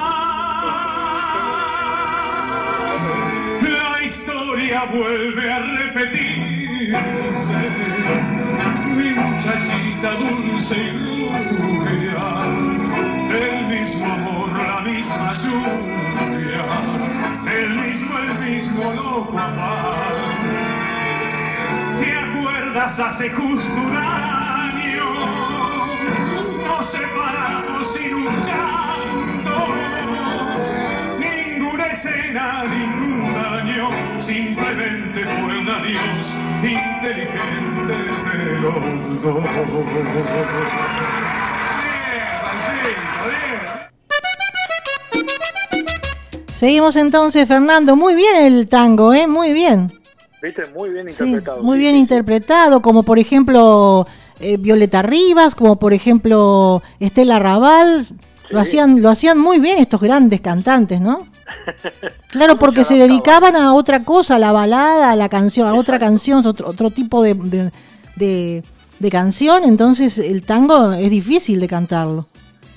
La 3.61 4.03
historia 4.03 4.85
vuelve 4.85 5.51
a 5.51 5.59
repetirse. 5.59 7.69
Mi 8.95 9.13
muchachita 9.13 10.15
dulce 10.15 10.75
y 10.75 10.91
rubia, 10.91 12.45
el 13.29 13.67
mismo 13.67 14.05
amor, 14.05 14.57
la 14.57 14.79
misma 14.81 15.33
lluvia, 15.33 16.65
el 17.45 17.69
mismo, 17.75 18.17
el 18.17 18.39
mismo 18.39 18.91
loco 18.93 19.37
afán. 19.37 20.15
¿Te 21.99 22.17
acuerdas 22.17 22.99
hace 22.99 23.29
justo 23.31 23.81
un? 23.81 24.46
Nos 26.67 26.91
separamos 26.91 27.93
sin 27.93 28.13
un 28.13 28.41
llanto. 28.41 29.67
Ninguna 31.19 31.85
escena, 31.87 32.63
ningún 32.65 33.33
daño. 33.33 34.21
Simplemente 34.21 35.23
fue 35.23 35.59
un 35.59 35.69
adiós 35.69 36.33
inteligente 36.63 37.93
de 37.93 38.59
los 38.59 38.73
dos. 39.23 39.47
Seguimos 46.53 46.95
entonces, 46.95 47.47
Fernando. 47.47 47.95
Muy 47.95 48.15
bien 48.15 48.35
el 48.37 48.67
tango, 48.67 49.13
¿eh? 49.13 49.27
Muy 49.27 49.53
bien. 49.53 49.91
¿Viste? 50.41 50.63
Muy 50.75 50.89
bien 50.89 51.11
Sí, 51.11 51.23
interpretado. 51.25 51.63
muy 51.63 51.75
sí, 51.75 51.79
bien 51.79 51.91
sí, 51.93 51.97
sí. 51.97 52.01
interpretado, 52.01 52.81
como 52.81 53.03
por 53.03 53.19
ejemplo 53.19 54.07
eh, 54.39 54.57
Violeta 54.57 55.01
Rivas, 55.01 55.55
como 55.55 55.77
por 55.77 55.93
ejemplo 55.93 56.81
Estela 56.99 57.39
Raval. 57.39 58.05
Lo 58.49 58.59
hacían, 58.61 59.01
lo 59.01 59.09
hacían 59.09 59.37
muy 59.37 59.59
bien 59.59 59.77
estos 59.79 59.99
grandes 59.99 60.39
cantantes, 60.41 61.01
¿no? 61.01 61.27
Claro, 62.29 62.57
porque 62.57 62.83
se 62.85 62.95
dedicaban 62.95 63.55
a 63.55 63.73
otra 63.73 64.03
cosa, 64.03 64.35
a 64.35 64.39
la 64.39 64.51
balada, 64.51 65.11
a 65.11 65.15
la 65.15 65.27
canción, 65.29 65.67
a 65.67 65.73
otra 65.73 65.97
canción, 65.99 66.45
otro, 66.45 66.67
otro 66.69 66.91
tipo 66.91 67.23
de, 67.23 67.33
de, 67.33 67.71
de- 68.15 68.63
de 68.99 69.11
canción, 69.11 69.63
entonces 69.63 70.17
el 70.17 70.41
tango 70.43 70.91
es 70.93 71.11
difícil 71.11 71.59
de 71.59 71.67
cantarlo. 71.67 72.25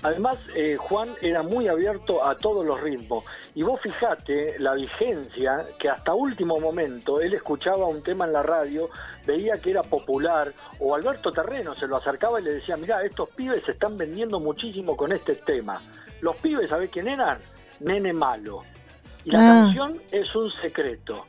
Además, 0.03 0.39
eh, 0.57 0.77
Juan 0.79 1.09
era 1.21 1.43
muy 1.43 1.69
abierto 1.69 2.25
a 2.25 2.35
todos 2.37 2.65
los 2.65 2.81
ritmos. 2.81 3.25
Y 3.55 3.63
vos 3.63 3.81
fijate 3.83 4.57
la 4.59 4.75
vigencia 4.75 5.65
que 5.79 5.91
hasta 5.91 6.15
último 6.15 6.59
momento 6.59 7.21
él 7.21 7.35
escuchaba 7.35 7.87
un 7.87 8.03
tema 8.03 8.25
en 8.25 8.33
la 8.33 8.43
radio, 8.43 8.89
veía 9.27 9.59
que 9.59 9.71
era 9.73 9.83
popular, 9.83 10.53
o 10.79 10.95
Alberto 10.95 11.31
Terreno 11.31 11.75
se 11.75 11.87
lo 11.87 11.97
acercaba 11.97 12.41
y 12.41 12.45
le 12.45 12.55
decía, 12.55 12.77
mirá, 12.79 13.03
estos 13.05 13.29
pibes 13.31 13.63
se 13.65 13.73
están 13.73 13.99
vendiendo 13.99 14.41
muchísimo 14.41 14.97
con 14.97 15.13
este 15.13 15.35
tema. 15.35 15.81
Los 16.23 16.37
pibes, 16.39 16.71
¿sabés 16.71 16.91
quién 16.91 17.09
eran? 17.09 17.39
Nene 17.81 18.13
Malo. 18.13 18.63
Y 19.25 19.33
la 19.33 19.41
Ah. 19.41 19.65
canción 19.65 20.01
es 20.11 20.35
un 20.35 20.51
secreto. 20.51 21.25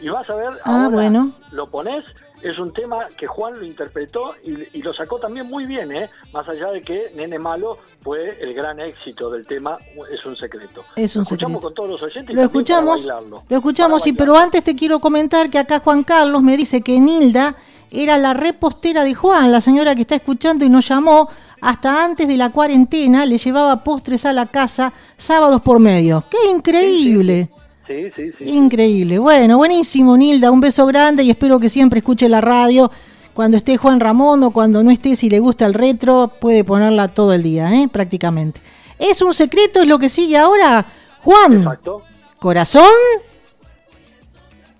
Y 0.00 0.08
vas 0.08 0.28
a 0.28 0.34
ver, 0.34 0.50
Ah, 0.64 0.84
ahora 0.84 0.88
bueno. 0.88 1.30
lo 1.52 1.70
pones, 1.70 2.04
es 2.42 2.58
un 2.58 2.72
tema 2.72 3.06
que 3.16 3.26
Juan 3.26 3.54
lo 3.58 3.64
interpretó 3.64 4.34
y, 4.44 4.78
y 4.78 4.82
lo 4.82 4.92
sacó 4.92 5.18
también 5.18 5.46
muy 5.46 5.64
bien, 5.66 5.90
¿eh? 5.96 6.08
Más 6.32 6.48
allá 6.48 6.70
de 6.72 6.80
que 6.82 7.10
Nene 7.14 7.38
Malo 7.38 7.78
fue 8.00 8.36
el 8.40 8.54
gran 8.54 8.78
éxito 8.80 9.30
del 9.30 9.46
tema, 9.46 9.76
es 10.10 10.24
un 10.26 10.36
secreto. 10.36 10.82
Es 10.96 11.16
un 11.16 11.20
lo 11.20 11.22
escuchamos 11.24 11.60
secreto. 11.60 11.60
con 11.60 11.74
todos 11.74 11.88
los 11.90 12.02
oyentes 12.02 12.30
y 12.30 12.34
Lo 12.34 12.42
también 12.42 12.48
para 12.48 12.58
escuchamos, 12.60 13.06
bailarlo. 13.06 13.42
lo 13.48 13.56
escuchamos, 13.56 14.02
sí, 14.02 14.12
pero 14.12 14.36
antes 14.36 14.62
te 14.64 14.74
quiero 14.76 15.00
comentar 15.00 15.50
que 15.50 15.58
acá 15.58 15.80
Juan 15.80 16.04
Carlos 16.04 16.42
me 16.42 16.56
dice 16.56 16.80
que 16.82 16.98
Nilda 17.00 17.56
era 17.90 18.18
la 18.18 18.34
repostera 18.34 19.04
de 19.04 19.14
Juan, 19.14 19.50
la 19.52 19.60
señora 19.60 19.94
que 19.94 20.02
está 20.02 20.16
escuchando 20.16 20.64
y 20.64 20.68
nos 20.68 20.86
llamó 20.88 21.28
hasta 21.60 22.04
antes 22.04 22.28
de 22.28 22.36
la 22.36 22.50
cuarentena, 22.50 23.24
le 23.24 23.38
llevaba 23.38 23.82
postres 23.82 24.24
a 24.26 24.32
la 24.32 24.46
casa 24.46 24.92
sábados 25.16 25.62
por 25.62 25.78
medio. 25.80 26.22
¡Qué 26.30 26.50
increíble! 26.50 27.44
Sí, 27.44 27.50
sí, 27.55 27.55
sí. 27.86 28.44
Increíble. 28.44 29.18
Bueno, 29.18 29.58
buenísimo, 29.58 30.16
Nilda. 30.16 30.50
Un 30.50 30.60
beso 30.60 30.86
grande 30.86 31.22
y 31.22 31.30
espero 31.30 31.60
que 31.60 31.68
siempre 31.68 31.98
escuche 31.98 32.28
la 32.28 32.40
radio. 32.40 32.90
Cuando 33.34 33.56
esté 33.56 33.76
Juan 33.76 34.00
Ramón 34.00 34.42
o 34.44 34.50
cuando 34.50 34.82
no 34.82 34.90
esté, 34.90 35.14
si 35.14 35.28
le 35.28 35.40
gusta 35.40 35.66
el 35.66 35.74
retro, 35.74 36.30
puede 36.40 36.64
ponerla 36.64 37.08
todo 37.08 37.32
el 37.32 37.42
día, 37.42 37.74
¿eh? 37.74 37.88
prácticamente. 37.88 38.60
Es 38.98 39.20
un 39.20 39.34
secreto, 39.34 39.82
es 39.82 39.88
lo 39.88 39.98
que 39.98 40.08
sigue 40.08 40.36
ahora. 40.36 40.86
Juan. 41.22 41.58
Exacto. 41.58 42.02
Corazón. 42.38 42.84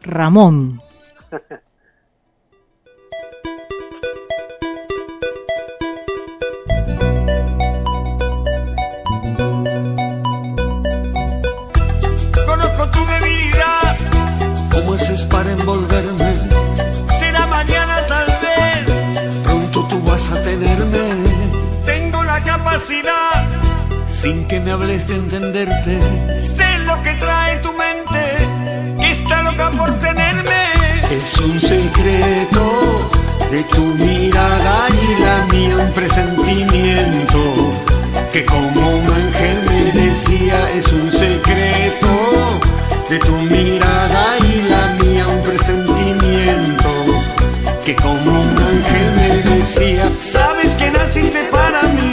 Ramón. 0.03 0.81
sin 24.09 24.47
que 24.47 24.61
me 24.61 24.70
hables 24.70 25.09
de 25.09 25.16
entenderte. 25.16 25.99
Sé 26.39 26.78
lo 26.84 27.03
que 27.03 27.14
trae 27.14 27.57
tu 27.57 27.72
mente, 27.72 28.37
que 29.01 29.11
está 29.11 29.43
loca 29.43 29.70
por 29.72 29.93
tenerme. 29.99 30.72
Es 31.11 31.37
un 31.39 31.61
secreto 31.61 33.11
de 33.51 33.62
tu 33.64 33.82
mirada 33.82 34.87
y 34.89 35.20
la 35.20 35.45
mía, 35.53 35.76
un 35.84 35.93
presentimiento 35.93 37.72
que 38.32 38.45
como 38.45 38.89
un 38.89 39.11
ángel 39.11 39.64
me 39.68 40.01
decía, 40.01 40.59
es 40.76 40.87
un 40.93 41.11
secreto 41.11 42.61
de 43.11 43.18
tu 43.18 43.37
mirada 43.37 44.24
y 44.49 44.62
la 44.62 45.05
mía, 45.05 45.26
un 45.26 45.43
presentimiento 45.43 46.91
que 47.84 47.97
como 47.97 48.41
un 48.41 48.59
ángel 48.59 49.12
me 49.16 49.57
decía, 49.57 50.09
Sabes 50.09 50.74
que 50.76 50.91
naciste 50.91 51.49
para 51.53 51.82
mí, 51.82 52.12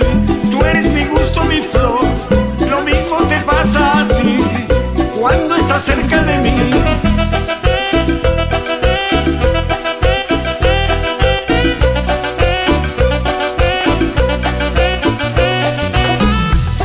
cerca 5.79 6.23
de 6.23 6.37
mí. 6.39 6.51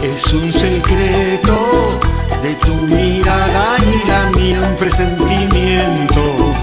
Es 0.03 0.33
un 0.33 0.53
secreto 0.53 2.01
de 2.43 2.55
tu 2.55 2.75
mirada 2.75 3.77
y 3.79 4.09
la 4.09 4.31
mía, 4.39 4.61
un 4.69 4.77
presentimiento 4.77 6.55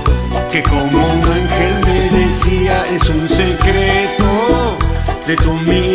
que 0.51 0.63
como 0.63 1.05
un 1.05 1.23
ángel 1.23 1.76
me 1.86 2.17
decía, 2.17 2.84
es 2.91 3.09
un 3.09 3.30
secreto 3.30 4.78
de 5.28 5.36
tu 5.36 5.53
mirada 5.53 5.95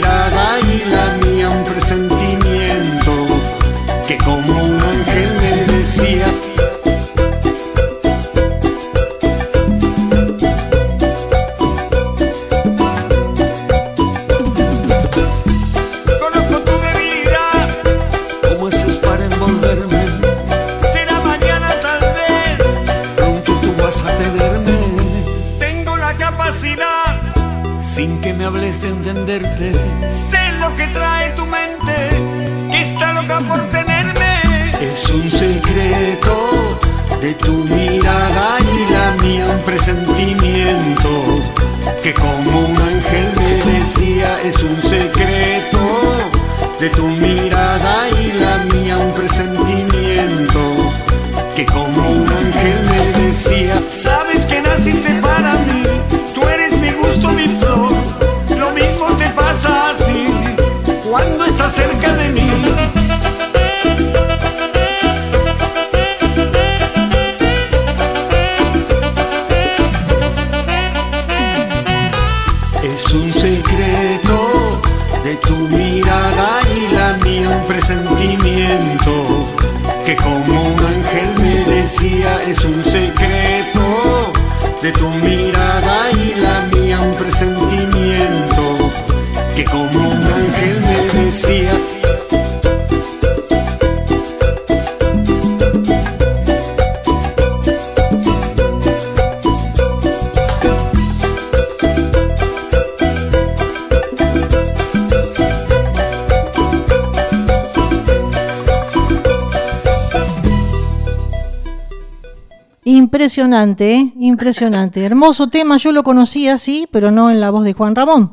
Impresionante, 113.31 113.95
¿eh? 113.95 114.13
impresionante. 114.19 115.05
Hermoso 115.07 115.47
tema, 115.49 115.77
yo 115.77 115.93
lo 115.93 116.03
conocía 116.03 116.55
así, 116.55 116.89
pero 116.91 117.13
no 117.13 117.31
en 117.31 117.39
la 117.41 117.51
voz 117.51 117.63
de 117.65 117.75
Juan 117.75 117.95
Ramón. 117.95 118.33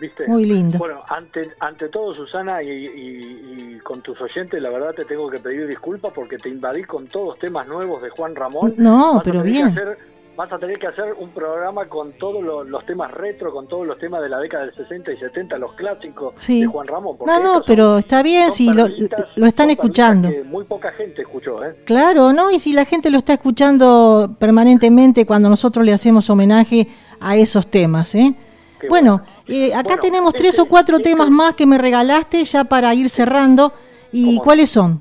¿Viste? 0.00 0.26
Muy 0.26 0.44
lindo. 0.46 0.78
Bueno, 0.78 1.00
ante, 1.08 1.50
ante 1.60 1.88
todo, 1.88 2.12
Susana, 2.12 2.60
y, 2.60 2.68
y- 2.70 3.74
y 3.76 3.78
con 3.84 4.00
tus 4.02 4.20
oyentes, 4.20 4.60
la 4.60 4.70
verdad 4.70 4.92
te 4.96 5.04
tengo 5.04 5.30
que 5.30 5.38
pedir 5.38 5.68
disculpas 5.68 6.12
porque 6.12 6.38
te 6.38 6.48
invadí 6.48 6.82
con 6.82 7.06
todos 7.06 7.38
temas 7.38 7.68
nuevos 7.68 8.02
de 8.02 8.10
Juan 8.10 8.34
Ramón. 8.34 8.74
No, 8.78 9.18
a 9.18 9.22
pero 9.22 9.42
bien. 9.42 9.66
hacer- 9.68 9.96
vas 10.36 10.50
a 10.50 10.58
tener 10.58 10.78
que 10.78 10.86
hacer 10.86 11.14
un 11.18 11.30
programa 11.30 11.88
con 11.88 12.12
todos 12.18 12.42
los, 12.42 12.66
los 12.66 12.84
temas 12.86 13.10
retro, 13.12 13.52
con 13.52 13.68
todos 13.68 13.86
los 13.86 13.98
temas 13.98 14.22
de 14.22 14.28
la 14.28 14.38
década 14.38 14.64
del 14.66 14.74
60 14.74 15.12
y 15.12 15.16
70, 15.18 15.58
los 15.58 15.72
clásicos 15.74 16.32
Sí. 16.36 16.60
de 16.62 16.66
Juan 16.66 16.86
Ramón. 16.86 17.16
No, 17.26 17.38
no, 17.40 17.62
pero 17.66 17.98
está 17.98 18.22
bien 18.22 18.50
si 18.50 18.70
lo, 18.72 18.86
están 19.46 19.70
escuchando. 19.70 20.30
que 20.30 20.42
muy 20.42 20.64
poca 20.64 20.90
gente 20.92 21.22
escuchó, 21.22 21.62
¿eh? 21.64 21.76
Claro, 21.84 22.32
¿no? 22.32 22.50
Y 22.50 22.58
si 22.60 22.72
la 22.72 22.84
gente 22.84 23.10
lo 23.10 23.18
está 23.18 23.34
escuchando 23.34 24.34
permanentemente 24.38 25.26
cuando 25.26 25.48
nosotros 25.48 25.84
le 25.84 25.92
hacemos 25.92 26.28
homenaje 26.30 26.88
a 27.20 27.36
esos 27.36 27.66
temas, 27.66 28.14
¿eh? 28.14 28.34
Qué 28.80 28.88
Bueno, 28.88 29.22
eh, 29.46 29.72
acá 29.74 29.82
Bueno, 29.96 30.02
tenemos 30.02 30.32
tres 30.34 30.50
este- 30.50 30.62
o 30.62 30.66
cuatro 30.66 30.98
temas 30.98 31.30
más 31.30 31.54
que 31.54 31.66
me 31.66 31.78
regalaste 31.78 32.42
ya 32.44 32.64
para 32.64 32.92
ir 32.94 33.08
cerrando. 33.10 33.72
¿Y 34.10 34.38
cuáles 34.38 34.70
son? 34.70 35.00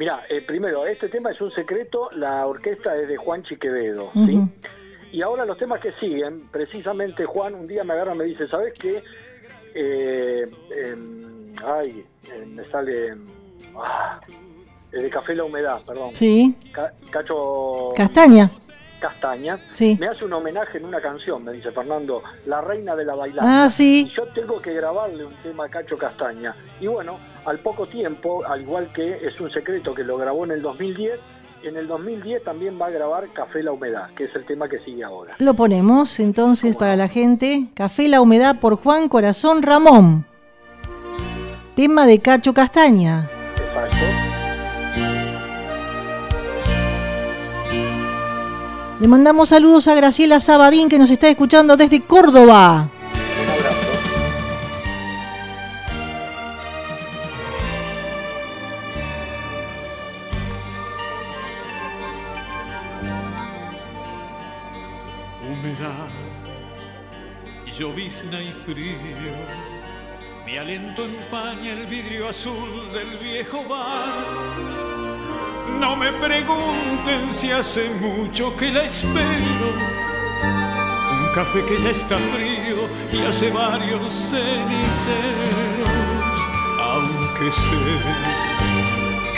Mira, 0.00 0.22
eh, 0.30 0.40
primero, 0.40 0.86
este 0.86 1.10
tema 1.10 1.30
es 1.30 1.38
un 1.42 1.50
secreto, 1.52 2.08
la 2.12 2.46
orquesta 2.46 2.96
es 2.96 3.06
de 3.06 3.18
Juan 3.18 3.42
Chiquevedo, 3.42 4.10
¿sí? 4.24 4.40
Y 5.12 5.20
ahora 5.20 5.44
los 5.44 5.58
temas 5.58 5.78
que 5.78 5.92
siguen, 6.00 6.48
precisamente 6.50 7.26
Juan 7.26 7.54
un 7.54 7.66
día 7.66 7.84
me 7.84 7.92
agarra 7.92 8.14
y 8.14 8.18
me 8.18 8.24
dice, 8.24 8.48
¿sabes 8.48 8.72
qué? 8.78 9.02
Eh, 9.74 10.40
em, 10.74 11.52
ay, 11.62 12.02
eh, 12.32 12.46
me 12.46 12.64
sale... 12.70 13.14
ah, 13.76 14.18
de 14.90 15.10
Café 15.10 15.34
La 15.36 15.44
Humedad, 15.44 15.82
perdón. 15.86 16.14
Sí, 16.16 16.56
Ca- 16.72 16.94
Cacho 17.10 17.90
Castaña. 17.94 18.50
Castaña. 19.00 19.58
Sí. 19.72 19.96
Me 19.98 20.06
hace 20.06 20.24
un 20.24 20.32
homenaje 20.32 20.78
en 20.78 20.84
una 20.84 21.00
canción, 21.00 21.42
me 21.42 21.52
dice 21.52 21.72
Fernando, 21.72 22.22
La 22.46 22.60
Reina 22.60 22.94
de 22.94 23.04
la 23.04 23.14
Bailanta. 23.14 23.64
Ah, 23.64 23.70
sí. 23.70 24.06
Y 24.08 24.14
yo 24.14 24.26
tengo 24.28 24.60
que 24.60 24.72
grabarle 24.74 25.24
un 25.24 25.34
tema 25.42 25.64
a 25.64 25.68
Cacho 25.68 25.96
Castaña. 25.96 26.54
Y 26.80 26.86
bueno, 26.86 27.18
al 27.44 27.58
poco 27.58 27.86
tiempo, 27.86 28.44
al 28.46 28.60
igual 28.60 28.92
que 28.92 29.26
es 29.26 29.40
un 29.40 29.50
secreto 29.50 29.94
que 29.94 30.04
lo 30.04 30.16
grabó 30.16 30.44
en 30.44 30.52
el 30.52 30.62
2010, 30.62 31.18
en 31.62 31.76
el 31.76 31.86
2010 31.88 32.44
también 32.44 32.78
va 32.80 32.86
a 32.86 32.90
grabar 32.90 33.28
Café 33.32 33.62
La 33.62 33.72
Humedad, 33.72 34.10
que 34.14 34.24
es 34.24 34.34
el 34.34 34.46
tema 34.46 34.68
que 34.68 34.78
sigue 34.80 35.04
ahora. 35.04 35.34
Lo 35.38 35.54
ponemos 35.54 36.18
entonces 36.20 36.76
para 36.76 36.96
la 36.96 37.08
gente. 37.08 37.68
Café 37.74 38.08
La 38.08 38.20
Humedad 38.20 38.60
por 38.60 38.76
Juan 38.76 39.08
Corazón 39.08 39.62
Ramón. 39.62 40.24
Tema 41.74 42.06
de 42.06 42.20
Cacho 42.20 42.54
Castaña. 42.54 43.28
Le 49.00 49.08
mandamos 49.08 49.48
saludos 49.48 49.88
a 49.88 49.94
Graciela 49.94 50.40
Sabadín 50.40 50.90
que 50.90 50.98
nos 50.98 51.10
está 51.10 51.28
escuchando 51.28 51.74
desde 51.74 52.02
Córdoba. 52.02 52.90
Llovizna 67.78 68.42
y 68.42 68.52
frío. 68.66 69.32
Mi 70.44 70.58
aliento 70.58 71.06
empaña 71.06 71.72
el 71.72 71.86
vidrio 71.86 72.28
azul 72.28 72.92
del 72.92 73.16
viejo 73.18 73.64
bar. 73.66 73.99
Si 77.32 77.50
hace 77.50 77.88
mucho 78.00 78.54
que 78.56 78.70
la 78.70 78.84
espero. 78.84 79.68
Un 80.42 81.34
café 81.34 81.64
que 81.66 81.82
ya 81.82 81.90
está 81.90 82.16
frío 82.16 82.88
y 83.12 83.24
hace 83.26 83.50
varios 83.50 84.12
ceniceros. 84.12 85.90
Aunque 86.80 87.52
sé 87.52 87.96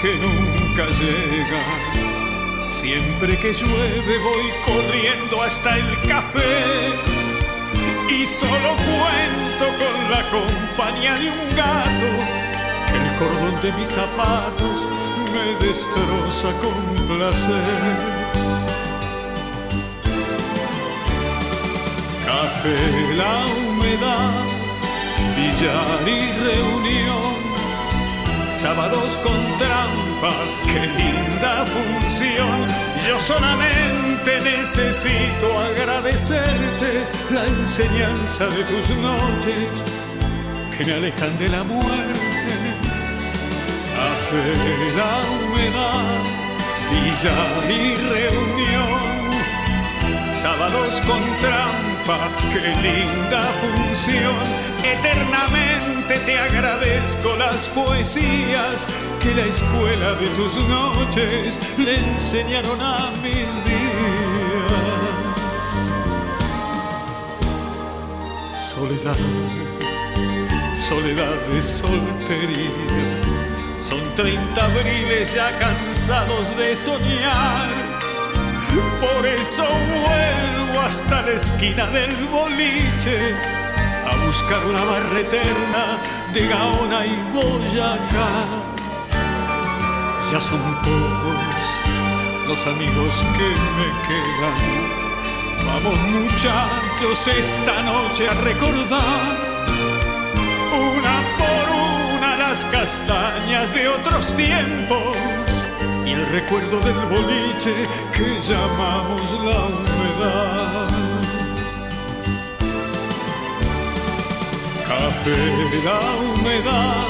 que 0.00 0.14
nunca 0.16 0.86
llega. 1.00 1.62
Siempre 2.80 3.38
que 3.38 3.52
llueve 3.52 4.18
voy 4.18 4.46
corriendo 4.66 5.42
hasta 5.42 5.76
el 5.76 6.08
café 6.08 6.92
y 8.10 8.26
solo 8.26 8.74
cuento 8.74 9.66
con 9.78 10.10
la 10.10 10.28
compañía 10.30 11.14
de 11.14 11.30
un 11.30 11.56
gato 11.56 12.42
el 12.94 13.14
cordón 13.18 13.62
de 13.62 13.72
mis 13.72 13.88
zapatos 13.88 14.91
me 15.34 15.66
destroza 15.66 16.50
con 16.62 17.06
placer. 17.06 17.94
Café, 22.26 23.16
la 23.16 23.34
humedad, 23.46 24.44
billar 25.36 26.08
y 26.08 26.20
reunión 26.48 27.42
sábados 28.62 29.18
con 29.24 29.58
trampa, 29.58 30.32
qué 30.64 30.86
linda 30.86 31.66
función. 31.66 32.58
Yo 33.08 33.18
solamente 33.20 34.30
necesito 34.40 35.58
agradecerte 35.58 36.90
la 37.32 37.44
enseñanza 37.44 38.46
de 38.46 38.62
tus 38.70 38.88
noches 39.02 39.68
que 40.78 40.84
me 40.84 40.92
alejan 40.92 41.38
de 41.38 41.48
la 41.48 41.64
muerte. 41.64 42.21
Café, 44.32 44.96
la 44.96 45.14
humedad, 45.28 46.22
billar 46.90 47.70
y 47.70 47.94
reunión. 47.96 49.30
Sábados 50.40 51.00
con 51.06 51.22
trampa, 51.36 52.18
qué 52.50 52.64
linda 52.80 53.42
función. 53.60 54.42
Eternamente 54.82 56.18
te 56.24 56.38
agradezco 56.38 57.36
las 57.36 57.68
poesías 57.68 58.86
que 59.20 59.34
la 59.34 59.44
escuela 59.44 60.14
de 60.14 60.26
tus 60.28 60.66
noches 60.66 61.58
le 61.76 61.98
enseñaron 61.98 62.80
a 62.80 63.10
mis 63.22 63.48
días. 63.66 63.92
Soledad, 68.74 69.18
soledad 70.88 71.36
de 71.52 71.62
soltería. 71.62 73.21
Son 74.12 74.24
30 74.24 74.64
abriles 74.64 75.34
ya 75.34 75.56
cansados 75.58 76.56
de 76.56 76.76
soñar. 76.76 77.68
Por 79.00 79.26
eso 79.26 79.64
vuelvo 79.64 80.80
hasta 80.80 81.22
la 81.22 81.32
esquina 81.32 81.86
del 81.86 82.14
boliche 82.26 83.34
a 84.06 84.26
buscar 84.26 84.64
una 84.66 84.84
barra 84.84 85.20
eterna 85.20 85.98
de 86.32 86.48
Gaona 86.48 87.06
y 87.06 87.14
Boyacá. 87.32 88.28
Ya 90.32 90.40
son 90.40 90.60
pocos 90.60 91.52
los 92.48 92.66
amigos 92.66 93.14
que 93.38 93.48
me 93.78 93.88
quedan. 94.08 95.02
Vamos 95.66 95.98
muchachos 96.08 97.28
esta 97.28 97.82
noche 97.82 98.28
a 98.28 98.34
recordar 98.34 99.36
una 100.72 101.14
por 101.38 101.66
una 101.76 102.01
las 102.52 102.64
castañas 102.66 103.74
de 103.74 103.88
otros 103.88 104.26
tiempos 104.36 105.16
y 106.04 106.10
el 106.10 106.26
recuerdo 106.26 106.80
del 106.80 107.00
boliche 107.14 107.74
que 108.14 108.28
llamamos 108.46 109.22
la 109.46 109.60
humedad. 109.78 110.88
Café, 114.86 115.40
la 115.88 116.00
humedad, 116.26 117.06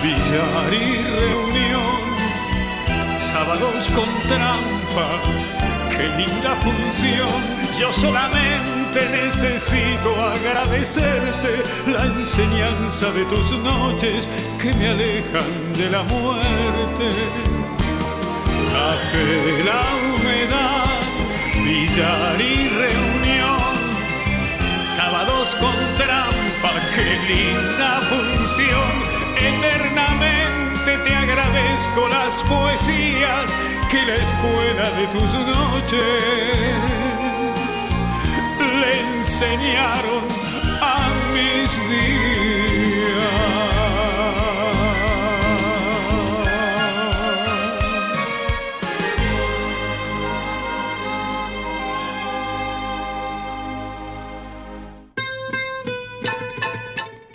billar 0.00 0.72
y 0.72 0.86
reunión, 1.18 2.02
sábados 3.32 3.88
con 3.96 4.10
trampa, 4.28 5.08
qué 5.90 6.06
linda 6.20 6.54
función. 6.62 7.61
Yo 7.82 7.92
solamente 7.92 9.00
necesito 9.10 10.14
agradecerte 10.14 11.64
la 11.88 12.04
enseñanza 12.04 13.10
de 13.10 13.24
tus 13.24 13.50
noches 13.58 14.28
que 14.60 14.72
me 14.74 14.86
alejan 14.90 15.72
de 15.76 15.90
la 15.90 16.04
muerte. 16.04 17.10
Café, 18.70 19.64
la 19.64 19.82
humedad, 20.06 20.94
billar 21.56 22.40
y 22.40 22.68
reunión, 22.68 23.74
sábados 24.96 25.56
con 25.56 25.74
trampa, 25.98 26.72
qué 26.94 27.18
linda 27.34 28.00
función. 28.12 28.92
Eternamente 29.36 30.98
te 31.04 31.14
agradezco 31.16 32.06
las 32.06 32.42
poesías 32.48 33.50
que 33.90 34.06
la 34.06 34.14
escuela 34.14 34.88
de 34.98 35.06
tus 35.08 35.32
noches 35.34 37.01
a 40.80 41.08
mis 41.32 41.70
días. 41.88 42.22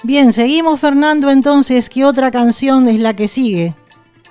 Bien, 0.04 0.32
seguimos 0.32 0.80
Fernando 0.80 1.30
entonces, 1.30 1.90
¿qué 1.90 2.06
otra 2.06 2.32
canción 2.32 2.88
es 2.88 3.00
la 3.00 3.14
que 3.14 3.28
sigue? 3.28 3.76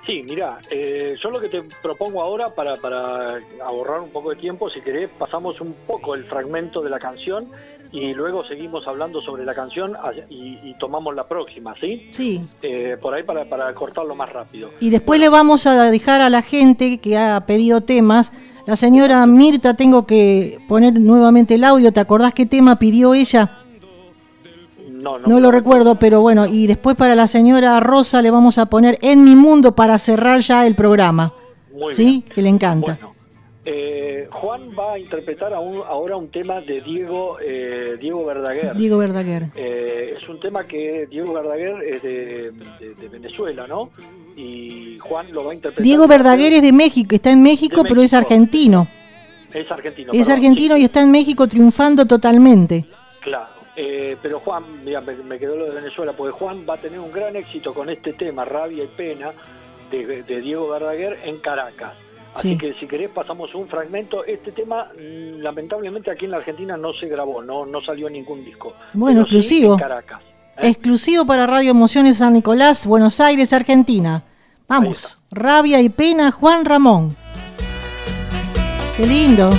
Sí, 0.07 0.25
mira, 0.29 0.59
eh, 0.71 1.17
yo 1.21 1.31
lo 1.31 1.41
que 1.41 1.49
te 1.49 1.63
propongo 1.83 2.23
ahora 2.23 2.49
para, 2.51 2.77
para 2.77 3.41
ahorrar 3.65 4.01
un 4.01 4.11
poco 4.11 4.31
de 4.31 4.37
tiempo, 4.37 4.71
si 4.71 4.81
querés, 4.81 5.11
pasamos 5.19 5.61
un 5.61 5.75
poco 5.85 6.15
el 6.15 6.25
fragmento 6.25 6.81
de 6.81 6.91
la 6.91 7.01
canción 7.01 7.49
y 7.91 8.15
luego 8.15 8.45
seguimos 8.45 8.87
hablando 8.87 9.21
sobre 9.21 9.45
la 9.45 9.55
canción 9.55 9.97
y, 10.31 10.59
y 10.63 10.75
tomamos 10.79 11.15
la 11.15 11.27
próxima, 11.27 11.75
¿sí? 11.81 12.09
Sí. 12.13 12.41
Eh, 12.63 12.97
por 13.01 13.15
ahí 13.15 13.25
para, 13.25 13.49
para 13.49 13.75
cortarlo 13.75 14.15
más 14.15 14.33
rápido. 14.33 14.71
Y 14.79 14.91
después 14.91 15.19
le 15.19 15.29
vamos 15.29 15.67
a 15.67 15.91
dejar 15.91 16.21
a 16.21 16.31
la 16.31 16.43
gente 16.43 16.99
que 16.99 17.19
ha 17.19 17.45
pedido 17.47 17.81
temas. 17.81 18.33
La 18.67 18.77
señora 18.77 19.25
Mirta, 19.27 19.75
tengo 19.75 20.07
que 20.07 20.59
poner 20.69 21.01
nuevamente 21.01 21.55
el 21.55 21.65
audio. 21.65 21.93
¿Te 21.93 22.01
acordás 22.01 22.35
qué 22.35 22.47
tema 22.47 22.79
pidió 22.79 23.15
ella? 23.15 23.66
No, 25.07 25.19
no, 25.21 25.27
No 25.29 25.41
lo 25.41 25.51
recuerdo, 25.53 25.95
pero 26.01 26.21
bueno. 26.21 26.47
Y 26.47 26.67
después 26.67 26.97
para 26.97 27.15
la 27.15 27.29
señora 27.29 27.79
Rosa 27.81 28.23
le 28.23 28.31
vamos 28.33 28.59
a 28.59 28.67
poner 28.67 28.99
En 29.03 29.23
mi 29.23 29.37
mundo 29.37 29.75
para 29.77 29.99
cerrar 30.01 30.41
ya 30.41 30.67
el 30.67 30.75
programa. 30.75 31.33
Muy 31.73 31.95
¿Sí? 31.95 32.25
Que 32.35 32.43
le 32.43 32.49
encanta. 32.49 32.99
Eh, 33.69 34.29
Juan 34.31 34.71
va 34.79 34.93
a 34.95 34.99
interpretar 34.99 35.53
a 35.53 35.61
un- 35.61 35.83
ahora 35.89 36.17
un 36.17 36.29
tema 36.31 36.61
de 36.61 36.81
Diego 36.83 37.37
eh, 37.45 37.97
Diego 38.01 38.25
Verdaguer. 38.25 38.77
Diego 38.77 38.99
Verdaguer. 38.99 39.45
Eh, 39.57 40.15
es 40.17 40.29
un 40.29 40.39
tema 40.41 40.65
que 40.65 41.07
Diego 41.11 41.33
Verdaguer 41.33 41.75
es 41.83 42.03
de, 42.03 42.53
de- 42.81 42.95
de 42.95 43.09
Venezuela, 43.09 43.67
¿no? 43.67 43.91
Y 44.37 44.99
Juan 44.99 45.33
lo 45.33 45.45
va 45.45 45.53
a 45.53 45.55
interpretar. 45.55 45.83
Diego 45.85 46.07
Verdaguer 46.07 46.53
es 46.55 46.63
de 46.63 46.73
México, 46.73 47.15
está 47.15 47.31
en 47.33 47.43
México, 47.43 47.83
pero 47.89 48.03
es 48.03 48.13
argentino. 48.15 48.87
Es 49.53 49.71
argentino. 49.71 50.13
Es 50.13 50.27
perdón, 50.27 50.33
argentino 50.37 50.77
y 50.77 50.85
está 50.85 51.01
en 51.03 51.11
México 51.11 51.47
triunfando 51.49 52.07
totalmente. 52.07 52.85
claro. 53.21 53.56
Eh, 53.77 54.17
pero 54.23 54.41
Juan, 54.41 54.83
mira, 54.85 55.01
me, 55.03 55.15
me 55.17 55.39
quedó 55.39 55.55
lo 55.57 55.67
de 55.67 55.75
Venezuela, 55.75 56.13
porque 56.15 56.33
Juan 56.33 56.65
va 56.69 56.75
a 56.75 56.79
tener 56.79 56.99
un 56.99 57.13
gran 57.13 57.37
éxito 57.37 57.75
con 57.75 57.91
este 57.91 58.15
tema, 58.15 58.45
Rabia 58.47 58.85
y 58.85 58.87
Pena, 58.89 59.33
de, 59.91 60.23
de 60.23 60.41
Diego 60.41 60.69
Verdaguer 60.69 61.19
en 61.25 61.39
Caracas. 61.39 61.93
Así 62.35 62.51
Sí. 62.53 62.59
que 62.59 62.75
si 62.75 62.87
querés 62.87 63.11
pasamos 63.11 63.55
un 63.55 63.67
fragmento. 63.69 64.25
Este 64.25 64.53
tema, 64.53 64.91
mm, 64.95 65.41
lamentablemente 65.41 66.11
aquí 66.11 66.25
en 66.27 66.33
la 66.33 66.39
Argentina 66.39 66.77
no 66.77 66.93
se 66.95 67.07
grabó, 67.09 67.43
no, 67.43 67.65
no 67.67 67.81
salió 67.83 68.09
ningún 68.11 68.45
disco. 68.45 68.75
Bueno, 68.95 69.21
sí 69.21 69.37
exclusivo. 69.37 69.73
en 69.75 69.79
Caracas. 69.79 70.23
¿eh? 70.59 70.69
Exclusivo 70.69 71.25
para 71.27 71.47
Radio 71.47 71.71
Emociones 71.71 72.19
San 72.19 72.33
Nicolás, 72.35 72.87
Buenos 72.87 73.21
Aires, 73.21 73.53
Argentina. 73.53 74.23
Vamos, 74.69 75.19
Rabia 75.31 75.81
y 75.81 75.89
Pena, 75.89 76.31
Juan 76.33 76.65
Ramón. 76.65 77.15
Qué 78.97 79.07
lindo. 79.07 79.51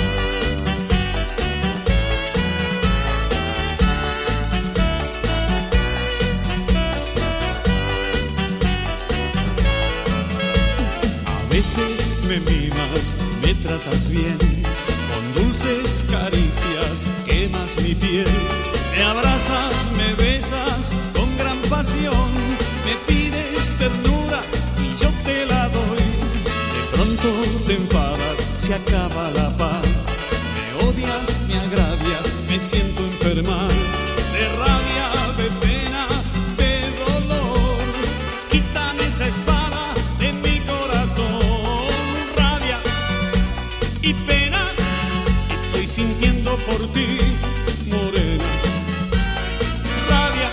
Veces 11.58 12.22
me 12.28 12.38
mimas, 12.48 13.16
me 13.42 13.52
tratas 13.52 14.08
bien, 14.08 14.38
con 15.10 15.42
dulces 15.42 16.04
caricias 16.08 17.04
quemas 17.26 17.74
mi 17.82 17.96
piel. 17.96 18.28
Me 18.94 19.02
abrazas, 19.02 19.74
me 19.96 20.14
besas 20.14 20.92
con 21.16 21.28
gran 21.36 21.58
pasión, 21.68 22.30
me 22.86 22.94
pides 23.08 23.72
ternura 23.76 24.40
y 24.84 24.88
yo 25.02 25.10
te 25.24 25.46
la 25.46 25.68
doy. 25.68 26.06
De 26.76 26.82
pronto 26.92 27.28
te 27.66 27.74
enfadas, 27.74 28.38
se 28.56 28.74
acaba 28.74 29.30
la 29.30 29.48
paz. 29.56 29.88
Me 30.54 30.86
odias, 30.86 31.40
me 31.48 31.58
agravias, 31.58 32.26
me 32.48 32.60
siento 32.60 33.02
enfermar. 33.02 33.97
Y 44.08 44.14
pena 44.14 44.64
estoy 45.54 45.86
sintiendo 45.86 46.56
por 46.68 46.80
ti, 46.92 47.18
morena. 47.90 48.50
Rabia 50.08 50.50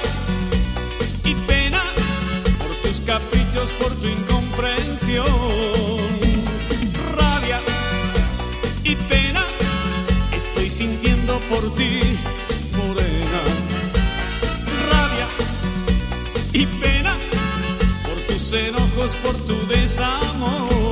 y 1.23 1.33
pena 1.47 1.81
por 2.59 2.75
tus 2.83 2.99
caprichos, 2.99 3.71
por 3.79 3.91
tu 3.95 4.07
incomprensión. 4.07 5.25
Rabia 7.17 7.59
y 8.83 8.95
pena 9.07 9.45
estoy 10.35 10.69
sintiendo 10.69 11.39
por 11.51 11.73
ti, 11.75 12.01
morena. 12.75 13.41
Rabia 14.91 15.27
y 16.51 16.65
pena 16.65 17.15
por 18.03 18.19
tus 18.27 18.51
enojos, 18.51 19.15
por 19.15 19.35
tu 19.47 19.55
desamor. 19.67 20.84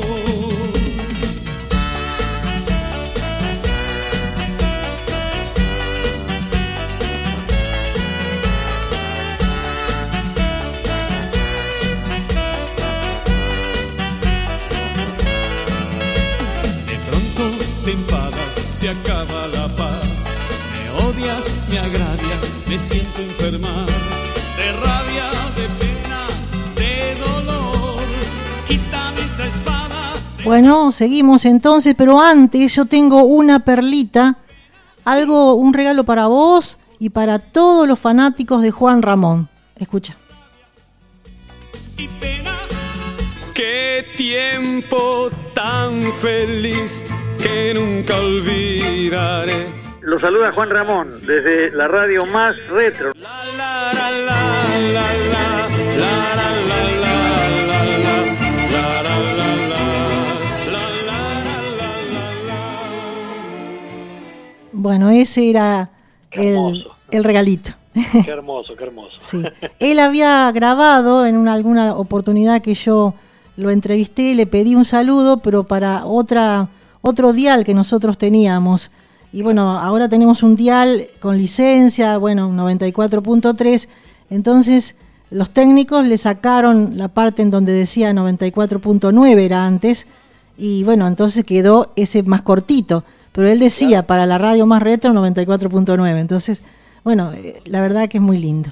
Me 22.73 22.79
siento 22.79 23.21
enfermar. 23.21 23.85
De 24.57 24.71
rabia, 24.83 25.29
de 25.55 25.67
pena, 25.79 26.25
de 26.75 27.15
dolor. 27.19 28.01
Quítame 28.67 29.21
esa 29.21 29.45
espada. 29.45 30.13
Bueno, 30.43 30.91
seguimos 30.91 31.45
entonces, 31.45 31.93
pero 31.95 32.19
antes 32.19 32.73
yo 32.73 32.85
tengo 32.85 33.25
una 33.25 33.59
perlita, 33.59 34.39
algo, 35.05 35.53
un 35.53 35.71
regalo 35.71 36.03
para 36.03 36.25
vos 36.25 36.79
y 36.97 37.11
para 37.11 37.37
todos 37.37 37.87
los 37.87 37.99
fanáticos 37.99 38.63
de 38.63 38.71
Juan 38.71 39.03
Ramón. 39.03 39.49
Escucha. 39.75 40.17
Qué 43.53 44.03
tiempo 44.17 45.29
tan 45.53 46.01
feliz 46.21 47.05
que 47.37 47.75
nunca 47.75 48.17
olvidaré. 48.17 49.82
Lo 50.03 50.19
saluda 50.19 50.51
Juan 50.51 50.69
Ramón 50.69 51.09
desde 51.25 51.71
la 51.71 51.87
radio 51.87 52.25
más 52.25 52.55
retro. 52.67 53.13
Bueno, 64.73 65.09
ese 65.09 65.49
era 65.49 65.89
el, 66.31 66.85
el, 67.09 67.23
regalito. 67.23 67.71
Qué 67.93 68.29
hermoso, 68.29 68.75
qué 68.75 68.83
hermoso. 68.83 69.15
Sí. 69.19 69.41
Él 69.79 69.99
había 69.99 70.51
grabado 70.51 71.25
en 71.25 71.37
una, 71.37 71.53
alguna 71.53 71.95
oportunidad 71.95 72.61
que 72.61 72.73
yo 72.73 73.13
lo 73.55 73.69
entrevisté, 73.69 74.35
le 74.35 74.47
pedí 74.47 74.75
un 74.75 74.83
saludo, 74.83 75.37
pero 75.37 75.63
para 75.63 76.05
otra, 76.05 76.67
otro 76.99 77.31
dial 77.31 77.63
que 77.63 77.73
nosotros 77.73 78.17
teníamos. 78.17 78.91
Y 79.33 79.41
bueno, 79.41 79.79
ahora 79.79 80.07
tenemos 80.07 80.43
un 80.43 80.55
dial 80.55 81.07
con 81.19 81.39
licencia, 81.39 82.19
bueno, 82.19 82.47
un 82.47 82.55
94.3. 82.55 83.89
Entonces, 84.29 84.95
los 85.31 85.49
técnicos 85.49 86.05
le 86.05 86.19
sacaron 86.19 86.99
la 86.99 87.07
parte 87.07 87.41
en 87.41 87.49
donde 87.49 87.73
decía 87.73 88.11
94.9 88.13 89.39
era 89.39 89.65
antes. 89.65 90.07
Y 90.55 90.83
bueno, 90.83 91.07
entonces 91.07 91.43
quedó 91.43 91.91
ese 91.95 92.21
más 92.21 92.43
cortito. 92.43 93.03
Pero 93.31 93.47
él 93.47 93.57
decía 93.57 94.05
para 94.05 94.27
la 94.27 94.37
radio 94.37 94.67
más 94.67 94.83
retro 94.83 95.11
94.9. 95.13 96.19
Entonces, 96.19 96.61
bueno, 97.03 97.33
eh, 97.33 97.59
la 97.65 97.81
verdad 97.81 98.07
que 98.07 98.19
es 98.19 98.23
muy 98.23 98.37
lindo. 98.37 98.69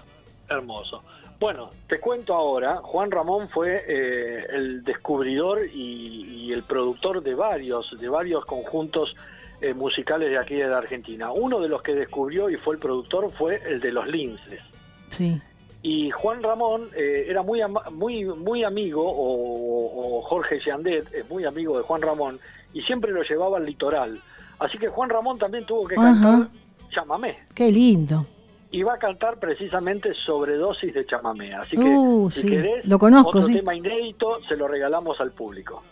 Hermoso. 0.47 1.01
Bueno, 1.39 1.71
te 1.89 1.99
cuento 1.99 2.35
ahora, 2.35 2.81
Juan 2.83 3.09
Ramón 3.09 3.49
fue 3.49 3.83
eh, 3.87 4.45
el 4.53 4.83
descubridor 4.83 5.65
y, 5.73 6.45
y 6.49 6.53
el 6.53 6.61
productor 6.61 7.23
de 7.23 7.33
varios, 7.33 7.99
de 7.99 8.09
varios 8.09 8.45
conjuntos 8.45 9.15
eh, 9.61 9.73
musicales 9.73 10.29
de 10.29 10.37
aquí 10.37 10.55
de 10.55 10.67
la 10.67 10.79
Argentina. 10.79 11.31
Uno 11.31 11.59
de 11.59 11.69
los 11.69 11.81
que 11.81 11.93
descubrió 11.93 12.49
y 12.49 12.57
fue 12.57 12.75
el 12.75 12.79
productor 12.79 13.31
fue 13.31 13.61
el 13.65 13.79
de 13.79 13.91
los 13.91 14.07
Linces. 14.07 14.61
Sí. 15.09 15.39
Y 15.83 16.11
Juan 16.11 16.43
Ramón 16.43 16.89
eh, 16.95 17.25
era 17.27 17.41
muy, 17.41 17.61
muy, 17.91 18.25
muy 18.25 18.63
amigo, 18.63 19.03
o, 19.03 20.17
o 20.17 20.21
Jorge 20.21 20.59
Yandet 20.63 21.11
es 21.13 21.29
muy 21.29 21.45
amigo 21.45 21.77
de 21.77 21.83
Juan 21.83 22.01
Ramón, 22.01 22.39
y 22.73 22.81
siempre 22.83 23.11
lo 23.11 23.23
llevaba 23.23 23.57
al 23.57 23.65
litoral. 23.65 24.21
Así 24.59 24.77
que 24.77 24.87
Juan 24.87 25.09
Ramón 25.09 25.39
también 25.39 25.65
tuvo 25.65 25.87
que 25.87 25.95
Ajá. 25.95 26.03
cantar 26.03 26.49
chamamé. 26.91 27.39
Qué 27.55 27.71
lindo. 27.71 28.25
Y 28.69 28.83
va 28.83 28.93
a 28.93 28.97
cantar 28.99 29.37
precisamente 29.39 30.13
sobredosis 30.13 30.93
de 30.93 31.05
chamamé. 31.05 31.53
Así 31.53 31.75
que, 31.75 31.83
Uh, 31.83 32.29
si 32.29 32.41
sí, 32.41 32.49
querés, 32.49 32.85
lo 32.85 32.99
conozco, 32.99 33.29
otro 33.29 33.41
sí. 33.41 33.55
tema 33.55 33.75
inédito 33.75 34.39
se 34.47 34.55
lo 34.55 34.67
regalamos 34.67 35.19
al 35.19 35.31
público. 35.31 35.83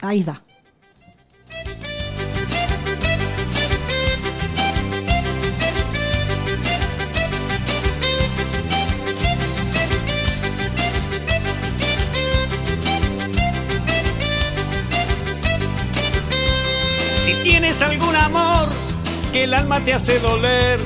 Ahí 0.00 0.22
va. 0.24 0.40
Si 17.28 17.34
tienes 17.42 17.82
algún 17.82 18.16
amor 18.16 18.66
que 19.34 19.44
el 19.44 19.52
alma 19.52 19.80
te 19.80 19.92
hace 19.92 20.18
doler, 20.18 20.80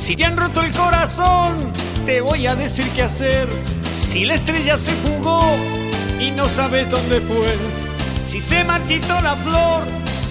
si 0.00 0.16
te 0.16 0.24
han 0.24 0.38
roto 0.38 0.62
el 0.62 0.72
corazón, 0.72 1.70
te 2.06 2.22
voy 2.22 2.46
a 2.46 2.56
decir 2.56 2.86
qué 2.96 3.02
hacer. 3.02 3.46
Si 4.02 4.24
la 4.24 4.32
estrella 4.32 4.78
se 4.78 4.92
fugó 4.92 5.42
y 6.18 6.30
no 6.30 6.48
sabes 6.48 6.90
dónde 6.90 7.20
fue, 7.20 7.58
si 8.26 8.40
se 8.40 8.64
marchitó 8.64 9.20
la 9.20 9.36
flor, 9.36 9.82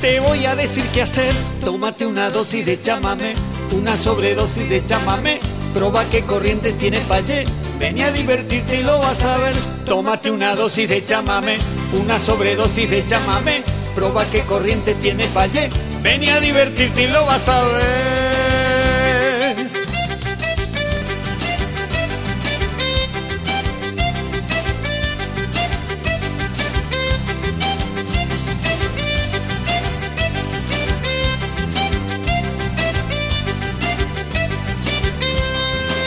te 0.01 0.19
voy 0.19 0.47
a 0.47 0.55
decir 0.55 0.83
qué 0.95 1.03
hacer. 1.03 1.31
Tómate 1.63 2.07
una 2.07 2.31
dosis 2.31 2.65
de 2.65 2.81
chamamé, 2.81 3.35
una 3.71 3.95
sobredosis 3.97 4.67
de 4.67 4.83
chamamé. 4.87 5.39
Proba 5.75 6.03
qué 6.05 6.23
corrientes 6.23 6.75
tiene 6.79 6.97
Payé. 7.01 7.43
Ven 7.77 8.01
a 8.01 8.09
divertirte 8.09 8.79
y 8.79 8.83
lo 8.83 8.97
vas 8.97 9.23
a 9.23 9.37
ver. 9.37 9.53
Tómate 9.85 10.31
una 10.31 10.55
dosis 10.55 10.89
de 10.89 11.05
chamamé, 11.05 11.59
una 12.01 12.19
sobredosis 12.19 12.89
de 12.89 13.05
chamamé. 13.05 13.63
Proba 13.95 14.25
qué 14.31 14.41
corriente 14.41 14.95
tiene 14.95 15.25
Payé. 15.27 15.69
Ven 16.01 16.27
a 16.29 16.39
divertirte 16.39 17.03
y 17.03 17.07
lo 17.07 17.25
vas 17.25 17.47
a 17.49 17.61
ver. 17.61 17.81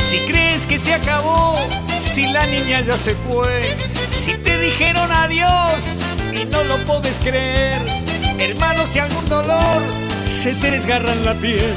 Si 0.08 0.18
crees 0.20 0.66
que 0.66 0.78
se 0.78 0.94
acabó, 0.94 1.58
si 2.14 2.26
la 2.26 2.46
niña 2.46 2.80
ya 2.80 2.94
se 2.94 3.14
fue, 3.14 3.76
si 4.12 4.32
te 4.38 4.58
dijeron 4.58 5.12
adiós 5.12 6.03
no 6.54 6.62
lo 6.62 6.76
puedes 6.84 7.18
creer, 7.18 7.82
hermano, 8.38 8.86
si 8.86 9.00
algún 9.00 9.28
dolor 9.28 9.82
se 10.28 10.54
te 10.54 10.70
desgarra 10.70 11.12
en 11.12 11.24
la 11.24 11.34
piel, 11.34 11.74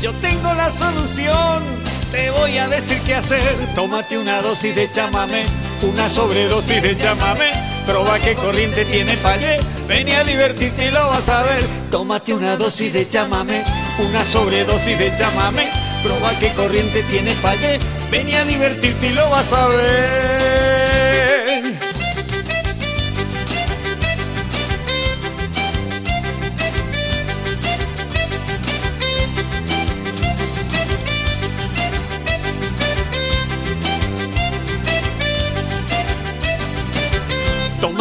yo 0.00 0.12
tengo 0.14 0.54
la 0.54 0.70
solución, 0.70 1.64
te 2.12 2.30
voy 2.30 2.56
a 2.56 2.68
decir 2.68 2.98
qué 3.04 3.16
hacer. 3.16 3.42
Tómate 3.74 4.18
una 4.18 4.40
dosis 4.40 4.76
de 4.76 4.90
chamamé, 4.92 5.44
una 5.82 6.08
sobredosis 6.08 6.82
de 6.82 6.96
chamamé. 6.96 7.50
Proba 7.84 8.18
qué 8.20 8.34
corriente 8.34 8.84
tiene 8.84 9.16
payé, 9.16 9.58
ven 9.88 10.08
a 10.10 10.22
divertirte 10.22 10.86
y 10.86 10.90
lo 10.92 11.08
vas 11.08 11.28
a 11.28 11.42
ver. 11.42 11.64
Tómate 11.90 12.32
una 12.32 12.56
dosis 12.56 12.92
de 12.92 13.08
chamamé, 13.08 13.64
una 13.98 14.24
sobredosis 14.24 14.98
de 14.98 15.16
chamamé. 15.18 15.68
Proba 16.04 16.30
qué 16.38 16.52
corriente 16.52 17.02
tiene 17.04 17.32
payé, 17.42 17.78
ven 18.10 18.32
a 18.34 18.44
divertirte 18.44 19.08
y 19.08 19.14
lo 19.14 19.28
vas 19.30 19.52
a 19.52 19.66
ver. 19.66 20.61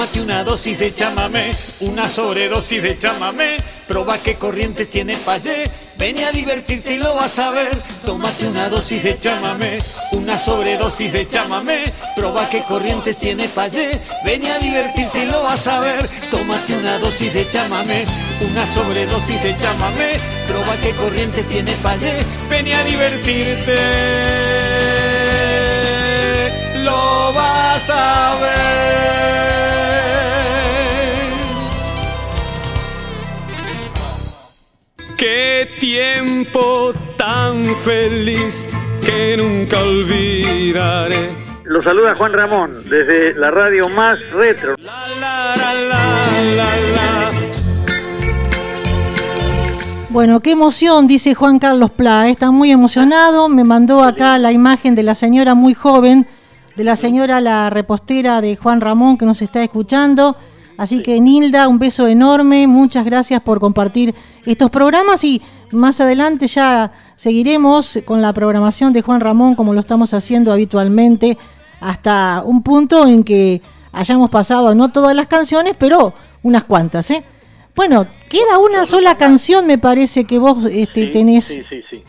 Tómate 0.01 0.21
una 0.21 0.43
dosis 0.43 0.79
de 0.79 0.95
chamamé, 0.95 1.51
una 1.81 2.09
sobredosis 2.09 2.81
de 2.81 2.97
chamamé. 2.97 3.57
Proba 3.87 4.17
qué 4.17 4.33
corriente 4.33 4.87
tiene 4.87 5.15
payé. 5.15 5.65
Ven 5.99 6.17
a 6.23 6.31
divertirte 6.31 6.95
y 6.95 6.97
lo 6.97 7.13
vas 7.13 7.37
a 7.37 7.51
ver. 7.51 7.69
Tómate 8.03 8.47
una 8.47 8.67
dosis 8.67 9.03
de 9.03 9.19
chamamé, 9.19 9.77
una 10.13 10.39
sobredosis 10.39 11.13
de 11.13 11.27
chamamé. 11.27 11.83
Proba 12.15 12.49
qué 12.49 12.63
corriente 12.63 13.13
tiene 13.13 13.47
payé. 13.49 13.91
Ven 14.25 14.43
a 14.47 14.57
divertirte 14.57 15.23
y 15.23 15.27
lo 15.27 15.43
vas 15.43 15.67
a 15.67 15.79
ver. 15.81 16.03
Tómate 16.31 16.77
una 16.77 16.97
dosis 16.97 17.31
de 17.35 17.47
chamamé, 17.47 18.03
una 18.49 18.65
sobredosis 18.73 19.43
de 19.43 19.55
chamamé. 19.55 20.19
Proba 20.47 20.75
qué 20.81 20.95
corriente 20.95 21.43
tiene 21.43 21.73
payé. 21.83 22.17
Ven 22.49 22.73
a 22.73 22.83
divertirte. 22.85 23.77
Lo 26.83 27.31
vas 27.33 27.87
a 27.91 28.39
ver. 28.41 29.60
Qué 35.21 35.69
tiempo 35.79 36.93
tan 37.15 37.63
feliz 37.63 38.67
que 39.05 39.37
nunca 39.37 39.79
olvidaré. 39.83 41.29
Lo 41.63 41.79
saluda 41.79 42.15
Juan 42.15 42.33
Ramón 42.33 42.71
desde 42.89 43.35
la 43.35 43.51
radio 43.51 43.87
más 43.89 44.17
retro. 44.31 44.73
Bueno, 50.09 50.39
qué 50.39 50.53
emoción, 50.53 51.05
dice 51.05 51.35
Juan 51.35 51.59
Carlos 51.59 51.91
Pla. 51.91 52.27
Está 52.27 52.49
muy 52.49 52.71
emocionado. 52.71 53.47
Me 53.47 53.63
mandó 53.63 54.03
acá 54.03 54.39
la 54.39 54.51
imagen 54.51 54.95
de 54.95 55.03
la 55.03 55.13
señora 55.13 55.53
muy 55.53 55.75
joven, 55.75 56.25
de 56.75 56.83
la 56.83 56.95
señora 56.95 57.41
la 57.41 57.69
repostera 57.69 58.41
de 58.41 58.55
Juan 58.55 58.81
Ramón 58.81 59.19
que 59.19 59.27
nos 59.27 59.43
está 59.43 59.61
escuchando. 59.61 60.35
Así 60.77 61.01
que 61.01 61.19
Nilda, 61.19 61.67
un 61.67 61.79
beso 61.79 62.07
enorme. 62.07 62.67
Muchas 62.67 63.05
gracias 63.05 63.41
por 63.43 63.59
compartir 63.59 64.15
estos 64.45 64.69
programas 64.69 65.23
y 65.23 65.41
más 65.71 66.01
adelante 66.01 66.47
ya 66.47 66.91
seguiremos 67.15 67.99
con 68.05 68.21
la 68.21 68.33
programación 68.33 68.93
de 68.93 69.01
Juan 69.01 69.21
Ramón 69.21 69.55
como 69.55 69.73
lo 69.73 69.79
estamos 69.79 70.13
haciendo 70.13 70.51
habitualmente 70.51 71.37
hasta 71.79 72.43
un 72.45 72.63
punto 72.63 73.07
en 73.07 73.23
que 73.23 73.61
hayamos 73.91 74.29
pasado 74.29 74.73
no 74.75 74.91
todas 74.91 75.15
las 75.15 75.27
canciones, 75.27 75.75
pero 75.77 76.13
unas 76.43 76.63
cuantas, 76.63 77.11
¿eh? 77.11 77.23
Bueno, 77.75 78.05
queda 78.29 78.57
una 78.59 78.85
sola 78.85 79.17
canción, 79.17 79.65
me 79.65 79.77
parece 79.77 80.25
que 80.25 80.39
vos 80.39 80.65
este, 80.65 81.05
Sí, 81.05 81.11
tenés. 81.11 81.45
Sí, 81.45 81.63
sí, 81.69 81.81
sí. 81.89 82.03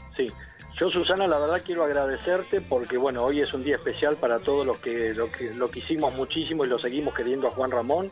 Yo, 0.82 0.88
Susana, 0.88 1.28
la 1.28 1.38
verdad 1.38 1.62
quiero 1.64 1.84
agradecerte 1.84 2.60
porque, 2.60 2.96
bueno, 2.96 3.22
hoy 3.22 3.40
es 3.40 3.54
un 3.54 3.62
día 3.62 3.76
especial 3.76 4.16
para 4.16 4.40
todos 4.40 4.66
los 4.66 4.80
que 4.80 5.14
lo 5.14 5.30
que 5.30 5.54
lo 5.54 5.68
quisimos 5.68 6.12
muchísimo 6.12 6.64
y 6.64 6.68
lo 6.68 6.76
seguimos 6.76 7.14
queriendo 7.14 7.46
a 7.46 7.52
Juan 7.52 7.70
Ramón, 7.70 8.10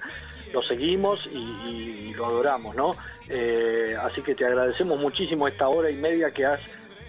lo 0.52 0.62
seguimos 0.62 1.34
y, 1.34 1.38
y 1.38 2.14
lo 2.14 2.26
adoramos, 2.26 2.76
¿no? 2.76 2.92
Eh, 3.28 3.96
así 4.00 4.22
que 4.22 4.36
te 4.36 4.46
agradecemos 4.46 5.00
muchísimo 5.00 5.48
esta 5.48 5.68
hora 5.68 5.90
y 5.90 5.96
media 5.96 6.30
que 6.30 6.46
has 6.46 6.60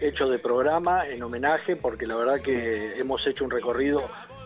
hecho 0.01 0.27
de 0.27 0.39
programa 0.39 1.05
en 1.07 1.21
homenaje 1.21 1.75
porque 1.75 2.07
la 2.07 2.15
verdad 2.15 2.41
que 2.41 2.97
hemos 2.99 3.21
hecho 3.27 3.43
un 3.45 3.51
recorrido 3.51 4.01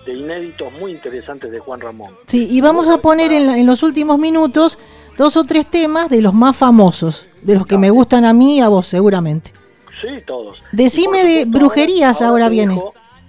de 0.05 0.15
inéditos 0.15 0.69
muy 0.73 0.91
interesantes 0.91 1.49
de 1.49 1.59
Juan 1.59 1.79
Ramón. 1.79 2.13
Sí, 2.25 2.49
y 2.51 2.59
vamos 2.59 2.89
a 2.89 2.97
poner 2.97 3.31
en, 3.31 3.47
la- 3.47 3.57
en 3.57 3.65
los 3.65 3.83
últimos 3.83 4.19
minutos, 4.19 4.77
dos 5.15 5.37
o 5.37 5.45
tres 5.45 5.65
temas 5.71 6.09
de 6.09 6.21
los 6.21 6.33
más 6.33 6.57
famosos, 6.57 7.29
de 7.41 7.53
los 7.53 7.65
que 7.65 7.77
me 7.77 7.89
gustan 7.89 8.25
a 8.25 8.33
mí 8.33 8.57
y 8.57 8.59
a 8.59 8.67
vos 8.67 8.85
seguramente. 8.85 9.51
Sí, 10.05 10.23
todos. 10.25 10.61
Decime 10.71 11.23
de 11.23 11.45
brujerías 11.45 12.21
ahora 12.21 12.45
te 12.45 12.51
viene. 12.51 12.79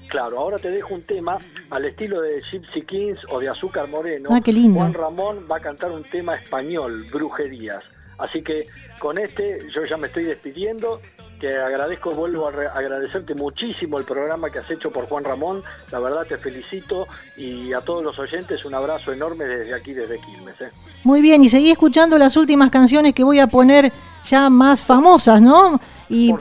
claro, 0.09 0.39
ahora 0.39 0.59
te 0.59 0.71
dejo 0.71 0.95
un 0.95 1.03
tema 1.03 1.39
al 1.71 1.85
estilo 1.87 2.21
de 2.21 2.43
Gypsy 2.51 2.83
Kings 2.83 3.21
o 3.31 3.41
de 3.41 3.49
Azúcar 3.49 3.89
Moreno. 3.89 4.29
Ah, 4.33 4.41
qué 4.41 4.53
lindo. 4.53 4.79
Juan 4.81 4.93
Ramón 4.95 5.47
va 5.51 5.57
a 5.57 5.61
cantar 5.61 5.91
un 5.93 6.05
tema 6.05 6.37
español, 6.37 7.07
Brujerías. 7.13 7.83
Así 8.19 8.43
que 8.43 8.63
con 8.99 9.19
este 9.19 9.59
yo 9.75 9.85
ya 9.89 9.97
me 9.97 10.09
estoy 10.09 10.25
despidiendo. 10.25 11.01
Te 11.39 11.55
agradezco, 11.55 12.13
vuelvo 12.13 12.49
a 12.49 12.51
re- 12.51 12.67
agradecerte 12.69 13.35
muchísimo 13.35 13.99
el 13.99 14.07
programa 14.07 14.49
que 14.49 14.59
has 14.59 14.71
hecho 14.71 14.91
por 14.91 15.07
Juan 15.07 15.23
Ramón. 15.23 15.63
La 15.93 15.99
verdad 15.99 16.25
te 16.27 16.39
felicito 16.39 17.07
y 17.37 17.75
a 17.75 17.81
todos 17.83 18.03
los 18.03 18.19
oyentes 18.19 18.65
un 18.65 18.73
abrazo 18.75 19.13
enorme 19.13 19.45
desde 19.45 19.75
aquí, 19.75 19.93
desde 19.93 20.19
Quilmes. 20.19 20.59
¿eh? 20.63 20.69
Muy 21.05 21.21
bien, 21.21 21.43
y 21.43 21.51
seguí 21.51 21.71
escuchando 21.71 22.17
las 22.17 22.39
últimas 22.39 22.71
canciones 22.71 23.13
que 23.13 23.23
voy 23.23 23.39
a 23.39 23.49
poner 23.49 23.93
ya 24.25 24.49
más 24.49 24.83
famosas, 24.83 25.43
¿no? 25.43 25.79
Y, 26.09 26.33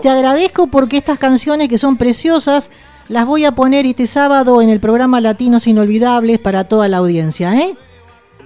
te 0.00 0.08
agradezco 0.08 0.68
porque 0.68 0.96
estas 0.96 1.18
canciones 1.18 1.68
que 1.68 1.78
son 1.78 1.96
preciosas 1.96 2.70
las 3.08 3.26
voy 3.26 3.44
a 3.44 3.52
poner 3.52 3.86
este 3.86 4.06
sábado 4.06 4.62
en 4.62 4.70
el 4.70 4.80
programa 4.80 5.20
Latinos 5.20 5.66
Inolvidables 5.66 6.38
para 6.38 6.64
toda 6.64 6.88
la 6.88 6.98
audiencia, 6.98 7.54
¿eh? 7.56 7.76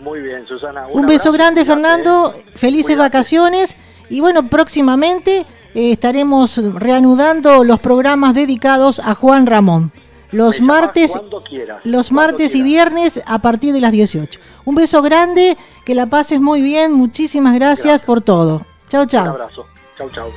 Muy 0.01 0.21
bien, 0.21 0.47
Susana. 0.47 0.87
Un, 0.93 1.07
beso 1.07 1.33
grande, 1.33 1.63
cuídate, 1.63 1.81
Fernando. 1.83 2.35
Felices 2.55 2.87
Cuídate. 2.95 3.09
vacaciones. 3.09 3.77
Y 4.11 4.21
bueno, 4.21 4.49
próximamente 4.49 5.47
eh, 5.75 5.93
estaremos 5.93 6.59
reanudando 6.75 7.65
los 7.65 7.81
programas 7.81 8.35
dedicados 8.35 9.01
a 9.01 9.15
Juan 9.15 9.47
Ramón. 9.47 9.93
Los 10.31 10.61
Me 10.61 10.67
martes, 10.67 11.13
quieras, 11.49 11.81
los 11.85 12.11
martes 12.11 12.55
y 12.55 12.63
viernes 12.63 13.23
a 13.25 13.39
partir 13.39 13.73
de 13.73 13.81
las 13.81 13.93
18. 13.93 14.41
Un 14.65 14.75
beso 14.75 15.01
grande, 15.01 15.57
que 15.87 15.95
la 15.95 16.07
pases 16.07 16.41
muy 16.41 16.61
bien. 16.61 16.93
Muchísimas 16.93 17.55
gracias, 17.55 18.03
por 18.03 18.21
todo. 18.21 18.63
Chao, 18.89 19.03
Un 19.03 19.09
chao. 19.09 19.31
abrazo. 19.31 19.67
Chau, 19.97 20.11
chau. 20.11 20.29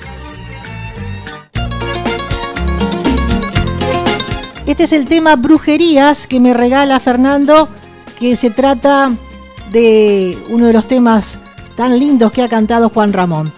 Este 4.67 4.83
es 4.83 4.93
el 4.93 5.05
tema 5.05 5.35
Brujerías 5.35 6.27
que 6.27 6.39
me 6.39 6.53
regala 6.53 6.99
Fernando, 6.99 7.67
que 8.19 8.35
se 8.35 8.51
trata 8.51 9.11
de 9.71 10.37
uno 10.49 10.67
de 10.67 10.73
los 10.73 10.87
temas 10.87 11.39
tan 11.75 11.97
lindos 11.97 12.31
que 12.31 12.43
ha 12.43 12.49
cantado 12.49 12.89
Juan 12.89 13.13
Ramón. 13.13 13.51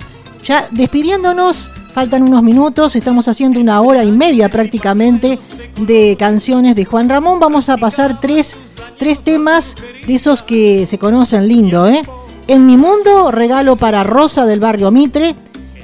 Ya 0.45 0.67
despidiéndonos, 0.71 1.69
faltan 1.93 2.23
unos 2.23 2.43
minutos, 2.43 2.95
estamos 2.95 3.27
haciendo 3.27 3.59
una 3.59 3.81
hora 3.81 4.05
y 4.05 4.11
media 4.11 4.47
prácticamente 4.49 5.37
de 5.81 6.15
canciones 6.17 6.77
de 6.77 6.85
Juan 6.85 7.09
Ramón. 7.09 7.41
Vamos 7.41 7.67
a 7.67 7.75
pasar 7.75 8.21
tres, 8.21 8.55
tres 8.97 9.19
temas 9.19 9.75
de 10.07 10.15
esos 10.15 10.43
que 10.43 10.85
se 10.85 10.97
conocen 10.97 11.47
lindo, 11.47 11.87
¿eh? 11.87 12.03
En 12.47 12.65
mi 12.65 12.77
mundo, 12.77 13.31
regalo 13.31 13.75
para 13.75 14.03
Rosa 14.03 14.45
del 14.45 14.59
barrio 14.59 14.91
Mitre 14.91 15.35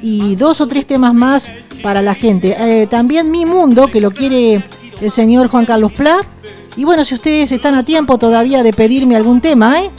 y 0.05 0.35
dos 0.35 0.61
o 0.61 0.67
tres 0.67 0.85
temas 0.85 1.15
más 1.15 1.51
para 1.81 2.03
la 2.03 2.13
gente. 2.13 2.55
Eh, 2.59 2.85
también 2.85 3.31
Mi 3.31 3.43
Mundo, 3.43 3.87
que 3.87 3.99
lo 3.99 4.11
quiere 4.11 4.63
el 5.01 5.09
señor 5.09 5.47
Juan 5.47 5.65
Carlos 5.65 5.93
Pla. 5.93 6.19
Y 6.77 6.83
bueno, 6.83 7.03
si 7.03 7.15
ustedes 7.15 7.51
están 7.51 7.73
a 7.73 7.81
tiempo 7.81 8.19
todavía 8.19 8.61
de 8.61 8.71
pedirme 8.71 9.15
algún 9.15 9.41
tema, 9.41 9.81
¿eh? 9.81 9.89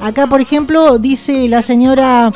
Acá, 0.00 0.28
por 0.28 0.40
ejemplo, 0.40 0.98
dice 0.98 1.48
la 1.48 1.62
señora 1.62 2.30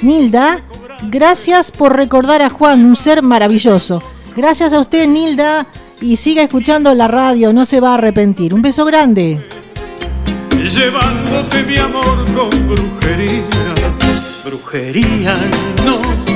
Nilda, 0.00 0.62
gracias 1.10 1.70
por 1.70 1.94
recordar 1.94 2.40
a 2.40 2.48
Juan, 2.48 2.82
un 2.86 2.96
ser 2.96 3.22
maravilloso. 3.22 4.02
Gracias 4.34 4.72
a 4.72 4.80
usted, 4.80 5.06
Nilda, 5.06 5.66
y 6.00 6.16
siga 6.16 6.42
escuchando 6.42 6.94
la 6.94 7.08
radio, 7.08 7.52
no 7.52 7.66
se 7.66 7.80
va 7.80 7.90
a 7.90 7.94
arrepentir. 7.94 8.54
Un 8.54 8.62
beso 8.62 8.86
grande. 8.86 9.44
llevándote 10.56 11.62
mi 11.62 11.76
amor 11.76 12.24
con 12.32 12.68
brujería. 12.68 13.42
Brujería 14.46 15.36
no, 15.84 16.29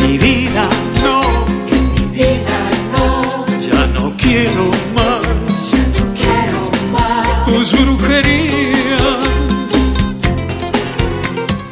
mi 0.00 0.18
vida 0.18 0.68
no, 1.02 1.20
mi 1.66 2.16
vida 2.16 2.58
no, 2.92 3.46
ya 3.58 3.86
no 3.88 4.12
quiero 4.16 4.70
más, 4.94 5.72
ya 5.72 5.84
no 5.96 6.14
quiero 6.14 6.60
más 6.92 7.46
tus 7.46 7.72
brujerías. 7.72 8.68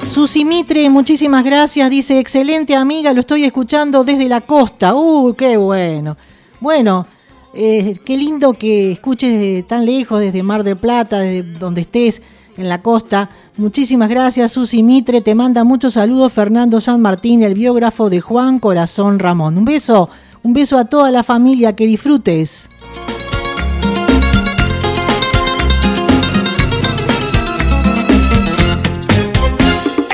Susi 0.05 0.45
Mitre, 0.45 0.89
muchísimas 0.89 1.45
gracias. 1.45 1.91
Dice, 1.91 2.19
excelente 2.19 2.75
amiga, 2.75 3.13
lo 3.13 3.21
estoy 3.21 3.45
escuchando 3.45 4.03
desde 4.03 4.29
la 4.29 4.41
costa. 4.41 4.95
Uy, 4.95 5.35
qué 5.35 5.57
bueno. 5.57 6.17
Bueno, 6.59 7.07
eh, 7.53 7.97
qué 8.05 8.17
lindo 8.17 8.55
que 8.55 8.93
escuches 8.93 9.67
tan 9.67 9.85
lejos, 9.85 10.21
desde 10.21 10.43
Mar 10.43 10.65
del 10.65 10.77
Plata, 10.77 11.21
desde 11.21 11.43
donde 11.59 11.83
estés, 11.83 12.23
en 12.59 12.69
la 12.69 12.83
costa. 12.83 13.29
Muchísimas 13.57 14.09
gracias, 14.09 14.53
Susi 14.53 14.83
Mitre. 14.83 15.21
Te 15.21 15.35
manda 15.35 15.65
muchos 15.65 15.95
saludos 15.95 16.33
Fernando 16.33 16.81
San 16.81 17.01
Martín, 17.01 17.43
el 17.43 17.55
biógrafo 17.55 18.11
de 18.11 18.21
Juan 18.21 18.59
Corazón 18.59 19.19
Ramón. 19.19 19.59
Un 19.59 19.65
beso, 19.65 20.09
un 20.43 20.53
beso 20.53 20.79
a 20.79 20.85
toda 20.85 21.11
la 21.11 21.23
familia, 21.23 21.75
que 21.75 21.87
disfrutes. 21.87 22.69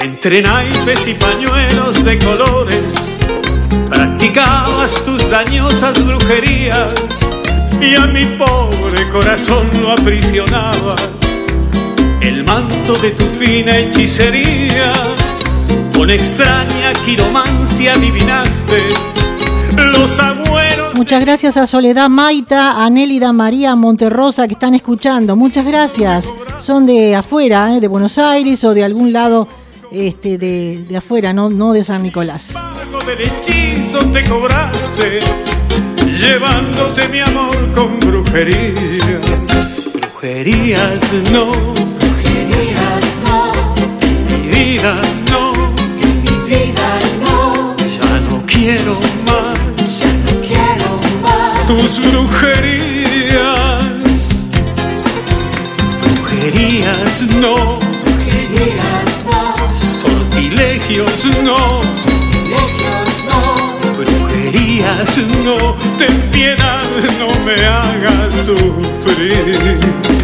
Entre 0.00 0.40
naipes 0.40 1.08
y 1.08 1.14
pañuelos 1.14 2.04
de 2.04 2.18
colores, 2.18 2.94
practicabas 3.88 5.04
tus 5.04 5.28
dañosas 5.28 6.04
brujerías 6.04 6.94
y 7.80 7.96
a 7.96 8.06
mi 8.06 8.24
pobre 8.36 9.10
corazón 9.10 9.68
lo 9.80 9.90
aprisionaba 9.90 10.94
el 12.22 12.44
manto 12.44 12.94
de 12.94 13.10
tu 13.10 13.24
fina 13.38 13.78
hechicería. 13.78 14.92
Con 15.96 16.10
extraña 16.10 16.92
quiromancia 17.04 17.92
adivinaste 17.92 18.78
los 19.76 20.18
agüeros. 20.20 20.94
Muchas 20.94 21.20
gracias 21.20 21.56
a 21.56 21.66
Soledad 21.66 22.08
Maita, 22.08 22.84
a 22.84 22.90
Nélida 22.90 23.32
María 23.32 23.74
Monterrosa 23.74 24.46
que 24.46 24.54
están 24.54 24.74
escuchando. 24.74 25.36
Muchas 25.36 25.64
gracias. 25.64 26.32
Son 26.58 26.86
de 26.86 27.16
afuera, 27.16 27.74
¿eh? 27.74 27.80
de 27.80 27.88
Buenos 27.88 28.18
Aires 28.18 28.62
o 28.64 28.74
de 28.74 28.84
algún 28.84 29.12
lado 29.12 29.48
este, 29.90 30.38
de, 30.38 30.84
de 30.88 30.96
afuera, 30.96 31.32
no, 31.32 31.50
no 31.50 31.72
de 31.72 31.84
San 31.84 32.02
Nicolás. 32.02 32.54
Del 33.06 33.20
hechizo 33.20 33.98
te 34.12 34.22
cobraste, 34.24 35.20
llevándote 36.06 37.08
mi 37.08 37.20
amor 37.20 37.72
con 37.72 37.98
brujería. 37.98 39.20
Brujerías 39.94 41.00
no, 41.32 41.50
vida 44.52 44.94
no, 45.30 45.52
mi 46.22 46.34
vida 46.46 46.88
no, 47.24 47.74
ya 47.78 48.10
no 48.28 48.36
quiero 48.46 48.94
más, 49.26 49.58
ya 49.98 50.12
no 50.26 50.32
quiero 50.46 50.90
más. 51.22 51.66
Tus 51.66 51.92
brujerías. 52.06 53.82
Brujerías 56.02 57.22
no, 57.40 57.54
brujerías 58.04 59.08
no, 59.24 59.40
sortilegios 59.72 61.24
no, 61.42 61.58
sortilegios 62.04 63.10
no, 63.28 63.38
brujerías 63.96 65.12
no, 65.44 65.56
ten 65.96 66.16
piedad, 66.30 66.90
no 67.18 67.28
me 67.46 67.54
hagas 67.64 68.32
sufrir. 68.46 70.21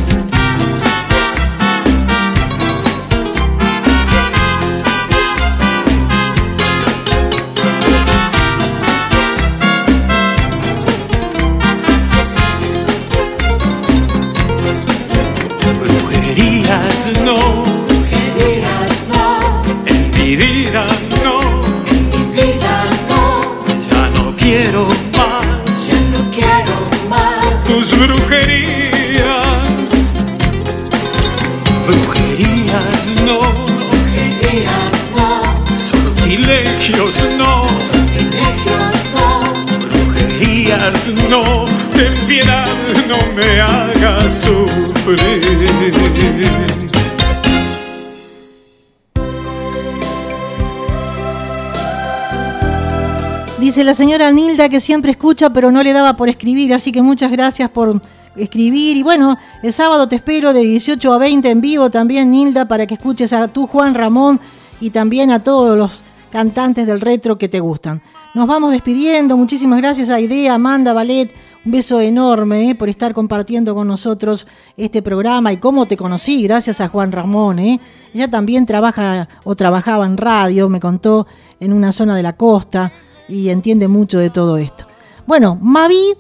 La 53.89 53.95
señora 53.95 54.31
Nilda 54.31 54.69
que 54.69 54.81
siempre 54.81 55.13
escucha 55.13 55.49
pero 55.49 55.73
no 55.73 55.83
le 55.83 55.95
daba 55.95 56.15
por 56.15 56.29
escribir, 56.29 56.75
así 56.75 56.93
que 56.93 57.01
muchas 57.01 57.31
gracias 57.31 57.71
por 57.71 58.03
escribir. 58.37 58.99
Y 58.99 59.03
bueno, 59.03 59.39
el 59.63 59.73
sábado 59.73 60.07
te 60.07 60.17
espero 60.17 60.53
de 60.53 60.61
18 60.61 61.11
a 61.11 61.17
20 61.17 61.51
en 61.51 61.63
vivo 61.63 61.89
también, 61.89 62.31
Nilda, 62.31 62.69
para 62.69 62.87
que 62.87 62.93
escuches 62.93 63.33
a 63.33 63.49
tu 63.49 63.67
Juan 63.67 63.95
Ramón 63.95 64.41
y 64.79 64.91
también 64.91 65.31
a 65.31 65.43
todos 65.43 65.79
los 65.79 66.03
cantantes 66.31 66.87
del 66.87 67.01
retro 67.01 67.39
que 67.39 67.49
te 67.49 67.61
gustan. 67.61 68.03
Nos 68.35 68.47
vamos 68.47 68.73
despidiendo. 68.73 69.39
Muchísimas 69.39 69.81
gracias 69.81 70.11
a 70.11 70.21
Idea, 70.21 70.53
Amanda, 70.53 70.93
Ballet. 70.93 71.33
Un 71.65 71.73
beso 71.73 71.99
enorme 71.99 72.69
eh, 72.69 72.75
por 72.75 72.91
estar 72.91 73.15
compartiendo 73.15 73.75
con 73.75 73.89
nosotros 73.89 74.47
este 74.77 75.01
programa 75.01 75.51
y 75.51 75.57
cómo 75.57 75.89
te 75.89 75.97
conocí, 75.97 76.43
gracias 76.43 76.83
a 76.83 76.89
Juan 76.89 77.11
Ramón. 77.11 77.59
eh. 77.59 77.81
Ella 78.13 78.29
también 78.29 78.67
trabaja 78.67 79.31
o 79.45 79.57
trabajaba 79.57 80.05
en 80.05 80.19
radio, 80.19 80.69
me 80.69 80.79
contó, 80.79 81.27
en 81.59 81.73
una 81.73 81.91
zona 81.91 82.15
de 82.15 82.23
la 82.23 82.35
costa 82.35 82.93
y 83.29 83.51
entiende 83.51 83.89
mucho 83.89 84.19
de 84.19 84.31
todo 84.31 84.57
esto. 84.57 84.87
Bueno, 85.27 85.59
Mavi, 85.61 86.15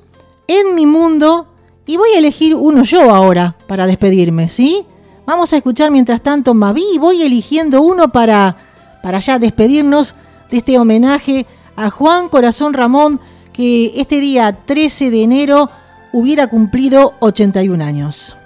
en 0.46 0.74
mi 0.74 0.86
mundo, 0.86 1.46
y 1.86 1.96
voy 1.96 2.10
a 2.14 2.18
elegir 2.18 2.54
uno 2.54 2.84
yo 2.84 3.14
ahora 3.14 3.56
para 3.66 3.86
despedirme, 3.86 4.48
¿sí? 4.48 4.84
Vamos 5.26 5.52
a 5.52 5.56
escuchar 5.56 5.90
mientras 5.90 6.22
tanto 6.22 6.54
Mavi 6.54 6.98
voy 6.98 7.22
eligiendo 7.22 7.82
uno 7.82 8.10
para, 8.10 8.56
para 9.02 9.18
ya 9.18 9.38
despedirnos 9.38 10.14
de 10.50 10.58
este 10.58 10.78
homenaje 10.78 11.46
a 11.76 11.90
Juan 11.90 12.28
Corazón 12.28 12.72
Ramón, 12.72 13.20
que 13.52 13.92
este 14.00 14.20
día 14.20 14.64
13 14.64 15.10
de 15.10 15.22
enero 15.22 15.70
hubiera 16.12 16.46
cumplido 16.46 17.14
81 17.20 17.84
años. 17.84 18.37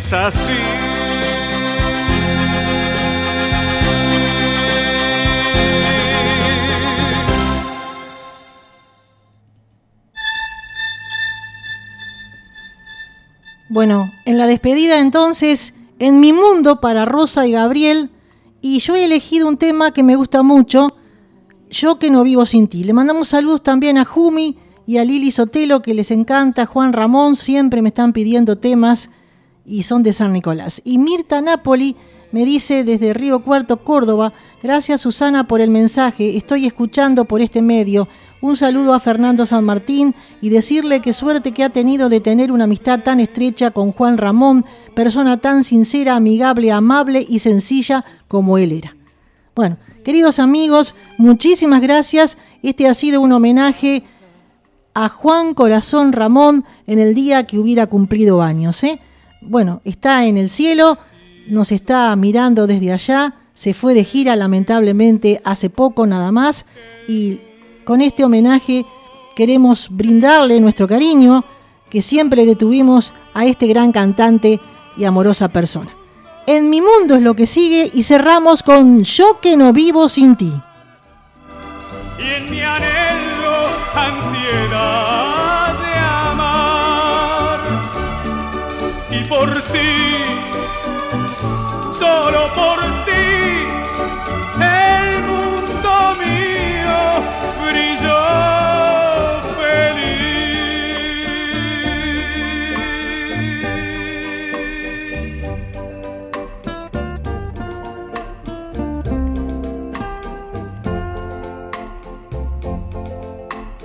Es 0.00 0.12
así. 0.14 0.52
Bueno, 13.68 14.10
en 14.24 14.38
la 14.38 14.46
despedida 14.46 15.00
entonces, 15.00 15.74
en 15.98 16.18
mi 16.18 16.32
mundo 16.32 16.80
para 16.80 17.04
Rosa 17.04 17.46
y 17.46 17.52
Gabriel, 17.52 18.10
y 18.62 18.78
yo 18.78 18.96
he 18.96 19.04
elegido 19.04 19.46
un 19.48 19.58
tema 19.58 19.92
que 19.92 20.02
me 20.02 20.16
gusta 20.16 20.42
mucho, 20.42 20.96
Yo 21.72 22.00
que 22.00 22.10
no 22.10 22.24
vivo 22.24 22.46
sin 22.46 22.66
ti. 22.66 22.82
Le 22.82 22.92
mandamos 22.92 23.28
saludos 23.28 23.62
también 23.62 23.96
a 23.96 24.04
Jumi 24.04 24.56
y 24.88 24.96
a 24.96 25.04
Lili 25.04 25.30
Sotelo, 25.30 25.82
que 25.82 25.94
les 25.94 26.10
encanta, 26.10 26.66
Juan 26.66 26.92
Ramón, 26.92 27.36
siempre 27.36 27.80
me 27.80 27.90
están 27.90 28.12
pidiendo 28.12 28.56
temas 28.56 29.10
y 29.70 29.84
son 29.84 30.02
de 30.02 30.12
San 30.12 30.32
Nicolás. 30.32 30.82
Y 30.84 30.98
Mirta 30.98 31.40
Napoli 31.40 31.96
me 32.32 32.44
dice 32.44 32.84
desde 32.84 33.14
Río 33.14 33.40
Cuarto, 33.40 33.78
Córdoba, 33.78 34.32
gracias 34.62 35.00
Susana 35.00 35.46
por 35.46 35.60
el 35.60 35.70
mensaje, 35.70 36.36
estoy 36.36 36.66
escuchando 36.66 37.24
por 37.24 37.40
este 37.40 37.62
medio. 37.62 38.08
Un 38.40 38.56
saludo 38.56 38.94
a 38.94 39.00
Fernando 39.00 39.46
San 39.46 39.64
Martín 39.64 40.14
y 40.40 40.48
decirle 40.48 41.00
qué 41.00 41.12
suerte 41.12 41.52
que 41.52 41.64
ha 41.64 41.70
tenido 41.70 42.08
de 42.08 42.20
tener 42.20 42.52
una 42.52 42.64
amistad 42.64 43.00
tan 43.00 43.20
estrecha 43.20 43.70
con 43.70 43.92
Juan 43.92 44.16
Ramón, 44.16 44.64
persona 44.94 45.38
tan 45.38 45.62
sincera, 45.62 46.16
amigable, 46.16 46.72
amable 46.72 47.24
y 47.28 47.40
sencilla 47.40 48.04
como 48.28 48.58
él 48.58 48.72
era. 48.72 48.96
Bueno, 49.54 49.76
queridos 50.04 50.38
amigos, 50.38 50.94
muchísimas 51.18 51.82
gracias. 51.82 52.38
Este 52.62 52.88
ha 52.88 52.94
sido 52.94 53.20
un 53.20 53.32
homenaje 53.32 54.04
a 54.94 55.08
Juan 55.08 55.54
Corazón 55.54 56.12
Ramón 56.12 56.64
en 56.86 56.98
el 56.98 57.14
día 57.14 57.46
que 57.46 57.58
hubiera 57.58 57.86
cumplido 57.88 58.40
años. 58.40 58.82
¿eh? 58.84 59.00
Bueno, 59.40 59.80
está 59.84 60.24
en 60.26 60.36
el 60.36 60.48
cielo, 60.48 60.98
nos 61.46 61.72
está 61.72 62.14
mirando 62.16 62.66
desde 62.66 62.92
allá, 62.92 63.34
se 63.54 63.74
fue 63.74 63.94
de 63.94 64.04
gira 64.04 64.36
lamentablemente 64.36 65.40
hace 65.44 65.70
poco 65.70 66.06
nada 66.06 66.30
más 66.32 66.66
y 67.08 67.40
con 67.84 68.00
este 68.00 68.24
homenaje 68.24 68.84
queremos 69.34 69.88
brindarle 69.90 70.60
nuestro 70.60 70.86
cariño, 70.86 71.44
que 71.88 72.02
siempre 72.02 72.46
le 72.46 72.54
tuvimos 72.54 73.14
a 73.34 73.46
este 73.46 73.66
gran 73.66 73.90
cantante 73.90 74.60
y 74.96 75.04
amorosa 75.04 75.48
persona. 75.48 75.90
En 76.46 76.70
mi 76.70 76.80
mundo 76.80 77.16
es 77.16 77.22
lo 77.22 77.34
que 77.34 77.46
sigue 77.46 77.90
y 77.92 78.02
cerramos 78.02 78.62
con 78.62 79.02
Yo 79.02 79.38
que 79.40 79.56
no 79.56 79.72
vivo 79.72 80.08
sin 80.08 80.36
ti. 80.36 80.52
y 82.18 82.22
en 82.22 82.50
mi 82.50 82.60
anhelo 82.60 83.54
ansiedad 83.94 85.29
por 89.30 89.54
ti. 89.72 89.92
Solo 91.92 92.40
por 92.52 92.78
ti 93.06 93.28
el 94.60 95.22
mundo 95.30 95.92
mío 96.22 97.00
brilló 97.62 98.24
feliz. 99.58 100.40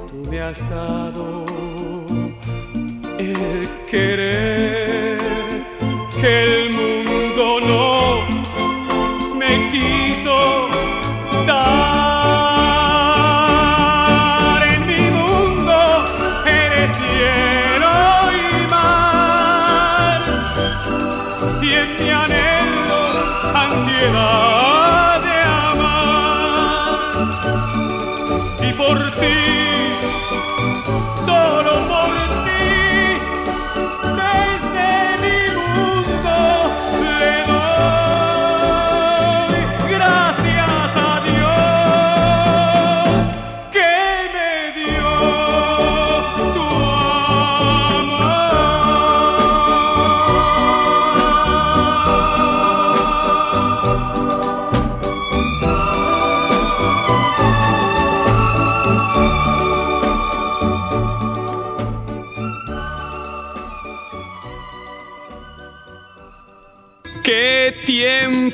Tú 0.10 0.18
me 0.32 0.38
has 0.42 0.60
dado 0.72 1.46
el 3.20 3.70
querer 3.92 4.75
que 6.26 6.55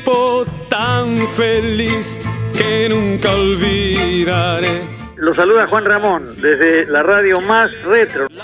tiempo 0.03 0.45
tan 0.69 1.17
feliz 1.35 2.19
que 2.53 2.87
nunca 2.89 3.31
olvidaré. 3.33 4.81
Lo 5.15 5.33
saluda 5.33 5.67
Juan 5.67 5.85
Ramón 5.85 6.23
desde 6.41 6.85
la 6.87 7.03
radio 7.03 7.41
más 7.41 7.71
retro. 7.83 8.27
Quiero 8.27 8.41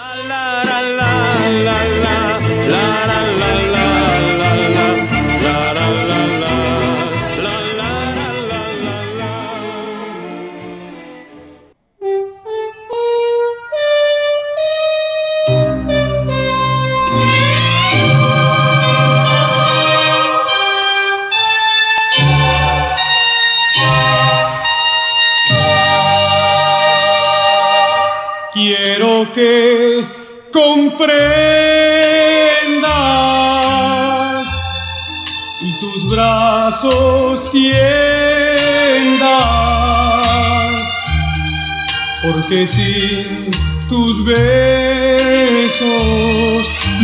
sin 42.65 43.51
tus 43.87 44.25
besos 44.25 44.37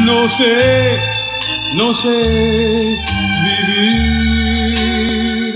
no 0.06 0.28
sé, 0.28 0.98
no 1.76 1.94
sé 1.94 2.98
vivir. 3.46 5.54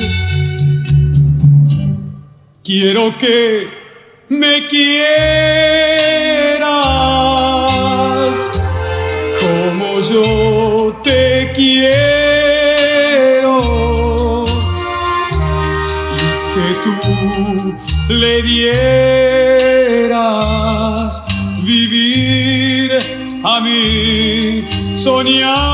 Quiero 2.64 3.18
que 3.18 3.68
me 4.30 4.68
quieras 4.68 5.00
como 9.40 10.00
yo 10.02 11.02
te 11.04 11.52
quiero 11.56 13.62
y 16.14 16.18
que 16.54 16.68
tú 16.84 16.94
le 18.10 18.44
dieras 18.44 19.17
mí 24.98 25.67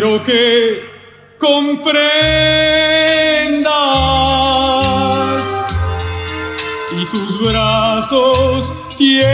Quiero 0.00 0.22
que 0.22 0.80
comprendas. 1.38 2.14
Y 6.90 7.04
tus 7.04 7.46
brazos 7.46 8.72
tiendas, 8.96 9.28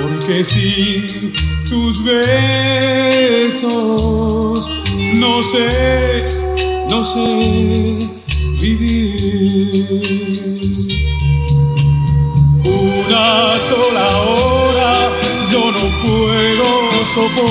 porque 0.00 0.44
sin 0.44 1.32
tus 1.68 2.04
besos 2.04 3.60
no 5.18 5.42
sé, 5.42 6.28
no 6.88 7.04
sé 7.04 8.05
puedo 17.16 17.28
soportar 17.28 17.45